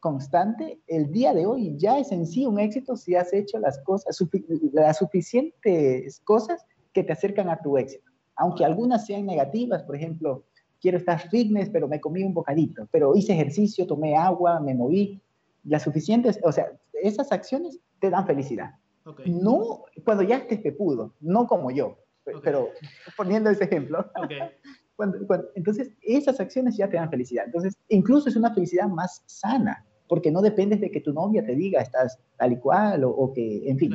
constante, 0.00 0.80
el 0.86 1.10
día 1.10 1.34
de 1.34 1.46
hoy 1.46 1.74
ya 1.76 1.98
es 1.98 2.12
en 2.12 2.26
sí 2.26 2.46
un 2.46 2.60
éxito 2.60 2.96
si 2.96 3.14
has 3.14 3.32
hecho 3.32 3.58
las 3.58 3.78
cosas, 3.80 4.16
las 4.72 4.98
suficientes 4.98 6.20
cosas 6.20 6.64
que 6.92 7.04
te 7.04 7.12
acercan 7.12 7.48
a 7.48 7.60
tu 7.60 7.78
éxito. 7.78 8.10
Aunque 8.36 8.64
algunas 8.64 9.06
sean 9.06 9.26
negativas, 9.26 9.82
por 9.82 9.96
ejemplo, 9.96 10.44
quiero 10.80 10.98
estar 10.98 11.20
fitness, 11.28 11.70
pero 11.70 11.88
me 11.88 12.00
comí 12.00 12.22
un 12.22 12.34
bocadito, 12.34 12.88
pero 12.90 13.14
hice 13.16 13.32
ejercicio, 13.32 13.86
tomé 13.86 14.16
agua, 14.16 14.60
me 14.60 14.74
moví, 14.74 15.20
las 15.64 15.82
suficientes, 15.82 16.38
o 16.42 16.52
sea, 16.52 16.72
esas 17.02 17.32
acciones 17.32 17.78
te 18.00 18.10
dan 18.10 18.26
felicidad. 18.26 18.74
No 19.26 19.84
cuando 20.04 20.22
ya 20.22 20.36
estés 20.36 20.60
pepudo, 20.60 21.14
no 21.20 21.46
como 21.46 21.70
yo, 21.70 21.98
pero 22.42 22.68
poniendo 23.16 23.50
ese 23.50 23.64
ejemplo. 23.64 24.10
entonces, 25.54 25.92
esas 26.02 26.40
acciones 26.40 26.76
ya 26.76 26.88
te 26.88 26.96
dan 26.96 27.10
felicidad. 27.10 27.46
Entonces, 27.46 27.76
incluso 27.88 28.28
es 28.28 28.36
una 28.36 28.52
felicidad 28.52 28.88
más 28.88 29.22
sana, 29.26 29.86
porque 30.08 30.30
no 30.30 30.42
dependes 30.42 30.80
de 30.80 30.90
que 30.90 31.00
tu 31.00 31.12
novia 31.12 31.44
te 31.44 31.54
diga 31.54 31.80
estás 31.80 32.18
tal 32.36 32.52
y 32.52 32.56
cual 32.58 33.04
o, 33.04 33.32
que, 33.32 33.68
en 33.68 33.78
fin, 33.78 33.94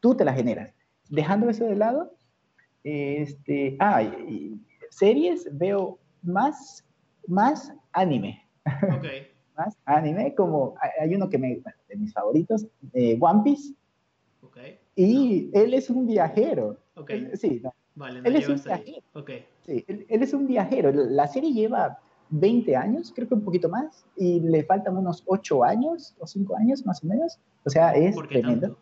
tú 0.00 0.14
te 0.14 0.24
la 0.24 0.32
generas 0.32 0.74
dejando 1.10 1.50
eso 1.50 1.66
de 1.66 1.76
lado, 1.76 2.12
este, 2.84 3.76
ah, 3.80 4.02
series 4.90 5.46
veo 5.52 5.98
más, 6.22 6.84
más 7.26 7.72
anime. 7.92 8.42
Okay. 8.98 9.28
más 9.56 9.76
anime, 9.84 10.34
como 10.34 10.74
hay 11.00 11.14
uno 11.14 11.28
que 11.28 11.38
me, 11.38 11.60
de 11.88 11.96
mis 11.96 12.12
favoritos, 12.12 12.66
eh, 12.94 13.18
One 13.20 13.42
Piece. 13.44 13.74
Okay. 14.42 14.78
Y 14.96 15.50
él 15.52 15.74
es 15.74 15.90
un 15.90 16.06
viajero. 16.06 16.78
Okay. 16.94 17.30
sí, 17.34 17.62
vale, 17.94 18.20
él 18.24 18.36
es 18.36 18.48
un 18.48 18.62
viajero. 18.62 19.02
Okay. 19.14 19.44
Sí, 19.62 19.84
él, 19.86 20.06
es 20.08 20.32
un 20.32 20.46
viajero. 20.46 20.92
La 20.92 21.26
serie 21.26 21.52
lleva 21.52 21.98
20 22.30 22.76
años, 22.76 23.12
creo 23.14 23.28
que 23.28 23.34
un 23.34 23.44
poquito 23.44 23.68
más, 23.68 24.04
y 24.16 24.40
le 24.40 24.64
faltan 24.64 24.96
unos 24.96 25.22
8 25.26 25.64
años 25.64 26.14
o 26.18 26.26
5 26.26 26.56
años 26.56 26.86
más 26.86 27.02
o 27.04 27.06
menos. 27.06 27.38
O 27.64 27.70
sea, 27.70 27.92
es 27.92 28.16
tremendo. 28.28 28.78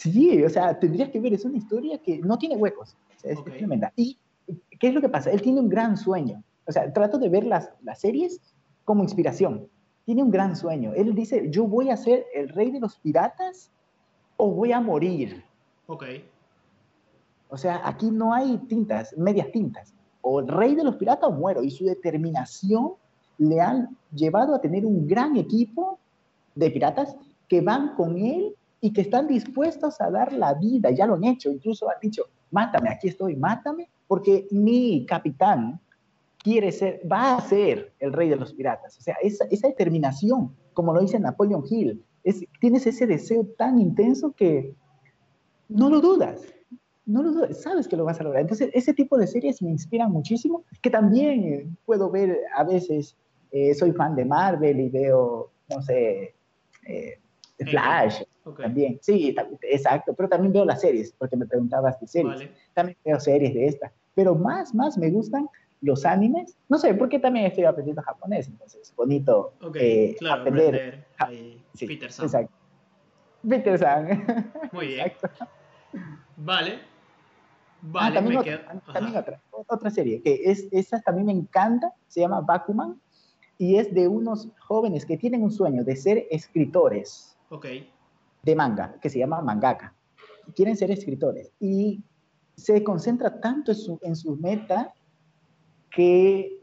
Sí, 0.00 0.42
o 0.42 0.48
sea, 0.48 0.78
tendrías 0.78 1.10
que 1.10 1.20
ver, 1.20 1.34
es 1.34 1.44
una 1.44 1.58
historia 1.58 1.98
que 1.98 2.20
no 2.20 2.38
tiene 2.38 2.56
huecos, 2.56 2.96
es 3.22 3.44
tremenda. 3.44 3.92
¿Y 3.96 4.16
qué 4.78 4.88
es 4.88 4.94
lo 4.94 5.02
que 5.02 5.10
pasa? 5.10 5.30
Él 5.30 5.42
tiene 5.42 5.60
un 5.60 5.68
gran 5.68 5.98
sueño, 5.98 6.42
o 6.66 6.72
sea, 6.72 6.90
trato 6.90 7.18
de 7.18 7.28
ver 7.28 7.44
las, 7.44 7.70
las 7.82 8.00
series 8.00 8.40
como 8.86 9.02
inspiración. 9.02 9.68
Tiene 10.06 10.22
un 10.22 10.30
gran 10.30 10.56
sueño. 10.56 10.94
Él 10.94 11.14
dice, 11.14 11.50
yo 11.50 11.66
voy 11.66 11.90
a 11.90 11.98
ser 11.98 12.24
el 12.34 12.48
rey 12.48 12.70
de 12.70 12.80
los 12.80 12.96
piratas 12.96 13.70
o 14.38 14.50
voy 14.50 14.72
a 14.72 14.80
morir. 14.80 15.44
Ok. 15.86 16.04
O 17.50 17.58
sea, 17.58 17.82
aquí 17.86 18.10
no 18.10 18.32
hay 18.32 18.56
tintas, 18.68 19.14
medias 19.18 19.52
tintas. 19.52 19.92
O 20.22 20.40
el 20.40 20.48
rey 20.48 20.76
de 20.76 20.82
los 20.82 20.96
piratas 20.96 21.28
o 21.28 21.32
muero. 21.32 21.62
Y 21.62 21.70
su 21.70 21.84
determinación 21.84 22.94
le 23.36 23.60
han 23.60 23.94
llevado 24.14 24.54
a 24.54 24.62
tener 24.62 24.86
un 24.86 25.06
gran 25.06 25.36
equipo 25.36 25.98
de 26.54 26.70
piratas 26.70 27.14
que 27.48 27.60
van 27.60 27.94
con 27.96 28.16
él 28.16 28.56
y 28.80 28.92
que 28.92 29.02
están 29.02 29.26
dispuestos 29.26 30.00
a 30.00 30.10
dar 30.10 30.32
la 30.32 30.54
vida, 30.54 30.90
ya 30.90 31.06
lo 31.06 31.14
han 31.14 31.24
hecho, 31.24 31.50
incluso 31.50 31.88
han 31.88 31.96
dicho, 32.00 32.24
mátame, 32.50 32.90
aquí 32.90 33.08
estoy, 33.08 33.36
mátame, 33.36 33.90
porque 34.06 34.46
mi 34.50 35.04
capitán 35.06 35.80
quiere 36.38 36.72
ser, 36.72 37.00
va 37.10 37.36
a 37.36 37.40
ser 37.40 37.92
el 37.98 38.12
rey 38.12 38.28
de 38.28 38.36
los 38.36 38.54
piratas. 38.54 38.98
O 38.98 39.02
sea, 39.02 39.16
esa, 39.22 39.44
esa 39.50 39.68
determinación, 39.68 40.54
como 40.72 40.94
lo 40.94 41.00
dice 41.00 41.20
Napoleon 41.20 41.64
Hill, 41.68 42.02
es, 42.24 42.44
tienes 42.60 42.86
ese 42.86 43.06
deseo 43.06 43.46
tan 43.58 43.78
intenso 43.78 44.32
que 44.32 44.74
no 45.68 45.90
lo 45.90 46.00
dudas, 46.00 46.42
no 47.06 47.22
lo 47.22 47.32
dudas, 47.32 47.62
sabes 47.62 47.88
que 47.88 47.96
lo 47.96 48.04
vas 48.04 48.20
a 48.20 48.24
lograr. 48.24 48.42
Entonces, 48.42 48.70
ese 48.72 48.94
tipo 48.94 49.18
de 49.18 49.26
series 49.26 49.62
me 49.62 49.70
inspiran 49.70 50.10
muchísimo, 50.10 50.64
que 50.82 50.90
también 50.90 51.44
eh, 51.44 51.68
puedo 51.84 52.10
ver 52.10 52.38
a 52.56 52.64
veces, 52.64 53.16
eh, 53.52 53.74
soy 53.74 53.92
fan 53.92 54.14
de 54.16 54.24
Marvel 54.24 54.80
y 54.80 54.88
veo, 54.88 55.50
no 55.68 55.82
sé, 55.82 56.34
eh, 56.86 57.20
Flash, 57.66 58.22
también, 58.56 58.98
sí, 59.02 59.34
exacto, 59.62 60.14
pero 60.14 60.28
también 60.28 60.52
veo 60.52 60.64
las 60.64 60.80
series, 60.80 61.12
porque 61.12 61.36
me 61.36 61.46
preguntabas 61.46 62.00
de 62.00 62.06
series, 62.06 62.50
también 62.74 62.96
veo 63.04 63.20
series 63.20 63.54
de 63.54 63.66
esta, 63.66 63.92
pero 64.14 64.34
más, 64.34 64.74
más 64.74 64.96
me 64.96 65.10
gustan 65.10 65.48
los 65.82 66.04
animes, 66.04 66.56
no 66.68 66.78
sé, 66.78 66.94
porque 66.94 67.18
también 67.18 67.46
estoy 67.46 67.64
aprendiendo 67.64 68.02
japonés, 68.02 68.48
entonces, 68.48 68.92
bonito 68.96 69.54
eh, 69.74 70.14
claro, 70.18 70.42
aprender. 70.42 71.06
Peter 71.78 72.12
San. 72.12 72.26
Exacto. 72.26 72.52
Peter 73.48 73.78
San. 73.78 74.24
Muy 74.72 74.88
bien. 74.88 75.12
Vale. 76.36 76.80
Vale, 77.82 78.08
ah, 78.08 78.12
también, 78.12 78.38
otra, 78.38 78.82
también 78.92 79.16
otra, 79.16 79.40
otra, 79.66 79.90
serie, 79.90 80.20
que 80.20 80.42
es, 80.44 80.68
esa 80.70 81.00
también 81.00 81.26
me 81.26 81.32
encanta, 81.32 81.94
se 82.08 82.20
llama 82.20 82.42
Bakuman, 82.42 83.00
y 83.56 83.76
es 83.76 83.94
de 83.94 84.06
unos 84.06 84.48
jóvenes 84.58 85.06
que 85.06 85.16
tienen 85.16 85.42
un 85.42 85.50
sueño 85.50 85.82
de 85.82 85.96
ser 85.96 86.26
escritores 86.30 87.29
okay. 87.50 87.90
de 88.42 88.56
manga, 88.56 88.94
que 89.00 89.10
se 89.10 89.18
llama 89.18 89.42
mangaka. 89.42 89.94
Quieren 90.54 90.76
ser 90.76 90.90
escritores 90.90 91.52
y 91.60 92.02
se 92.56 92.82
concentra 92.82 93.40
tanto 93.40 93.72
en 93.72 93.76
su, 93.76 93.98
en 94.02 94.16
su 94.16 94.36
meta 94.36 94.94
que 95.90 96.58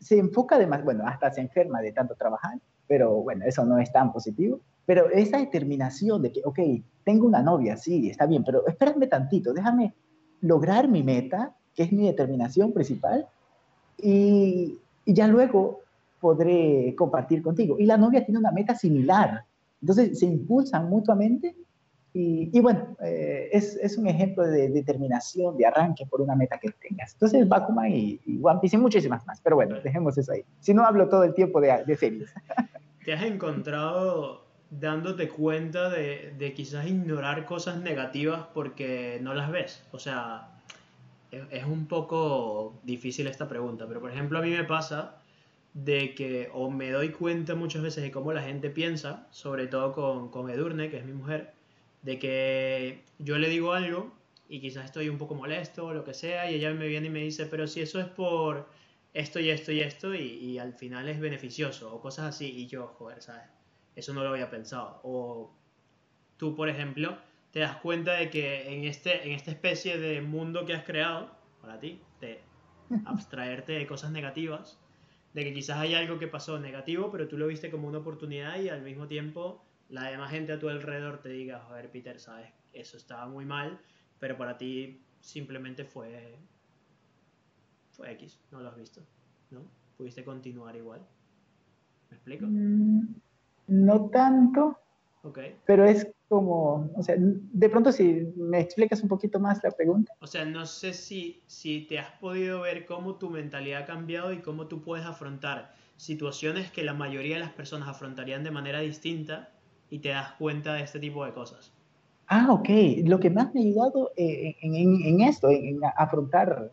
se 0.00 0.18
enfoca 0.18 0.56
además, 0.56 0.84
bueno, 0.84 1.06
hasta 1.06 1.32
se 1.32 1.40
enferma 1.40 1.80
de 1.80 1.92
tanto 1.92 2.14
trabajar, 2.14 2.58
pero 2.86 3.14
bueno, 3.22 3.44
eso 3.44 3.64
no 3.64 3.78
es 3.78 3.92
tan 3.92 4.12
positivo. 4.12 4.60
Pero 4.84 5.10
esa 5.10 5.38
determinación 5.38 6.22
de 6.22 6.30
que, 6.32 6.42
ok, 6.44 6.58
tengo 7.04 7.26
una 7.26 7.42
novia, 7.42 7.76
sí, 7.76 8.08
está 8.08 8.26
bien, 8.26 8.44
pero 8.44 8.64
espérame 8.66 9.08
tantito, 9.08 9.52
déjame 9.52 9.94
lograr 10.42 10.88
mi 10.88 11.02
meta, 11.02 11.56
que 11.74 11.82
es 11.82 11.92
mi 11.92 12.06
determinación 12.06 12.72
principal, 12.72 13.26
y, 13.98 14.78
y 15.04 15.12
ya 15.12 15.26
luego 15.26 15.80
podré 16.20 16.94
compartir 16.96 17.42
contigo. 17.42 17.76
Y 17.78 17.86
la 17.86 17.96
novia 17.96 18.24
tiene 18.24 18.38
una 18.38 18.52
meta 18.52 18.74
similar. 18.74 19.44
Entonces 19.80 20.18
se 20.18 20.26
impulsan 20.26 20.88
mutuamente 20.88 21.54
y, 22.18 22.60
bueno, 22.60 22.96
eh, 23.02 23.50
es, 23.52 23.76
es, 23.76 23.98
un 23.98 24.06
ejemplo 24.06 24.42
de 24.42 24.70
determinación, 24.70 25.54
de 25.58 25.66
arranque 25.66 26.06
por 26.06 26.22
una 26.22 26.34
meta 26.34 26.58
que 26.58 26.70
tengas. 26.70 27.12
Entonces, 27.12 27.46
Bakuman 27.46 27.92
y, 27.92 28.18
y 28.24 28.38
One 28.42 28.58
Piece 28.58 28.76
y 28.76 28.80
muchísimas 28.80 29.26
más. 29.26 29.38
Pero 29.42 29.56
bueno, 29.56 29.78
dejemos 29.82 30.16
eso 30.16 30.32
ahí. 30.32 30.42
Si 30.60 30.72
no, 30.72 30.86
hablo 30.86 31.10
todo 31.10 31.24
el 31.24 31.34
tiempo 31.34 31.60
de, 31.60 31.84
de 31.84 31.94
series. 31.94 32.32
¿Te 33.04 33.12
has 33.12 33.22
encontrado 33.22 34.46
dándote 34.70 35.28
cuenta 35.28 35.90
de, 35.90 36.32
de, 36.38 36.54
quizás 36.54 36.86
ignorar 36.86 37.44
cosas 37.44 37.82
negativas 37.82 38.46
porque 38.54 39.18
no 39.20 39.34
las 39.34 39.50
ves? 39.50 39.84
O 39.92 39.98
sea, 39.98 40.48
es, 41.30 41.42
es 41.50 41.64
un 41.66 41.86
poco 41.86 42.80
difícil 42.82 43.26
esta 43.26 43.46
pregunta, 43.46 43.84
pero 43.86 44.00
por 44.00 44.10
ejemplo 44.10 44.38
a 44.38 44.42
mí 44.42 44.48
me 44.48 44.64
pasa 44.64 45.18
de 45.76 46.14
que 46.14 46.48
o 46.54 46.70
me 46.70 46.90
doy 46.90 47.10
cuenta 47.10 47.54
muchas 47.54 47.82
veces 47.82 48.02
de 48.02 48.10
cómo 48.10 48.32
la 48.32 48.42
gente 48.42 48.70
piensa, 48.70 49.28
sobre 49.30 49.66
todo 49.66 49.92
con, 49.92 50.30
con 50.30 50.48
Edurne, 50.48 50.88
que 50.88 50.96
es 50.96 51.04
mi 51.04 51.12
mujer, 51.12 51.52
de 52.00 52.18
que 52.18 53.04
yo 53.18 53.36
le 53.36 53.50
digo 53.50 53.74
algo 53.74 54.10
y 54.48 54.60
quizás 54.60 54.86
estoy 54.86 55.10
un 55.10 55.18
poco 55.18 55.34
molesto 55.34 55.84
o 55.84 55.92
lo 55.92 56.02
que 56.02 56.14
sea, 56.14 56.50
y 56.50 56.54
ella 56.54 56.72
me 56.72 56.86
viene 56.86 57.08
y 57.08 57.10
me 57.10 57.18
dice, 57.18 57.44
pero 57.44 57.66
si 57.66 57.82
eso 57.82 58.00
es 58.00 58.06
por 58.06 58.70
esto 59.12 59.38
y 59.38 59.50
esto 59.50 59.70
y 59.70 59.80
esto, 59.80 60.14
y, 60.14 60.58
al 60.58 60.72
final 60.72 61.10
es 61.10 61.20
beneficioso, 61.20 61.94
o 61.94 62.00
cosas 62.00 62.26
así, 62.34 62.46
y 62.46 62.66
yo, 62.68 62.94
joder, 62.98 63.20
¿sabes? 63.20 63.44
Eso 63.96 64.14
no 64.14 64.22
lo 64.22 64.30
había 64.30 64.48
pensado. 64.48 65.00
O 65.02 65.52
tú, 66.38 66.56
por 66.56 66.70
ejemplo, 66.70 67.18
te 67.50 67.60
das 67.60 67.76
cuenta 67.78 68.14
de 68.14 68.30
que 68.30 68.72
en, 68.72 68.84
este, 68.84 69.26
en 69.26 69.32
esta 69.32 69.50
especie 69.50 69.98
de 69.98 70.22
mundo 70.22 70.64
que 70.64 70.72
has 70.72 70.84
creado, 70.84 71.30
para 71.60 71.78
ti, 71.80 72.00
de 72.22 72.40
abstraerte 73.04 73.72
de 73.72 73.86
cosas 73.86 74.10
negativas, 74.10 74.78
de 75.36 75.44
que 75.44 75.52
quizás 75.52 75.76
hay 75.76 75.92
algo 75.92 76.18
que 76.18 76.28
pasó 76.28 76.58
negativo, 76.58 77.10
pero 77.10 77.28
tú 77.28 77.36
lo 77.36 77.46
viste 77.46 77.70
como 77.70 77.86
una 77.86 77.98
oportunidad 77.98 78.58
y 78.58 78.70
al 78.70 78.80
mismo 78.80 79.06
tiempo 79.06 79.62
la 79.90 80.08
demás 80.08 80.30
gente 80.30 80.50
a 80.52 80.58
tu 80.58 80.70
alrededor 80.70 81.20
te 81.20 81.28
diga, 81.28 81.60
joder, 81.60 81.90
Peter, 81.90 82.18
sabes, 82.18 82.50
eso 82.72 82.96
estaba 82.96 83.26
muy 83.26 83.44
mal, 83.44 83.78
pero 84.18 84.38
para 84.38 84.56
ti 84.56 85.04
simplemente 85.20 85.84
fue. 85.84 86.38
fue 87.90 88.12
X, 88.12 88.40
no 88.50 88.62
lo 88.62 88.70
has 88.70 88.76
visto, 88.78 89.02
¿no? 89.50 89.60
Pudiste 89.98 90.24
continuar 90.24 90.74
igual. 90.74 91.06
¿Me 92.08 92.16
explico? 92.16 92.46
Mm, 92.48 93.16
no 93.66 94.08
tanto. 94.08 94.78
Ok. 95.26 95.40
Pero 95.66 95.84
es 95.84 96.06
como, 96.28 96.88
o 96.94 97.02
sea, 97.02 97.16
de 97.18 97.68
pronto 97.68 97.90
si 97.90 98.32
me 98.36 98.60
explicas 98.60 99.02
un 99.02 99.08
poquito 99.08 99.40
más 99.40 99.60
la 99.64 99.72
pregunta. 99.72 100.12
O 100.20 100.26
sea, 100.26 100.44
no 100.44 100.66
sé 100.66 100.92
si, 100.92 101.42
si 101.46 101.80
te 101.82 101.98
has 101.98 102.10
podido 102.20 102.60
ver 102.60 102.86
cómo 102.86 103.16
tu 103.16 103.28
mentalidad 103.28 103.82
ha 103.82 103.86
cambiado 103.86 104.32
y 104.32 104.38
cómo 104.38 104.68
tú 104.68 104.82
puedes 104.82 105.04
afrontar 105.04 105.74
situaciones 105.96 106.70
que 106.70 106.84
la 106.84 106.94
mayoría 106.94 107.36
de 107.36 107.40
las 107.40 107.52
personas 107.52 107.88
afrontarían 107.88 108.44
de 108.44 108.52
manera 108.52 108.80
distinta 108.80 109.50
y 109.90 109.98
te 109.98 110.10
das 110.10 110.32
cuenta 110.38 110.74
de 110.74 110.82
este 110.82 111.00
tipo 111.00 111.24
de 111.24 111.32
cosas. 111.32 111.72
Ah, 112.28 112.48
ok. 112.50 112.68
Lo 113.04 113.18
que 113.18 113.30
más 113.30 113.52
me 113.52 113.60
ha 113.60 113.64
ayudado 113.64 114.12
eh, 114.16 114.54
en, 114.60 115.20
esto, 115.22 115.50
en, 115.50 115.80
afrontar, 115.96 116.72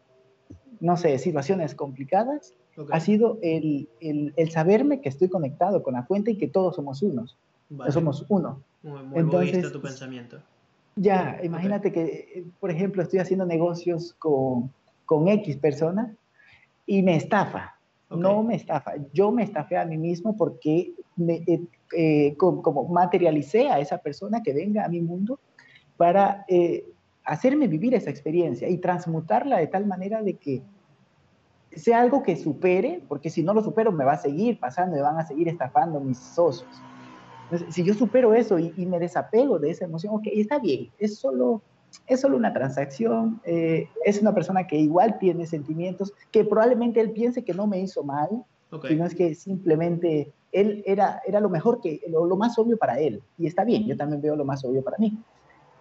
no 0.79 0.95
sé, 0.95 1.17
situaciones 1.17 1.73
complicadas, 1.73 2.53
ha 2.91 2.99
sido 2.99 3.39
el, 3.41 3.87
saberme 4.51 5.01
que 5.01 5.09
estoy 5.09 5.29
conectado 5.29 5.81
con 5.81 5.93
la 5.93 6.03
fuente 6.03 6.31
y 6.31 6.37
que 6.37 6.47
todos 6.47 6.75
somos 6.75 7.01
unos. 7.01 7.37
Somos 7.89 8.25
uno. 8.29 8.61
Muy, 8.81 9.03
muy 9.03 9.19
Entonces, 9.19 9.71
tu 9.71 9.81
pensamiento. 9.81 10.39
Ya, 10.95 11.39
imagínate 11.43 11.91
que, 11.91 12.03
eh, 12.03 12.45
por 12.59 12.69
ejemplo, 12.69 13.01
estoy 13.01 13.19
haciendo 13.19 13.45
negocios 13.45 14.15
con, 14.19 14.71
con 15.05 15.27
X 15.27 15.57
persona 15.57 16.15
y 16.85 17.01
me 17.01 17.15
estafa. 17.15 17.77
No 18.09 18.43
me 18.43 18.55
estafa, 18.55 18.93
yo 19.11 19.31
me 19.31 19.41
estafé 19.41 19.75
a 19.75 19.85
mí 19.85 19.97
mismo 19.97 20.37
porque 20.37 20.93
me, 21.15 21.43
eh, 21.47 21.61
eh, 21.95 22.35
como, 22.37 22.87
materialicé 22.87 23.69
a 23.69 23.79
esa 23.79 23.97
persona 23.97 24.41
que 24.43 24.53
venga 24.53 24.85
a 24.85 24.87
mi 24.89 25.01
mundo 25.01 25.39
para 25.97 26.45
eh, 26.47 26.85
hacerme 27.23 27.67
vivir 27.67 27.93
esa 27.93 28.09
experiencia 28.09 28.67
y 28.69 28.77
transmutarla 28.77 29.57
de 29.57 29.67
tal 29.67 29.85
manera 29.85 30.21
de 30.21 30.35
que 30.35 30.61
sea 31.71 32.01
algo 32.01 32.21
que 32.21 32.35
supere, 32.35 33.01
porque 33.07 33.29
si 33.29 33.41
no 33.41 33.53
lo 33.53 33.63
supero 33.63 33.91
me 33.91 34.05
va 34.05 34.13
a 34.13 34.17
seguir 34.17 34.59
pasando, 34.59 34.95
me 34.95 35.01
van 35.01 35.17
a 35.17 35.25
seguir 35.25 35.47
estafando 35.47 35.99
mis 35.99 36.19
socios. 36.19 36.69
Entonces, 37.53 37.75
si 37.75 37.83
yo 37.83 37.93
supero 37.93 38.33
eso 38.33 38.57
y, 38.57 38.71
me 38.87 38.99
desapego 38.99 39.59
de 39.59 39.69
esa 39.69 39.85
emoción, 39.85 40.15
ok, 40.15 40.23
está 40.25 40.57
bien, 40.57 40.89
es 40.97 41.19
solo, 41.19 41.61
es 42.07 42.21
solo 42.21 42.35
una 42.35 42.51
transacción, 42.51 43.39
eh, 43.45 43.87
es 44.05 44.19
una 44.19 44.33
persona 44.33 44.65
que 44.65 44.77
igual 44.77 45.19
tiene 45.19 45.45
sentimientos, 45.45 46.13
que 46.31 46.43
probablemente 46.43 46.99
él 46.99 47.11
piense 47.11 47.43
que 47.43 47.53
no 47.53 47.67
me 47.67 47.79
hizo 47.79 48.03
mal, 48.03 48.43
sino 48.87 49.05
es 49.05 49.13
que 49.13 49.35
simplemente 49.35 50.33
él 50.51 50.81
era, 50.87 51.21
era 51.27 51.39
lo 51.39 51.49
mejor, 51.49 51.79
que 51.79 52.01
lo, 52.07 52.35
más 52.35 52.57
obvio 52.57 52.75
para 52.75 52.99
él. 52.99 53.21
Y 53.37 53.45
está 53.45 53.63
bien, 53.63 53.85
yo 53.85 53.95
también 53.95 54.19
veo 54.19 54.35
lo 54.35 54.45
más 54.45 54.65
obvio 54.65 54.83
para 54.83 54.97
mí. 54.97 55.15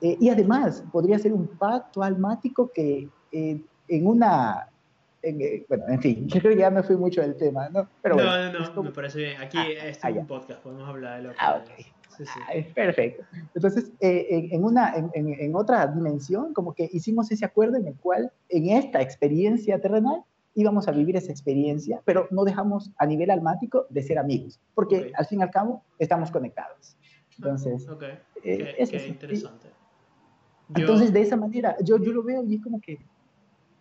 Eh, 0.02 0.18
y 0.20 0.28
además, 0.28 0.84
podría 0.92 1.18
ser 1.18 1.32
un 1.32 1.46
pacto 1.46 2.02
almático 2.02 2.70
que 2.70 3.08
eh, 3.32 3.62
en 3.88 4.06
una... 4.06 4.68
Eh, 5.22 5.64
bueno, 5.68 5.84
en 5.88 6.00
fin, 6.00 6.28
yo 6.28 6.40
creo 6.40 6.52
que 6.52 6.60
ya 6.60 6.70
me 6.70 6.82
fui 6.82 6.96
mucho 6.96 7.20
del 7.20 7.36
tema, 7.36 7.68
¿no? 7.68 7.88
Pero 8.02 8.16
no, 8.16 8.52
no, 8.52 8.74
no, 8.74 8.82
me 8.82 8.90
parece 8.90 9.18
bien. 9.18 9.40
Aquí 9.40 9.56
ah, 9.58 9.86
este 9.88 10.08
es 10.08 10.16
un 10.16 10.26
podcast, 10.26 10.60
podemos 10.62 10.88
hablar 10.88 11.18
de 11.18 11.28
lo 11.28 11.30
que... 11.30 11.36
Ah, 11.38 11.62
ok. 11.62 11.86
Sí, 12.16 12.26
sí. 12.26 12.40
Ah, 12.46 12.74
perfecto. 12.74 13.24
Entonces, 13.54 13.90
en, 14.00 14.62
una, 14.64 14.94
en, 14.96 15.10
en 15.14 15.56
otra 15.56 15.86
dimensión, 15.86 16.52
como 16.52 16.74
que 16.74 16.90
hicimos 16.92 17.30
ese 17.30 17.44
acuerdo 17.44 17.76
en 17.76 17.86
el 17.86 17.94
cual, 17.94 18.30
en 18.48 18.68
esta 18.68 19.00
experiencia 19.00 19.80
terrenal, 19.80 20.22
íbamos 20.54 20.88
a 20.88 20.92
vivir 20.92 21.16
esa 21.16 21.30
experiencia, 21.30 22.02
pero 22.04 22.28
no 22.30 22.44
dejamos 22.44 22.90
a 22.98 23.06
nivel 23.06 23.30
almático 23.30 23.86
de 23.88 24.02
ser 24.02 24.18
amigos, 24.18 24.60
porque 24.74 25.12
al 25.14 25.26
fin 25.26 25.40
y 25.40 25.42
al 25.42 25.50
cabo 25.50 25.82
estamos 25.98 26.30
conectados. 26.30 26.96
Entonces, 27.36 27.86
eh, 28.44 28.74
es 28.76 28.92
interesante. 29.06 29.68
Entonces, 30.74 31.12
de 31.12 31.20
esa 31.20 31.36
manera, 31.36 31.76
yo, 31.82 31.98
yo 31.98 32.12
lo 32.12 32.22
veo 32.22 32.44
y 32.44 32.56
es 32.56 32.62
como 32.62 32.80
que, 32.80 32.98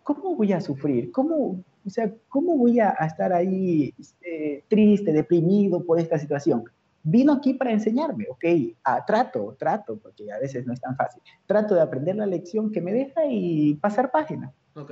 ¿cómo 0.04 0.36
voy 0.36 0.54
a 0.54 0.62
sufrir? 0.62 1.12
¿Cómo, 1.12 1.64
o 1.86 1.90
sea, 1.90 2.12
¿cómo 2.30 2.58
voy 2.58 2.80
a, 2.80 2.90
estar 2.90 3.34
ahí 3.34 3.94
eh, 4.22 4.64
triste, 4.68 5.14
deprimido 5.14 5.84
por 5.84 6.00
esta 6.00 6.18
situación? 6.18 6.64
Vino 7.04 7.34
aquí 7.34 7.56
para 7.56 7.72
enseñarme, 7.72 8.28
ok, 8.30 8.46
ah, 8.84 9.04
trato, 9.06 9.56
trato, 9.58 9.98
porque 9.98 10.32
a 10.32 10.38
veces 10.38 10.68
no 10.68 10.74
es 10.74 10.80
tan 10.80 10.96
fácil. 10.96 11.22
Trato 11.48 11.74
de 11.74 11.82
aprender 11.82 12.16
la 12.16 12.28
lección 12.28 12.72
que 12.72 12.82
me 12.82 12.94
deja 12.94 13.22
y 13.28 13.74
pasar 13.76 14.12
página. 14.12 14.54
Ok. 14.76 14.92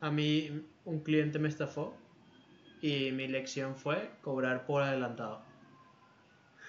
A 0.00 0.10
mí 0.10 0.66
un 0.84 1.00
cliente 1.00 1.38
me 1.38 1.48
estafó 1.48 1.94
y 2.82 3.10
mi 3.12 3.26
lección 3.26 3.76
fue 3.76 4.10
cobrar 4.20 4.66
por 4.66 4.82
adelantado. 4.82 5.42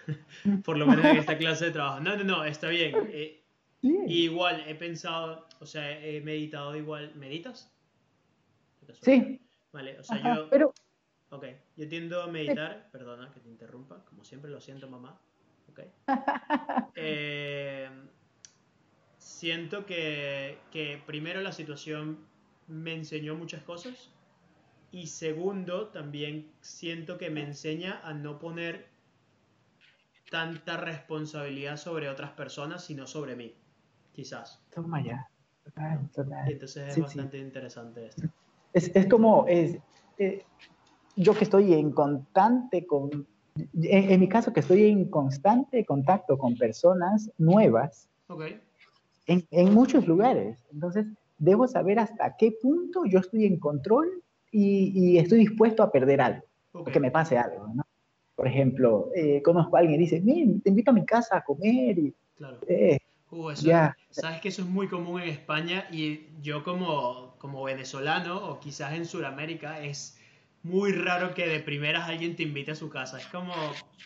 por 0.66 0.78
lo 0.78 0.88
menos 0.88 1.06
en 1.06 1.18
esta 1.18 1.38
clase 1.38 1.66
de 1.66 1.72
trabajo. 1.72 2.00
No, 2.00 2.16
no, 2.16 2.24
no, 2.24 2.46
está 2.46 2.70
bien. 2.70 2.96
Eh, 3.10 3.41
igual 3.82 4.64
he 4.68 4.76
pensado, 4.76 5.48
o 5.60 5.66
sea, 5.66 6.00
he 6.00 6.22
meditado 6.22 6.76
igual. 6.76 7.14
¿Meditas? 7.16 7.72
Sí. 9.02 9.40
Vale, 9.72 10.00
o 10.00 10.04
sea, 10.04 10.36
yo. 10.36 10.50
Pero... 10.50 10.74
Ok, 11.30 11.46
yo 11.78 11.88
tiendo 11.88 12.22
a 12.22 12.28
meditar, 12.28 12.90
perdona 12.92 13.32
que 13.32 13.40
te 13.40 13.48
interrumpa, 13.48 14.04
como 14.06 14.24
siempre 14.26 14.52
lo 14.52 14.60
siento, 14.60 14.90
mamá. 14.90 15.20
Ok. 15.70 15.82
Eh, 16.96 17.90
siento 19.18 19.86
que, 19.86 20.58
que 20.72 21.02
primero 21.06 21.42
la 21.42 21.54
situación 21.54 22.20
me 22.68 22.94
enseñó 22.94 23.36
muchas 23.36 23.64
cosas 23.64 24.12
y 24.92 25.08
segundo 25.08 25.88
también 25.88 26.52
siento 26.60 27.18
que 27.18 27.30
me 27.30 27.42
enseña 27.42 28.02
a 28.04 28.14
no 28.14 28.40
poner 28.40 28.90
tanta 30.30 30.78
responsabilidad 30.78 31.78
sobre 31.78 32.10
otras 32.10 32.32
personas, 32.32 32.84
sino 32.84 33.08
sobre 33.08 33.36
mí, 33.36 33.54
quizás. 34.14 34.62
Toma 34.74 35.04
ya. 35.04 35.28
Y 36.48 36.52
entonces 36.54 36.78
es 36.78 36.94
Sí, 36.96 36.96
sí. 36.96 37.02
bastante 37.02 37.38
interesante 37.38 38.08
esto. 38.08 38.24
Es, 38.74 38.92
es 38.96 39.08
como, 39.08 39.46
es, 39.48 39.78
eh, 40.18 40.44
yo 41.16 41.34
que 41.34 41.44
estoy 41.44 41.74
en 41.74 41.92
constante, 41.92 42.86
con, 42.86 43.28
en, 43.56 44.12
en 44.12 44.20
mi 44.20 44.28
caso 44.28 44.52
que 44.54 44.62
estoy 44.62 44.86
en 44.86 45.10
constante 45.10 45.86
contacto 45.86 46.38
con 46.38 46.56
personas 46.58 47.30
nuevas 47.38 48.08
Ok, 48.28 48.44
en, 49.28 49.46
en 49.52 49.74
muchos 49.74 50.08
lugares. 50.08 50.58
Entonces, 50.72 51.06
debo 51.38 51.68
saber 51.68 52.00
hasta 52.00 52.36
qué 52.38 52.54
punto 52.62 53.04
yo 53.06 53.20
estoy 53.20 53.46
en 53.46 53.60
control 53.60 54.24
y, 54.52 54.92
y 54.94 55.18
estoy 55.18 55.40
dispuesto 55.40 55.84
a 55.84 55.92
perder 55.92 56.22
algo, 56.22 56.44
o 56.74 56.80
ok. 56.80 56.92
que 56.92 57.00
me 57.00 57.12
pase 57.12 57.38
algo, 57.38 57.68
¿no? 57.74 57.84
Por 58.36 58.48
ejemplo, 58.48 59.10
eh, 59.16 59.42
conozco 59.44 59.76
a 59.76 59.80
alguien 59.82 60.00
y 60.02 60.06
dice, 60.06 60.20
"Ven, 60.22 60.62
te 60.62 60.70
invito 60.70 60.92
a 60.92 60.94
mi 60.94 61.06
casa 61.06 61.38
a 61.38 61.44
comer 61.44 62.00
y... 62.00 62.16
Claro. 62.36 62.58
eh, 62.68 62.98
Uh, 63.32 63.50
eso. 63.52 63.70
Sabes 64.12 64.42
que 64.42 64.50
eso 64.50 64.62
es 64.62 64.68
muy 64.68 64.88
común 64.90 65.22
en 65.22 65.30
España 65.30 65.88
y 65.90 66.28
yo 66.42 66.64
como, 66.64 67.36
como 67.40 67.64
venezolano 67.64 68.36
o 68.50 68.60
quizás 68.60 68.94
en 68.94 69.06
Sudamérica 69.06 69.80
es 69.80 70.20
muy 70.64 70.92
raro 70.92 71.34
que 71.34 71.48
de 71.48 71.60
primeras 71.62 72.08
alguien 72.10 72.36
te 72.36 72.44
invite 72.44 72.72
a 72.72 72.76
su 72.76 72.90
casa. 72.90 73.18
Es 73.18 73.26
como, 73.28 73.54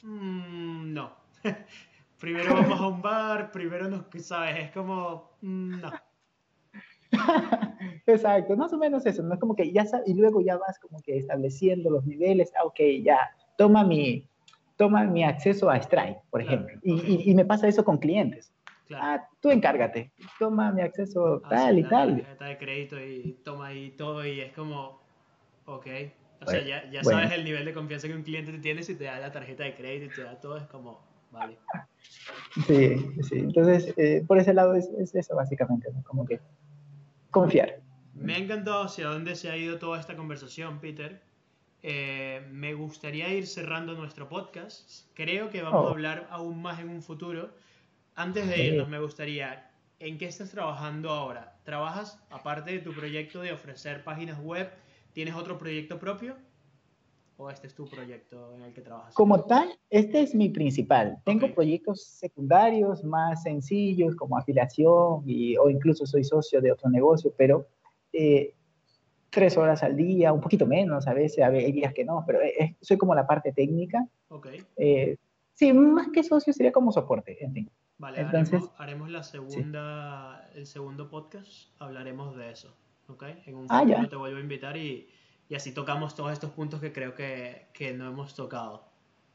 mm, 0.03 0.93
no. 0.93 1.11
primero 2.19 2.53
vamos 2.53 2.79
a 2.79 2.87
un 2.87 3.01
bar, 3.01 3.51
primero 3.51 3.89
nos, 3.89 4.05
¿sabes? 4.23 4.65
Es 4.65 4.71
como, 4.71 5.31
mm, 5.41 5.81
no. 5.81 5.91
Exacto, 8.07 8.55
más 8.55 8.71
o 8.73 8.77
menos 8.77 9.05
eso, 9.05 9.23
no 9.23 9.33
es 9.33 9.39
como 9.39 9.55
que 9.55 9.71
ya 9.71 9.85
sabes, 9.85 10.07
y 10.07 10.13
luego 10.13 10.41
ya 10.41 10.57
vas 10.57 10.77
como 10.79 11.01
que 11.01 11.17
estableciendo 11.17 11.89
los 11.89 12.05
niveles, 12.05 12.51
ah, 12.59 12.65
ok, 12.65 12.79
ya, 13.03 13.17
toma 13.57 13.83
mi, 13.83 14.27
toma 14.75 15.03
mi 15.05 15.23
acceso 15.23 15.69
a 15.69 15.81
Stripe, 15.81 16.21
por 16.29 16.43
Claro, 16.43 16.67
ejemplo, 16.67 16.79
y, 16.83 16.93
ok. 16.93 17.03
y- 17.07 17.31
y 17.31 17.35
me 17.35 17.45
pasa 17.45 17.67
eso 17.67 17.83
con 17.83 17.97
clientes, 17.97 18.53
Claro. 18.87 19.03
ah, 19.05 19.29
tú 19.41 19.49
encárgate, 19.49 20.11
toma 20.37 20.71
mi 20.71 20.81
acceso 20.81 21.41
Ah, 21.43 21.49
tal 21.49 21.73
sí, 21.73 21.79
y 21.79 21.83
la 21.83 21.89
tal, 21.89 22.17
tarjeta 22.21 22.45
de 22.45 22.57
crédito 22.57 22.99
y 22.99 23.39
toma 23.43 23.67
ahí 23.67 23.91
todo 23.97 24.25
y 24.25 24.41
es 24.41 24.53
como, 24.53 25.01
ok. 25.65 25.87
O 26.41 26.45
sea, 26.47 26.59
Bueno, 26.61 26.67
ya, 26.67 26.83
ya 26.91 27.01
bueno. 27.01 27.19
sabes 27.19 27.31
el 27.31 27.43
nivel 27.45 27.65
de 27.65 27.73
confianza 27.73 28.07
que 28.07 28.13
un 28.13 28.21
cliente 28.23 28.51
te 28.51 28.59
tiene 28.59 28.83
si 28.83 28.95
te 28.95 29.05
da 29.05 29.19
la 29.19 29.31
tarjeta 29.31 29.63
de 29.63 29.73
crédito 29.73 30.05
y 30.05 30.15
te 30.15 30.23
da 30.23 30.39
todo, 30.39 30.57
es 30.57 30.67
como, 30.67 30.99
vale. 31.31 31.57
sí, 32.67 32.95
sí, 33.23 33.39
entonces, 33.39 33.93
eh, 33.97 34.23
por 34.27 34.37
ese 34.37 34.53
lado 34.53 34.75
es, 34.75 34.87
es 34.99 35.15
eso 35.15 35.35
básicamente, 35.35 35.91
¿no? 35.91 36.03
como 36.03 36.25
que 36.25 36.39
confiar. 37.31 37.79
Me 38.13 38.35
ha 38.35 38.37
encantado 38.37 38.83
hacia 38.83 39.07
dónde 39.07 39.35
se 39.35 39.49
ha 39.49 39.57
ido 39.57 39.77
toda 39.79 39.99
esta 39.99 40.15
conversación, 40.15 40.79
Peter. 40.79 41.21
Eh, 41.83 42.47
me 42.51 42.73
gustaría 42.73 43.29
ir 43.33 43.45
cerrando 43.45 43.93
nuestro 43.93 44.27
podcast. 44.29 45.07
Creo 45.13 45.49
que 45.49 45.61
vamos 45.61 45.83
Oh. 45.83 45.87
a 45.89 45.91
hablar 45.91 46.27
aún 46.31 46.61
más 46.61 46.79
en 46.79 46.89
un 46.89 47.01
futuro. 47.01 47.49
Antes 48.17 48.47
de 48.47 48.67
irnos, 48.67 48.87
me 48.87 48.99
gustaría, 48.99 49.69
¿en 49.99 50.17
qué 50.17 50.27
estás 50.27 50.49
trabajando 50.49 51.09
ahora? 51.09 51.57
¿Trabajas, 51.65 52.17
aparte 52.29 52.71
de 52.71 52.79
tu 52.79 52.93
proyecto 52.93 53.41
de 53.41 53.51
ofrecer 53.51 54.05
páginas 54.05 54.41
web, 54.41 54.69
tienes 55.11 55.35
otro 55.35 55.57
proyecto 55.57 55.99
propio? 55.99 56.37
¿O 57.37 57.49
este 57.49 57.67
es 57.67 57.75
tu 57.75 57.85
proyecto 57.89 58.55
en 58.55 58.61
el 58.61 58.73
que 58.73 58.79
trabajas? 58.79 59.13
Como 59.13 59.43
tal, 59.43 59.77
este 59.89 60.21
es 60.21 60.33
mi 60.33 60.47
principal. 60.47 61.17
Tengo 61.25 61.47
Ok. 61.47 61.55
proyectos 61.55 62.05
secundarios 62.05 63.03
más 63.03 63.43
sencillos 63.43 64.15
como 64.15 64.37
afiliación 64.37 65.23
y, 65.25 65.57
o 65.57 65.69
incluso 65.69 66.05
soy 66.05 66.23
socio 66.23 66.61
de 66.61 66.71
otro 66.71 66.89
negocio, 66.89 67.33
pero 67.37 67.67
eh, 68.13 68.53
tres 69.29 69.57
horas 69.57 69.83
al 69.83 69.97
día, 69.97 70.31
un 70.31 70.39
poquito 70.39 70.65
menos 70.65 71.05
a 71.05 71.13
veces, 71.13 71.43
a 71.43 71.49
veces 71.49 71.65
hay 71.65 71.71
días 71.73 71.93
que 71.93 72.05
no, 72.05 72.23
pero 72.25 72.41
eh, 72.41 72.77
soy 72.79 72.97
como 72.97 73.13
la 73.13 73.27
parte 73.27 73.51
técnica. 73.51 74.07
Ok, 74.29 74.47
Eh, 74.77 75.17
sí, 75.53 75.73
más 75.73 76.07
que 76.13 76.23
socio 76.23 76.53
sería 76.53 76.71
como 76.71 76.93
soporte, 76.93 77.43
en 77.43 77.51
fin. 77.51 77.69
Vale, 77.97 78.21
Entonces- 78.21 78.53
haremos, 78.55 78.79
haremos 78.79 79.09
la 79.09 79.23
segunda, 79.23 80.49
el 80.55 80.65
segundo 80.65 81.09
podcast, 81.09 81.69
hablaremos 81.79 82.35
de 82.35 82.51
eso. 82.51 82.75
¿ok? 83.07 83.23
En 83.45 83.55
un 83.55 83.67
Ah, 83.69 83.81
futuro 83.81 84.01
ya. 84.01 84.09
te 84.09 84.15
vuelvo 84.15 84.37
a 84.37 84.41
invitar 84.41 84.75
y, 84.77 85.07
y 85.47 85.53
así 85.55 85.71
tocamos 85.73 86.15
todos 86.15 86.31
estos 86.31 86.49
puntos 86.51 86.81
que 86.81 86.91
creo 86.91 87.13
que, 87.13 87.67
que 87.71 87.93
no 87.93 88.07
hemos 88.07 88.33
tocado. 88.35 88.83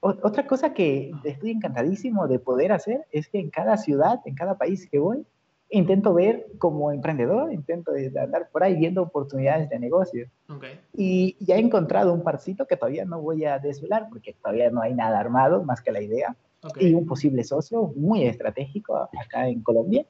Otra 0.00 0.46
cosa 0.46 0.72
que 0.74 1.12
Ah. 1.14 1.20
estoy 1.24 1.50
encantadísimo 1.52 2.26
de 2.26 2.38
poder 2.40 2.72
hacer 2.72 3.06
es 3.12 3.28
que 3.28 3.38
en 3.38 3.50
cada 3.50 3.76
ciudad, 3.76 4.20
en 4.24 4.34
cada 4.34 4.58
país 4.58 4.88
que 4.90 4.98
voy, 4.98 5.24
intento 5.68 6.12
ver 6.14 6.46
como 6.58 6.90
emprendedor, 6.90 7.52
intento 7.52 7.92
andar 8.20 8.48
por 8.50 8.64
ahí 8.64 8.74
viendo 8.74 9.02
oportunidades 9.02 9.68
de 9.70 9.78
negocio. 9.78 10.28
Ok, 10.48 10.64
Y 10.94 11.36
ya 11.38 11.54
he 11.54 11.60
encontrado 11.60 12.12
un 12.12 12.24
parcito 12.24 12.66
que 12.66 12.76
todavía 12.76 13.04
no 13.04 13.20
voy 13.20 13.44
a 13.44 13.60
desvelar 13.60 14.08
porque 14.08 14.32
todavía 14.32 14.68
no 14.70 14.82
hay 14.82 14.94
nada 14.94 15.20
armado 15.20 15.62
más 15.62 15.80
que 15.80 15.92
la 15.92 16.00
idea 16.00 16.34
ok. 16.62 16.82
y 16.82 16.94
un 16.94 17.06
posible 17.06 17.44
socio 17.44 17.92
muy 17.96 18.24
estratégico 18.24 18.96
acá 18.96 19.48
en 19.48 19.62
Colombia. 19.62 20.04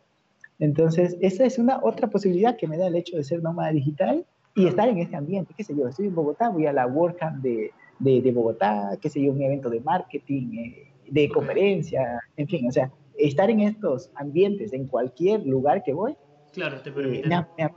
Entonces, 0.59 1.17
esa 1.21 1.45
es 1.45 1.59
una 1.59 1.81
otra 1.83 2.09
posibilidad 2.11 2.57
que 2.57 2.69
me 2.69 2.77
da 2.77 2.87
el 2.89 2.97
hecho 2.97 3.17
de 3.17 3.25
ser 3.25 3.43
nómada 3.43 3.73
digital 3.73 4.27
y 4.55 4.67
estar 4.67 4.89
en 4.89 4.99
este 4.99 5.17
ambiente. 5.17 5.55
¿Qué 5.57 5.65
sé 5.65 5.75
yo? 5.75 5.89
Estoy 5.89 6.07
en 6.09 6.15
Bogotá, 6.15 6.51
voy 6.51 6.67
a 6.67 6.73
la 6.73 6.87
WordCamp 6.87 7.43
de, 7.43 7.73
de, 7.99 8.21
de 8.21 8.33
Bogotá, 8.33 8.99
qué 9.01 9.09
sé 9.09 9.23
yo, 9.23 9.33
un 9.33 9.41
evento 9.41 9.71
de 9.71 9.81
marketing, 9.81 10.59
eh, 10.59 10.93
de 11.09 11.29
conferencia, 11.31 12.21
en 12.37 12.47
fin, 12.47 12.69
o 12.69 12.73
sea, 12.73 12.93
estar 13.17 13.49
en 13.51 13.61
estos 13.61 14.11
ambientes 14.15 14.73
en 14.73 14.87
cualquier 14.87 15.47
lugar 15.47 15.83
que 15.83 15.93
voy, 15.95 16.15
Claro, 16.53 16.81
te 16.83 16.91
eh, 16.91 16.93
permite. 16.93 17.29
me 17.29 17.35
ha- 17.37 17.49
me 17.57 17.65
ha- 17.65 17.73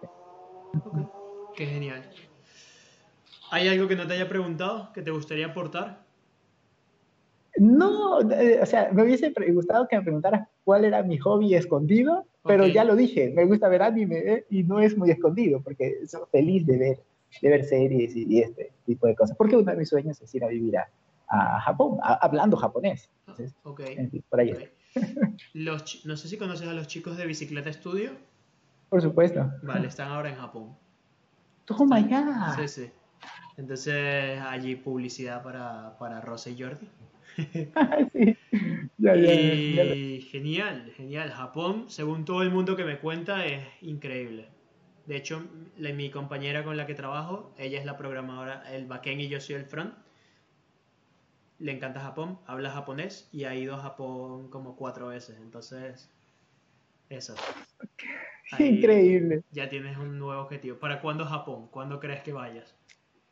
Ok, 0.85 0.97
Qué 1.55 1.65
genial. 1.67 2.03
¿Hay 3.51 3.67
algo 3.67 3.87
que 3.87 3.95
no 3.95 4.07
te 4.07 4.13
haya 4.15 4.27
preguntado 4.27 4.91
que 4.93 5.01
te 5.03 5.11
gustaría 5.11 5.47
aportar? 5.47 6.02
No, 7.57 8.19
eh, 8.31 8.59
o 8.61 8.65
sea, 8.65 8.89
me 8.91 9.03
hubiese 9.03 9.31
gustado 9.51 9.87
que 9.87 9.97
me 9.97 10.03
preguntaras 10.03 10.47
cuál 10.63 10.85
era 10.85 11.03
mi 11.03 11.17
hobby 11.19 11.53
escondido, 11.55 12.25
pero 12.43 12.65
Ok. 12.65 12.71
ya 12.71 12.83
lo 12.83 12.95
dije, 12.95 13.29
me 13.29 13.45
gusta 13.45 13.67
ver 13.69 13.83
anime 13.83 14.17
eh, 14.17 14.45
y 14.49 14.63
no 14.63 14.79
es 14.79 14.97
muy 14.97 15.11
escondido 15.11 15.61
porque 15.61 16.05
soy 16.07 16.21
feliz 16.31 16.65
de 16.65 16.77
ver, 16.77 16.99
de 17.41 17.49
ver 17.49 17.63
series 17.63 18.15
y, 18.15 18.25
y 18.27 18.39
este 18.41 18.73
tipo 18.85 19.05
de 19.07 19.15
cosas. 19.15 19.37
Porque 19.37 19.55
uno 19.55 19.71
de 19.71 19.77
mis 19.77 19.89
sueños 19.89 20.19
es 20.21 20.33
ir 20.33 20.43
a 20.43 20.47
vivir 20.47 20.77
a, 20.77 20.89
a 21.27 21.59
Japón, 21.61 21.99
a- 22.01 22.15
hablando 22.25 22.57
japonés. 22.57 23.09
Entonces, 23.27 23.55
Ok. 23.63 23.81
en 23.81 24.09
fin, 24.09 24.23
por 24.29 24.39
ahí 24.39 24.51
ok. 24.51 24.59
está. 24.59 24.71
Los 25.53 26.05
no 26.05 26.17
sé 26.17 26.27
si 26.27 26.37
conoces 26.37 26.67
a 26.67 26.73
los 26.73 26.87
chicos 26.87 27.17
de 27.17 27.25
Bicicleta 27.27 27.71
Studio. 27.71 28.11
Por 28.89 29.01
supuesto. 29.01 29.51
Vale, 29.63 29.87
están 29.87 30.07
ahora 30.09 30.29
en 30.29 30.35
Japón. 30.35 30.75
Toma 31.65 31.99
ya. 32.07 32.53
Sí, 32.57 32.67
sí. 32.67 32.91
Entonces, 33.57 34.39
allí 34.41 34.75
publicidad 34.75 35.41
para, 35.43 35.95
para 35.99 36.19
Rosa 36.21 36.49
y 36.49 36.59
Jordi. 36.61 36.87
Sí. 38.13 38.37
Ya, 38.97 39.15
ya, 39.15 39.33
ya, 39.33 39.55
ya. 39.55 39.83
Y 39.95 40.21
genial, 40.21 40.91
genial. 40.95 41.31
Japón, 41.31 41.85
según 41.89 42.25
todo 42.25 42.41
el 42.43 42.51
mundo 42.51 42.75
que 42.75 42.83
me 42.85 42.99
cuenta, 42.99 43.45
es 43.45 43.63
increíble. 43.81 44.47
De 45.05 45.17
hecho, 45.17 45.43
la- 45.77 45.91
mi 45.93 46.09
compañera 46.09 46.63
con 46.63 46.77
la 46.77 46.85
que 46.85 46.93
trabajo, 46.93 47.53
ella 47.57 47.79
es 47.79 47.85
la 47.85 47.97
programadora, 47.97 48.63
el 48.73 48.85
backend 48.85 49.21
y 49.21 49.29
yo 49.29 49.39
soy 49.39 49.55
el 49.55 49.65
front. 49.65 49.93
Le 51.59 51.71
encanta 51.71 51.99
Japón, 52.01 52.39
habla 52.45 52.71
japonés 52.71 53.29
y 53.31 53.45
ha 53.45 53.55
ido 53.55 53.75
a 53.75 53.79
Japón 53.81 54.49
como 54.49 54.75
cuatro 54.75 55.07
veces. 55.07 55.37
Entonces, 55.41 56.09
eso. 57.09 57.35
Ahí 58.51 58.77
Increíble. 58.77 59.43
Ya 59.51 59.69
tienes 59.69 59.97
un 59.97 60.19
nuevo 60.19 60.41
objetivo. 60.41 60.77
¿Para 60.77 61.01
cuándo 61.01 61.25
Japón? 61.25 61.67
¿Cuándo 61.71 61.99
crees 61.99 62.21
que 62.21 62.33
vayas? 62.33 62.75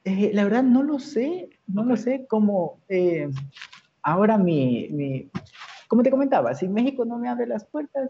Eh, 0.03 0.31
la 0.33 0.43
verdad 0.45 0.63
no 0.63 0.81
lo 0.81 0.97
sé, 0.99 1.49
no 1.67 1.83
lo 1.83 1.95
sé 1.95 2.25
cómo 2.27 2.79
eh, 2.89 3.29
ahora 4.03 4.37
mi, 4.37 4.87
mi, 4.91 5.29
como 5.87 6.03
te 6.03 6.11
comentaba, 6.11 6.53
si 6.55 6.67
México 6.67 7.05
no 7.05 7.17
me 7.17 7.29
abre 7.29 7.47
las 7.47 7.65
puertas, 7.65 8.09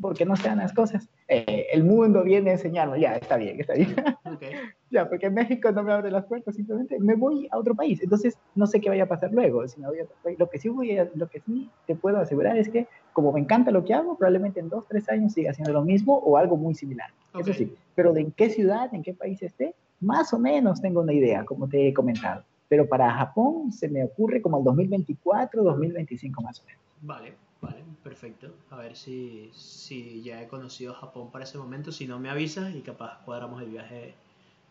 porque 0.00 0.24
no 0.24 0.34
se 0.34 0.48
dan 0.48 0.58
las 0.58 0.72
cosas, 0.72 1.10
eh, 1.28 1.66
el 1.72 1.84
mundo 1.84 2.22
viene 2.24 2.50
a 2.50 2.52
enseñarme, 2.54 2.98
ya, 3.00 3.16
está 3.16 3.36
bien, 3.36 3.60
está 3.60 3.74
bien, 3.74 3.94
Ok, 4.24 4.42
ya, 4.90 5.06
porque 5.10 5.28
México 5.28 5.70
no 5.72 5.82
me 5.82 5.92
abre 5.92 6.10
las 6.10 6.24
puertas, 6.24 6.54
simplemente 6.56 6.98
me 6.98 7.14
voy 7.16 7.46
a 7.50 7.58
otro 7.58 7.74
país, 7.74 8.02
entonces 8.02 8.38
no 8.54 8.66
sé 8.66 8.80
qué 8.80 8.88
vaya 8.88 9.02
a 9.04 9.08
pasar 9.08 9.30
luego, 9.30 9.68
si 9.68 9.78
me 9.78 9.88
voy 9.88 9.98
a 9.98 10.04
otro 10.04 10.16
país. 10.22 10.38
lo 10.38 10.48
que 10.48 10.58
sí 10.58 10.70
voy 10.70 10.96
a- 10.96 11.10
lo 11.14 11.28
que 11.28 11.40
sí 11.40 11.70
te 11.86 11.96
puedo 11.96 12.16
asegurar 12.18 12.56
es 12.56 12.70
que 12.70 12.88
como 13.12 13.30
me 13.32 13.40
encanta 13.40 13.70
lo 13.70 13.84
que 13.84 13.92
hago, 13.92 14.16
probablemente 14.16 14.60
en 14.60 14.70
dos, 14.70 14.86
tres 14.88 15.06
años 15.10 15.34
siga 15.34 15.50
haciendo 15.50 15.74
lo 15.74 15.82
mismo 15.84 16.16
o 16.16 16.38
algo 16.38 16.56
muy 16.56 16.74
similar, 16.74 17.10
eso 17.38 17.52
sí, 17.52 17.74
pero 17.94 18.14
de 18.14 18.22
en 18.22 18.32
qué 18.32 18.48
ciudad, 18.48 18.92
en 18.94 19.02
qué 19.02 19.12
país 19.12 19.42
esté, 19.42 19.74
más 20.00 20.32
o 20.32 20.38
menos 20.38 20.80
tengo 20.80 21.02
una 21.02 21.12
idea, 21.12 21.44
como 21.44 21.68
te 21.68 21.88
he 21.88 21.92
comentado. 21.92 22.46
Pero 22.70 22.88
para 22.88 23.12
Japón 23.12 23.72
se 23.72 23.88
me 23.88 24.04
ocurre 24.04 24.40
como 24.40 24.58
el 24.58 24.64
2024, 24.64 25.62
2025 25.64 26.40
más 26.40 26.60
o 26.60 26.64
menos. 26.66 26.80
vale, 27.02 27.34
vale, 27.60 27.82
perfecto. 28.04 28.54
A 28.70 28.76
ver 28.76 28.94
si, 28.96 29.50
si 29.52 30.22
ya 30.22 30.40
he 30.40 30.46
conocido 30.46 30.94
Japón 30.94 31.32
para 31.32 31.42
ese 31.44 31.58
momento. 31.58 31.90
Si 31.90 32.06
no 32.06 32.20
me 32.20 32.30
avisas 32.30 32.72
y 32.74 32.80
capaz 32.82 33.22
cuadramos 33.24 33.60
el 33.60 33.70
viaje, 33.70 34.14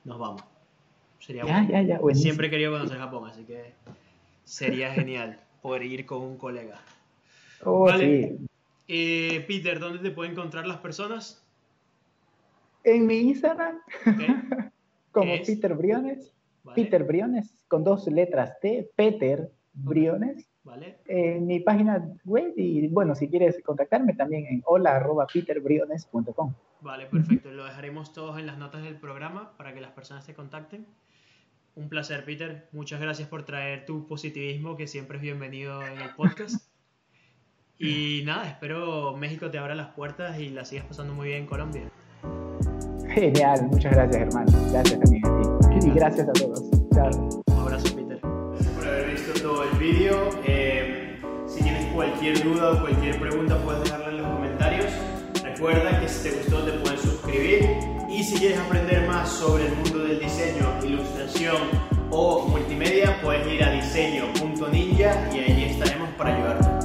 nos 0.06 0.18
vamos. 0.18 0.42
Sería 1.20 1.44
Ya, 1.46 1.52
bueno. 1.60 1.70
ya, 1.70 1.82
ya, 1.82 2.00
buenísimo. 2.00 2.24
Siempre 2.24 2.48
he 2.48 2.50
querido 2.50 2.72
conocer 2.72 2.98
Japón, 2.98 3.30
así 3.30 3.44
que 3.44 3.74
sería 4.46 4.94
genial 4.94 5.42
poder 5.62 5.84
ir 5.84 6.06
con 6.06 6.22
un 6.22 6.38
colega. 6.38 6.80
Oh, 7.66 7.84
Vale. 7.84 8.30
sí. 8.30 8.48
Eh, 8.88 9.44
Peter, 9.46 9.78
¿dónde 9.78 10.00
te 10.00 10.12
pueden 10.12 10.32
encontrar 10.32 10.66
las 10.66 10.78
personas? 10.78 11.44
En 12.86 13.06
mi 13.06 13.18
Instagram, 13.18 13.78
como 15.12 15.34
es? 15.34 15.46
Peter 15.46 15.74
Briones. 15.76 16.34
Vale, 16.64 16.84
Peter 16.84 17.04
Briones, 17.04 17.64
con 17.68 17.84
dos 17.84 18.08
letras 18.08 18.60
T, 18.60 18.90
Peter 18.96 19.52
Briones. 19.74 20.46
Vale, 20.64 20.98
En 21.08 21.48
mi 21.48 21.62
página 21.62 22.06
web 22.26 22.54
y 22.56 22.88
bueno, 22.90 23.16
si 23.16 23.28
quieres 23.30 23.62
contactarme 23.64 24.14
también 24.14 24.46
en 24.46 24.62
hola 24.66 24.98
arroba 24.98 25.26
peterbriones.com. 25.26 26.54
vale, 26.82 27.08
perfecto. 27.08 27.50
Lo 27.50 27.66
dejaremos 27.66 28.14
todos 28.14 28.38
en 28.38 28.46
las 28.46 28.58
notas 28.58 28.84
del 28.84 28.98
programa 28.98 29.58
para 29.58 29.74
que 29.74 29.82
las 29.82 29.92
personas 29.92 30.26
te 30.26 30.34
contacten. 30.34 30.86
Un 31.76 31.88
placer, 31.90 32.26
Peter. 32.26 32.68
Muchas 32.72 33.00
gracias 33.00 33.28
por 33.30 33.46
traer 33.46 33.86
tu 33.86 34.06
positivismo, 34.06 34.76
que 34.76 34.86
siempre 34.86 35.18
es 35.18 35.24
bienvenido 35.24 35.82
en 35.86 36.02
el 36.02 36.14
podcast. 36.16 36.70
Y 37.82 38.24
nada, 38.26 38.50
espero 38.50 39.16
México 39.16 39.50
te 39.50 39.58
abra 39.58 39.74
las 39.74 39.94
puertas 39.94 40.38
y 40.38 40.50
la 40.50 40.66
sigas 40.66 40.86
pasando 40.86 41.14
muy 41.14 41.30
bien 41.30 41.44
en 41.44 41.46
Colombia. 41.46 41.90
Genial, 43.08 43.68
muchas 43.72 43.94
gracias 43.94 44.22
hermano. 44.22 44.52
Gracias 44.70 45.00
también 45.00 45.26
a 45.26 45.42
ti. 45.42 45.49
Y 45.82 45.92
gracias 45.92 46.28
a 46.28 46.34
todos. 46.34 46.64
Chao. 46.94 47.10
Un 47.48 47.60
abrazo, 47.60 47.96
Peter. 47.96 48.20
Gracias 48.22 48.74
por 48.76 48.88
haber 48.88 49.12
visto 49.12 49.42
todo 49.42 49.64
el 49.64 49.78
vídeo. 49.78 50.30
Eh, 50.46 51.18
si 51.48 51.64
tienes 51.64 51.86
cualquier 51.94 52.44
duda 52.44 52.72
o 52.72 52.82
cualquier 52.82 53.20
pregunta, 53.20 53.58
puedes 53.64 53.84
dejarla 53.84 54.10
en 54.10 54.18
los 54.18 54.28
comentarios. 54.28 54.86
Recuerda 55.44 56.00
que 56.00 56.10
si 56.10 56.30
te 56.30 56.36
gustó, 56.36 56.64
te 56.64 56.72
puedes 56.80 57.00
suscribir. 57.02 57.70
Y 58.10 58.24
si 58.24 58.38
quieres 58.38 58.60
aprender 58.60 59.08
más 59.08 59.30
sobre 59.30 59.68
el 59.68 59.76
mundo 59.76 60.00
del 60.00 60.20
diseño, 60.20 60.66
ilustración 60.84 61.58
o 62.12 62.48
multimedia, 62.48 63.22
puedes 63.22 63.48
ir 63.48 63.64
a 63.64 63.72
diseño.ninja 63.72 65.30
y 65.34 65.40
ahí 65.40 65.64
estaremos 65.72 66.10
para 66.18 66.36
ayudarte. 66.36 66.79